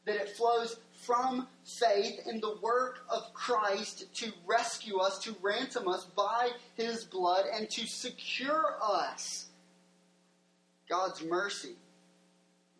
That 0.06 0.18
it 0.18 0.30
flows 0.30 0.78
from 0.92 1.48
faith 1.64 2.28
in 2.28 2.40
the 2.42 2.58
work 2.62 3.06
of 3.10 3.34
Christ 3.34 4.14
to 4.16 4.32
rescue 4.46 4.98
us, 4.98 5.18
to 5.20 5.36
ransom 5.42 5.88
us 5.88 6.06
by 6.06 6.50
his 6.76 7.06
blood, 7.06 7.46
and 7.52 7.68
to 7.72 7.88
secure 7.88 8.76
us 8.84 9.48
God's 10.92 11.24
mercy, 11.24 11.76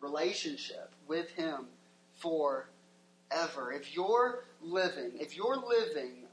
relationship 0.02 0.92
with 1.08 1.30
him 1.30 1.64
forever. 2.18 3.72
If 3.72 3.96
you're 3.96 4.44
living, 4.60 5.12
if 5.14 5.34
you're 5.34 5.56
living 5.56 6.26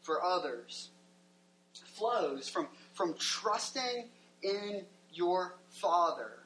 for 0.00 0.24
others, 0.24 0.88
flows 1.74 2.48
from, 2.48 2.68
from 2.94 3.14
trusting 3.18 4.08
in 4.42 4.86
your 5.12 5.56
Father, 5.68 6.38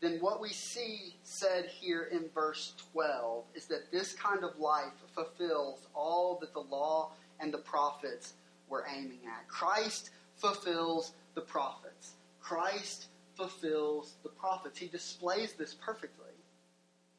then 0.00 0.16
what 0.20 0.40
we 0.40 0.48
see 0.48 1.14
said 1.24 1.66
here 1.66 2.08
in 2.10 2.30
verse 2.34 2.72
12 2.94 3.44
is 3.54 3.66
that 3.66 3.92
this 3.92 4.14
kind 4.14 4.44
of 4.44 4.58
life 4.58 4.94
fulfills 5.14 5.86
all 5.94 6.38
that 6.40 6.54
the 6.54 6.60
law 6.60 7.10
and 7.38 7.52
the 7.52 7.58
prophets 7.58 8.32
were 8.70 8.86
aiming 8.96 9.20
at. 9.26 9.46
Christ 9.46 10.08
fulfills 10.42 11.12
the 11.34 11.40
prophets. 11.40 12.14
Christ 12.40 13.06
fulfills 13.36 14.14
the 14.24 14.28
prophets. 14.28 14.78
He 14.78 14.88
displays 14.88 15.52
this 15.52 15.72
perfectly. 15.74 16.26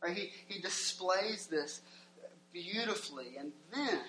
Right? 0.03 0.15
He, 0.15 0.31
he 0.47 0.61
displays 0.61 1.47
this 1.47 1.81
beautifully, 2.51 3.37
and 3.39 3.53
then 3.73 4.01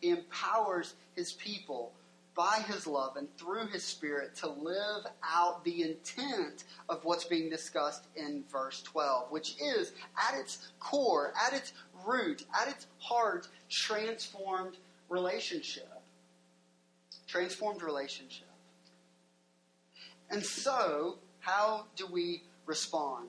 he 0.00 0.10
empowers 0.10 0.94
his 1.16 1.32
people 1.32 1.92
by 2.36 2.62
his 2.68 2.86
love 2.86 3.16
and 3.16 3.26
through 3.36 3.66
his 3.66 3.82
spirit 3.82 4.36
to 4.36 4.48
live 4.48 5.06
out 5.24 5.64
the 5.64 5.82
intent 5.82 6.64
of 6.88 7.04
what's 7.04 7.24
being 7.24 7.50
discussed 7.50 8.04
in 8.14 8.44
verse 8.52 8.82
12, 8.82 9.32
which 9.32 9.56
is 9.60 9.92
at 10.16 10.38
its 10.38 10.68
core, 10.78 11.32
at 11.44 11.54
its 11.54 11.72
root, 12.06 12.44
at 12.60 12.68
its 12.68 12.86
heart, 12.98 13.48
transformed 13.68 14.76
relationship. 15.08 15.90
Transformed 17.26 17.82
relationship. 17.82 18.47
And 20.30 20.44
so, 20.44 21.16
how 21.40 21.86
do 21.96 22.06
we 22.06 22.42
respond? 22.66 23.28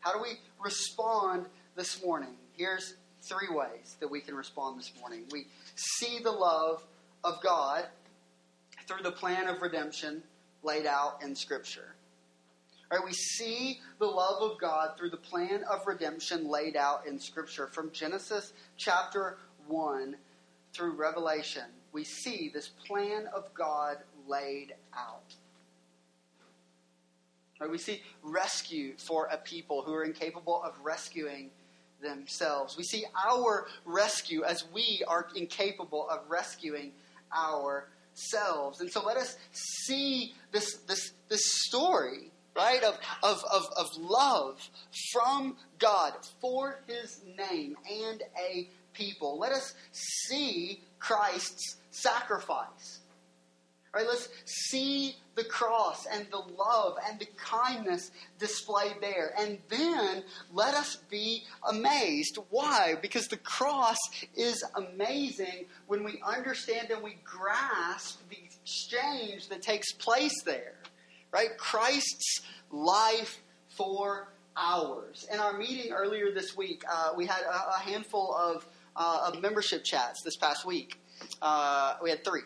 How 0.00 0.12
do 0.12 0.20
we 0.20 0.38
respond 0.62 1.46
this 1.76 2.04
morning? 2.04 2.36
Here's 2.56 2.94
three 3.22 3.48
ways 3.50 3.96
that 4.00 4.10
we 4.10 4.20
can 4.20 4.34
respond 4.34 4.78
this 4.78 4.92
morning. 5.00 5.24
We 5.30 5.46
see 5.74 6.18
the 6.22 6.30
love 6.30 6.84
of 7.22 7.42
God 7.42 7.86
through 8.86 9.02
the 9.02 9.12
plan 9.12 9.48
of 9.48 9.62
redemption 9.62 10.22
laid 10.62 10.86
out 10.86 11.22
in 11.22 11.34
Scripture. 11.34 11.94
All 12.90 12.98
right, 12.98 13.06
we 13.06 13.14
see 13.14 13.80
the 13.98 14.06
love 14.06 14.42
of 14.42 14.60
God 14.60 14.98
through 14.98 15.10
the 15.10 15.16
plan 15.16 15.64
of 15.64 15.86
redemption 15.86 16.48
laid 16.48 16.76
out 16.76 17.06
in 17.06 17.18
Scripture. 17.18 17.66
From 17.68 17.90
Genesis 17.92 18.52
chapter 18.76 19.38
1 19.66 20.16
through 20.74 20.92
Revelation, 20.92 21.64
we 21.92 22.04
see 22.04 22.50
this 22.52 22.68
plan 22.68 23.26
of 23.34 23.52
God 23.54 23.96
laid 24.28 24.74
out. 24.94 25.34
Right, 27.64 27.70
we 27.70 27.78
see 27.78 28.02
rescue 28.22 28.92
for 28.98 29.24
a 29.32 29.38
people 29.38 29.80
who 29.80 29.94
are 29.94 30.04
incapable 30.04 30.62
of 30.62 30.74
rescuing 30.82 31.48
themselves. 32.02 32.76
We 32.76 32.84
see 32.84 33.06
our 33.26 33.66
rescue 33.86 34.44
as 34.44 34.66
we 34.74 35.02
are 35.08 35.28
incapable 35.34 36.06
of 36.10 36.20
rescuing 36.28 36.92
ourselves. 37.34 38.82
And 38.82 38.92
so 38.92 39.02
let 39.02 39.16
us 39.16 39.38
see 39.50 40.34
this, 40.52 40.74
this, 40.86 41.12
this 41.30 41.40
story, 41.62 42.30
right, 42.54 42.84
of, 42.84 42.98
of, 43.22 43.42
of, 43.50 43.62
of 43.78 43.86
love 43.96 44.60
from 45.10 45.56
God 45.78 46.12
for 46.42 46.82
his 46.86 47.22
name 47.38 47.78
and 47.90 48.22
a 48.46 48.68
people. 48.92 49.38
Let 49.38 49.52
us 49.52 49.72
see 49.90 50.82
Christ's 50.98 51.76
sacrifice. 51.90 53.00
Right, 53.94 54.06
let's 54.08 54.28
see 54.44 55.14
the 55.36 55.44
cross 55.44 56.04
and 56.06 56.26
the 56.32 56.38
love 56.38 56.96
and 57.08 57.16
the 57.20 57.28
kindness 57.36 58.10
displayed 58.40 58.96
there. 59.00 59.32
And 59.38 59.58
then 59.68 60.24
let 60.52 60.74
us 60.74 60.96
be 61.08 61.44
amazed. 61.68 62.38
Why? 62.50 62.96
Because 63.00 63.28
the 63.28 63.36
cross 63.36 63.98
is 64.34 64.64
amazing 64.74 65.66
when 65.86 66.02
we 66.02 66.20
understand 66.26 66.90
and 66.90 67.04
we 67.04 67.18
grasp 67.22 68.20
the 68.30 68.36
exchange 68.42 69.48
that 69.48 69.62
takes 69.62 69.92
place 69.92 70.42
there. 70.44 70.74
Right? 71.30 71.56
Christ's 71.56 72.40
life 72.72 73.40
for 73.68 74.32
ours. 74.56 75.24
In 75.32 75.38
our 75.38 75.56
meeting 75.56 75.92
earlier 75.92 76.32
this 76.32 76.56
week, 76.56 76.82
uh, 76.92 77.10
we 77.16 77.26
had 77.26 77.42
a, 77.42 77.76
a 77.76 77.78
handful 77.78 78.34
of, 78.34 78.66
uh, 78.96 79.30
of 79.32 79.40
membership 79.40 79.84
chats 79.84 80.20
this 80.24 80.36
past 80.36 80.64
week. 80.64 80.98
Uh, 81.40 81.94
we 82.02 82.10
had 82.10 82.24
three 82.24 82.42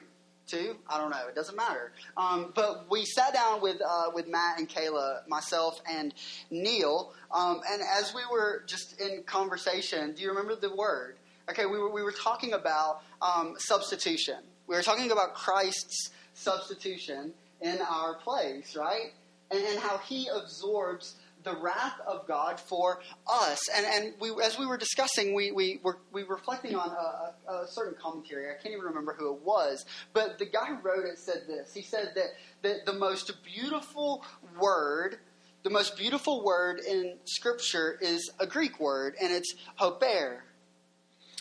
two. 0.48 0.76
I 0.88 0.98
don't 0.98 1.10
know. 1.10 1.28
It 1.28 1.34
doesn't 1.34 1.56
matter. 1.56 1.92
Um, 2.16 2.52
but 2.54 2.86
we 2.90 3.04
sat 3.04 3.34
down 3.34 3.60
with 3.60 3.80
uh, 3.86 4.10
with 4.14 4.26
Matt 4.26 4.58
and 4.58 4.68
Kayla, 4.68 5.26
myself 5.28 5.80
and 5.90 6.14
Neil, 6.50 7.12
um, 7.30 7.60
and 7.70 7.82
as 7.82 8.14
we 8.14 8.22
were 8.30 8.64
just 8.66 9.00
in 9.00 9.22
conversation, 9.24 10.12
do 10.12 10.22
you 10.22 10.28
remember 10.28 10.56
the 10.56 10.74
word? 10.74 11.16
Okay, 11.50 11.66
we 11.66 11.78
were 11.78 11.90
we 11.90 12.02
were 12.02 12.12
talking 12.12 12.54
about 12.54 13.02
um, 13.22 13.54
substitution. 13.58 14.38
We 14.66 14.76
were 14.76 14.82
talking 14.82 15.10
about 15.10 15.34
Christ's 15.34 16.10
substitution 16.34 17.32
in 17.60 17.78
our 17.80 18.14
place, 18.14 18.76
right? 18.76 19.12
And, 19.50 19.64
and 19.64 19.78
how 19.78 19.98
He 19.98 20.28
absorbs 20.28 21.14
the 21.44 21.56
wrath 21.56 22.00
of 22.06 22.26
God 22.26 22.60
for 22.60 23.00
us. 23.26 23.60
And, 23.74 23.86
and 23.86 24.14
we, 24.20 24.30
as 24.42 24.58
we 24.58 24.66
were 24.66 24.76
discussing, 24.76 25.34
we, 25.34 25.52
we 25.52 25.80
were 25.82 25.98
we 26.12 26.22
reflecting 26.24 26.74
on 26.74 26.88
a, 26.90 27.50
a, 27.50 27.62
a, 27.62 27.68
certain 27.68 27.94
commentary. 28.00 28.50
I 28.50 28.54
can't 28.54 28.74
even 28.74 28.84
remember 28.84 29.14
who 29.18 29.34
it 29.34 29.42
was, 29.42 29.84
but 30.12 30.38
the 30.38 30.46
guy 30.46 30.66
who 30.66 30.76
wrote 30.76 31.04
it 31.04 31.18
said 31.18 31.44
this. 31.46 31.72
He 31.72 31.82
said 31.82 32.12
that, 32.14 32.26
that 32.62 32.86
the 32.86 32.92
most 32.92 33.32
beautiful 33.44 34.24
word, 34.60 35.18
the 35.62 35.70
most 35.70 35.96
beautiful 35.96 36.44
word 36.44 36.80
in 36.80 37.16
Scripture 37.24 37.98
is 38.00 38.30
a 38.40 38.46
Greek 38.46 38.80
word, 38.80 39.14
and 39.20 39.32
it's 39.32 39.54
huper. 39.80 40.38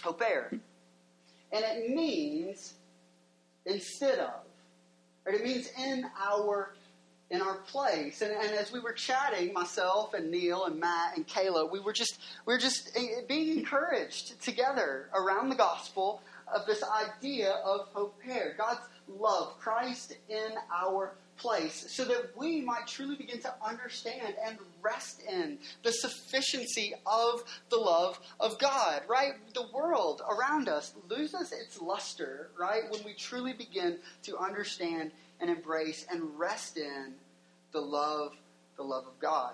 Huper. 0.03 0.59
And 1.51 1.63
it 1.63 1.89
means 1.89 2.73
instead 3.65 4.19
of. 4.19 4.41
Or 5.25 5.33
it 5.33 5.43
means 5.43 5.69
in 5.77 6.05
our 6.25 6.73
in 7.29 7.41
our 7.41 7.55
place. 7.55 8.21
And, 8.21 8.31
and, 8.31 8.51
as 8.51 8.71
we 8.71 8.79
were 8.79 8.93
chatting, 8.93 9.53
myself 9.53 10.13
and 10.13 10.31
Neil 10.31 10.65
and 10.65 10.79
Matt 10.79 11.17
and 11.17 11.27
Kayla, 11.27 11.69
we 11.69 11.79
were 11.79 11.93
just 11.93 12.19
we 12.45 12.53
were 12.53 12.59
just 12.59 12.91
eh, 12.95 13.21
being 13.27 13.57
encouraged 13.57 14.41
together 14.41 15.09
around 15.13 15.49
the 15.49 15.55
gospel 15.55 16.21
of 16.53 16.65
this 16.65 16.83
idea 16.83 17.51
of 17.65 17.87
hope 17.93 18.17
God's 18.57 18.79
love, 19.09 19.59
Christ 19.59 20.17
in 20.29 20.51
our 20.73 21.13
place, 21.37 21.85
so 21.95 22.03
that 22.05 22.31
we 22.35 22.61
might 22.61 22.87
truly 22.87 23.15
begin 23.15 23.39
to 23.41 23.53
understand 23.63 24.35
and 24.43 24.57
rest 24.81 25.21
in 25.29 25.59
the 25.83 25.91
sufficiency 25.91 26.93
of 27.05 27.43
the 27.69 27.77
love 27.77 28.19
of 28.39 28.57
God, 28.57 29.03
right? 29.07 29.33
The 29.53 29.67
world 29.73 30.21
around 30.27 30.67
us 30.67 30.93
loses 31.09 31.51
its 31.51 31.79
luster, 31.81 32.49
right, 32.59 32.83
when 32.89 33.03
we 33.03 33.13
truly 33.13 33.53
begin 33.53 33.97
to 34.23 34.37
understand 34.37 35.11
and 35.39 35.49
embrace 35.49 36.05
and 36.09 36.37
rest 36.37 36.77
in 36.77 37.13
the 37.71 37.79
love, 37.79 38.33
the 38.75 38.83
love 38.83 39.05
of 39.05 39.19
God. 39.19 39.53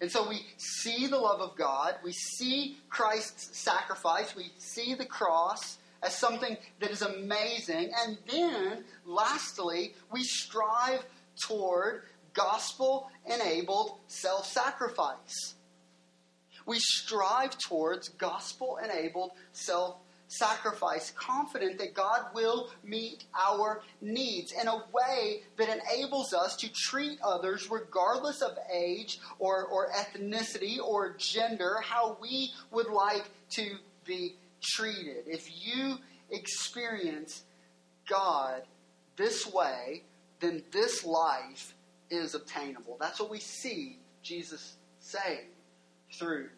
And 0.00 0.10
so 0.10 0.28
we 0.28 0.46
see 0.56 1.06
the 1.06 1.18
love 1.18 1.40
of 1.40 1.56
God, 1.56 1.96
we 2.04 2.12
see 2.12 2.76
Christ's 2.88 3.58
sacrifice, 3.58 4.36
we 4.36 4.52
see 4.58 4.94
the 4.94 5.06
cross 5.06 5.78
as 6.02 6.14
something 6.14 6.56
that 6.80 6.90
is 6.90 7.02
amazing, 7.02 7.90
and 8.06 8.18
then 8.30 8.84
lastly, 9.04 9.94
we 10.12 10.22
strive 10.22 11.04
toward 11.42 12.02
gospel 12.34 13.10
enabled 13.26 13.98
self 14.06 14.46
sacrifice. 14.46 15.54
We 16.66 16.78
strive 16.78 17.56
towards 17.58 18.10
gospel 18.10 18.78
enabled 18.82 19.32
self 19.52 19.96
sacrifice, 20.28 21.10
confident 21.10 21.78
that 21.78 21.94
God 21.94 22.26
will 22.34 22.70
meet 22.84 23.24
our 23.48 23.82
needs 24.00 24.52
in 24.52 24.68
a 24.68 24.82
way 24.92 25.42
that 25.56 25.68
enables 25.68 26.32
us 26.32 26.54
to 26.56 26.68
treat 26.72 27.18
others, 27.22 27.70
regardless 27.70 28.42
of 28.42 28.58
age 28.72 29.18
or, 29.38 29.64
or 29.64 29.90
ethnicity 29.90 30.78
or 30.78 31.16
gender, 31.18 31.78
how 31.82 32.16
we 32.20 32.52
would 32.70 32.88
like 32.88 33.24
to 33.50 33.76
be 34.04 34.34
treated. 34.62 35.24
If 35.26 35.48
you 35.66 35.98
experience 36.30 37.42
God 38.08 38.62
this 39.16 39.46
way, 39.46 40.02
then 40.40 40.62
this 40.70 41.04
life 41.04 41.74
is 42.10 42.34
obtainable. 42.34 42.96
That's 43.00 43.18
what 43.18 43.30
we 43.30 43.40
see 43.40 43.98
Jesus 44.22 44.76
saying 45.00 45.46
through 46.18 46.48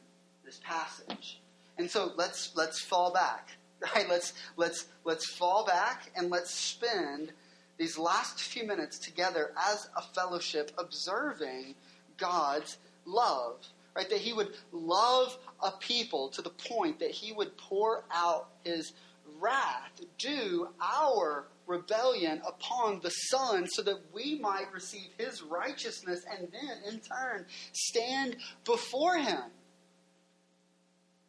this 0.45 0.61
passage. 0.65 1.41
And 1.79 1.91
so 1.91 2.13
let's 2.17 2.55
let's 2.57 2.81
fall 2.81 3.13
back. 3.13 3.49
Right? 3.95 4.07
Let's 4.11 4.35
let's 4.59 4.87
let's 5.05 5.27
fall 5.27 5.65
back 5.65 6.11
and 6.15 6.29
let's 6.29 6.55
spend 6.55 7.33
these 7.79 7.97
last 7.97 8.43
few 8.43 8.67
minutes 8.67 8.99
together 8.99 9.53
as 9.57 9.89
a 9.97 10.03
fellowship 10.03 10.71
observing 10.77 11.75
God's 12.19 12.77
love. 13.07 13.57
Right? 13.97 14.09
That 14.11 14.19
he 14.19 14.35
would 14.35 14.55
love 14.71 15.39
a 15.63 15.71
people 15.71 16.29
to 16.29 16.43
the 16.43 16.51
point 16.51 16.99
that 16.99 17.11
he 17.11 17.33
would 17.33 17.57
pour 17.57 18.05
out 18.13 18.51
his 18.65 18.93
wrath 19.41 20.01
due 20.19 20.69
our 20.81 21.47
rebellion 21.67 22.43
upon 22.47 23.01
the 23.01 23.11
Son 23.11 23.67
so 23.67 23.81
that 23.83 23.99
we 24.13 24.39
might 24.39 24.73
receive 24.73 25.09
his 25.17 25.43
righteousness 25.43 26.25
and 26.31 26.49
then, 26.53 26.93
in 26.93 27.01
turn, 27.01 27.47
stand 27.73 28.37
before 28.65 29.17
him. 29.17 29.43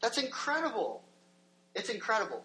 That's 0.02 0.18
incredible. 0.18 1.04
It's 1.76 1.90
incredible. 1.90 2.44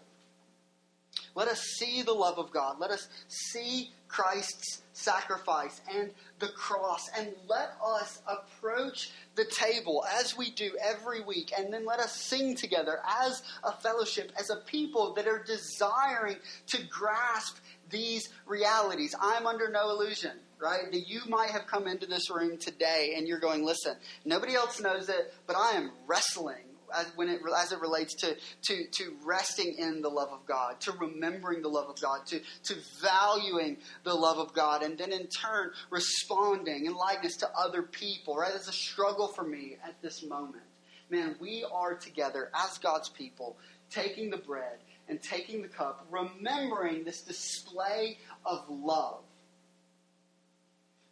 Let 1.35 1.47
us 1.47 1.61
see 1.61 2.01
the 2.01 2.13
love 2.13 2.39
of 2.39 2.51
God. 2.51 2.79
Let 2.79 2.91
us 2.91 3.07
see 3.27 3.91
Christ's 4.07 4.81
sacrifice 4.93 5.81
and 5.93 6.11
the 6.39 6.47
cross. 6.47 7.09
And 7.15 7.31
let 7.47 7.73
us 7.85 8.21
approach 8.27 9.11
the 9.35 9.45
table 9.45 10.03
as 10.19 10.35
we 10.35 10.49
do 10.51 10.71
every 10.81 11.21
week. 11.21 11.53
And 11.57 11.71
then 11.71 11.85
let 11.85 11.99
us 11.99 12.15
sing 12.15 12.55
together 12.55 12.99
as 13.23 13.43
a 13.63 13.71
fellowship, 13.71 14.31
as 14.39 14.49
a 14.49 14.55
people 14.65 15.13
that 15.13 15.27
are 15.27 15.43
desiring 15.43 16.37
to 16.67 16.83
grasp 16.89 17.57
these 17.89 18.29
realities. 18.45 19.13
I'm 19.21 19.45
under 19.45 19.69
no 19.69 19.91
illusion, 19.91 20.37
right? 20.59 20.91
That 20.91 21.07
you 21.07 21.21
might 21.27 21.51
have 21.51 21.67
come 21.67 21.87
into 21.87 22.07
this 22.07 22.29
room 22.31 22.57
today 22.57 23.13
and 23.15 23.27
you're 23.27 23.39
going, 23.39 23.63
listen, 23.63 23.95
nobody 24.25 24.55
else 24.55 24.81
knows 24.81 25.07
it, 25.09 25.33
but 25.45 25.55
I 25.55 25.73
am 25.73 25.91
wrestling 26.07 26.66
as, 26.95 27.07
when 27.15 27.29
it, 27.29 27.41
as 27.57 27.71
it 27.71 27.79
relates 27.79 28.13
to, 28.15 28.35
to, 28.63 28.87
to 28.91 29.15
resting 29.23 29.75
in 29.77 30.01
the 30.01 30.09
love 30.09 30.29
of 30.31 30.45
God, 30.45 30.79
to 30.81 30.91
remembering 30.93 31.61
the 31.61 31.67
love 31.67 31.89
of 31.89 31.99
God, 32.01 32.25
to, 32.27 32.39
to 32.63 32.75
valuing 33.01 33.77
the 34.03 34.13
love 34.13 34.37
of 34.37 34.53
God, 34.53 34.83
and 34.83 34.97
then 34.97 35.11
in 35.11 35.27
turn 35.27 35.71
responding 35.89 36.85
in 36.85 36.93
likeness 36.93 37.37
to 37.37 37.49
other 37.57 37.83
people, 37.83 38.35
right? 38.35 38.51
It's 38.55 38.67
a 38.67 38.73
struggle 38.73 39.27
for 39.27 39.43
me 39.43 39.77
at 39.83 40.01
this 40.01 40.23
moment. 40.23 40.63
Man, 41.09 41.35
we 41.39 41.65
are 41.71 41.95
together 41.95 42.51
as 42.53 42.77
God's 42.77 43.09
people, 43.09 43.57
taking 43.89 44.29
the 44.29 44.37
bread 44.37 44.79
and 45.07 45.21
taking 45.21 45.61
the 45.61 45.69
cup, 45.69 46.05
remembering 46.11 47.03
this 47.05 47.21
display 47.21 48.17
of 48.45 48.65
love 48.69 49.23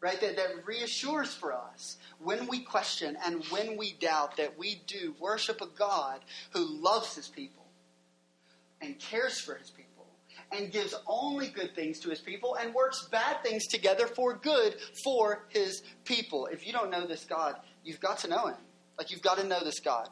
right? 0.02 0.20
That, 0.22 0.36
that 0.36 0.66
reassures 0.66 1.34
for 1.34 1.54
us 1.54 1.98
when 2.20 2.48
we 2.48 2.60
question 2.60 3.18
and 3.26 3.44
when 3.46 3.78
we 3.78 3.94
doubt 3.94 4.38
that 4.38 4.58
we 4.58 4.82
do 4.88 5.16
worship 5.20 5.62
a 5.62 5.68
God 5.68 6.20
who 6.52 6.66
loves 6.82 7.16
his 7.16 7.28
people 7.28 7.66
and 8.82 9.00
cares 9.00 9.40
for 9.40 9.56
his 9.56 9.70
people 9.70 10.06
and 10.52 10.72
gives 10.72 10.94
only 11.08 11.48
good 11.48 11.74
things 11.76 12.00
to 12.00 12.10
his 12.10 12.20
people 12.20 12.56
and 12.56 12.74
works 12.74 13.08
bad 13.12 13.42
things 13.44 13.66
together 13.68 14.08
for 14.08 14.36
good 14.36 14.76
for 15.04 15.46
his 15.50 15.82
people. 16.04 16.48
If 16.48 16.68
you 16.68 16.74
don't 16.74 16.92
know 16.92 17.08
this 17.08 17.26
God, 17.26 17.56
you've 17.84 18.00
got 18.00 18.20
to 18.20 18.28
know 18.28 18.48
him. 18.48 18.58
Like 18.98 19.12
you've 19.12 19.22
got 19.22 19.38
to 19.40 19.44
know 19.44 19.64
this 19.64 19.80
God. 19.80 20.08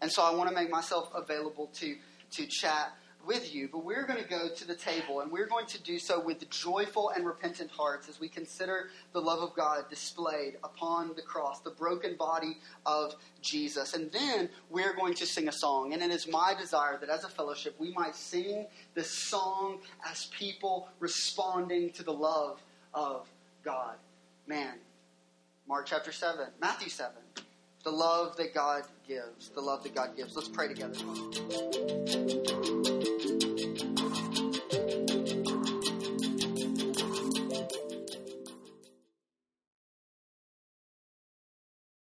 And 0.00 0.10
so 0.10 0.22
I 0.22 0.34
want 0.34 0.48
to 0.48 0.54
make 0.54 0.70
myself 0.70 1.10
available 1.14 1.68
to 1.74 1.96
to 2.32 2.46
chat 2.46 2.92
with 3.26 3.54
you, 3.54 3.68
but 3.70 3.84
we're 3.84 4.06
going 4.06 4.22
to 4.22 4.28
go 4.28 4.48
to 4.48 4.66
the 4.66 4.74
table 4.74 5.20
and 5.20 5.30
we're 5.30 5.46
going 5.46 5.66
to 5.66 5.82
do 5.82 5.98
so 5.98 6.20
with 6.20 6.48
joyful 6.50 7.10
and 7.10 7.26
repentant 7.26 7.70
hearts 7.70 8.08
as 8.08 8.20
we 8.20 8.28
consider 8.28 8.90
the 9.12 9.20
love 9.20 9.40
of 9.40 9.54
God 9.54 9.88
displayed 9.90 10.56
upon 10.62 11.14
the 11.14 11.22
cross, 11.22 11.60
the 11.60 11.70
broken 11.70 12.16
body 12.16 12.58
of 12.86 13.14
Jesus. 13.40 13.94
And 13.94 14.10
then 14.12 14.48
we're 14.70 14.94
going 14.94 15.14
to 15.14 15.26
sing 15.26 15.48
a 15.48 15.52
song. 15.52 15.92
And 15.92 16.02
it 16.02 16.10
is 16.10 16.28
my 16.28 16.54
desire 16.58 16.98
that 16.98 17.08
as 17.08 17.24
a 17.24 17.28
fellowship 17.28 17.74
we 17.78 17.92
might 17.92 18.16
sing 18.16 18.66
this 18.94 19.10
song 19.10 19.80
as 20.10 20.26
people 20.26 20.88
responding 21.00 21.90
to 21.92 22.02
the 22.02 22.12
love 22.12 22.60
of 22.92 23.28
God. 23.64 23.96
Man, 24.46 24.74
Mark 25.66 25.86
chapter 25.86 26.12
7, 26.12 26.46
Matthew 26.60 26.90
7. 26.90 27.14
The 27.84 27.90
love 27.90 28.36
that 28.38 28.54
God 28.54 28.84
gives. 29.06 29.50
The 29.50 29.60
love 29.60 29.82
that 29.82 29.94
God 29.94 30.16
gives. 30.16 30.34
Let's 30.34 30.48
pray 30.48 30.68
together. 30.68 30.94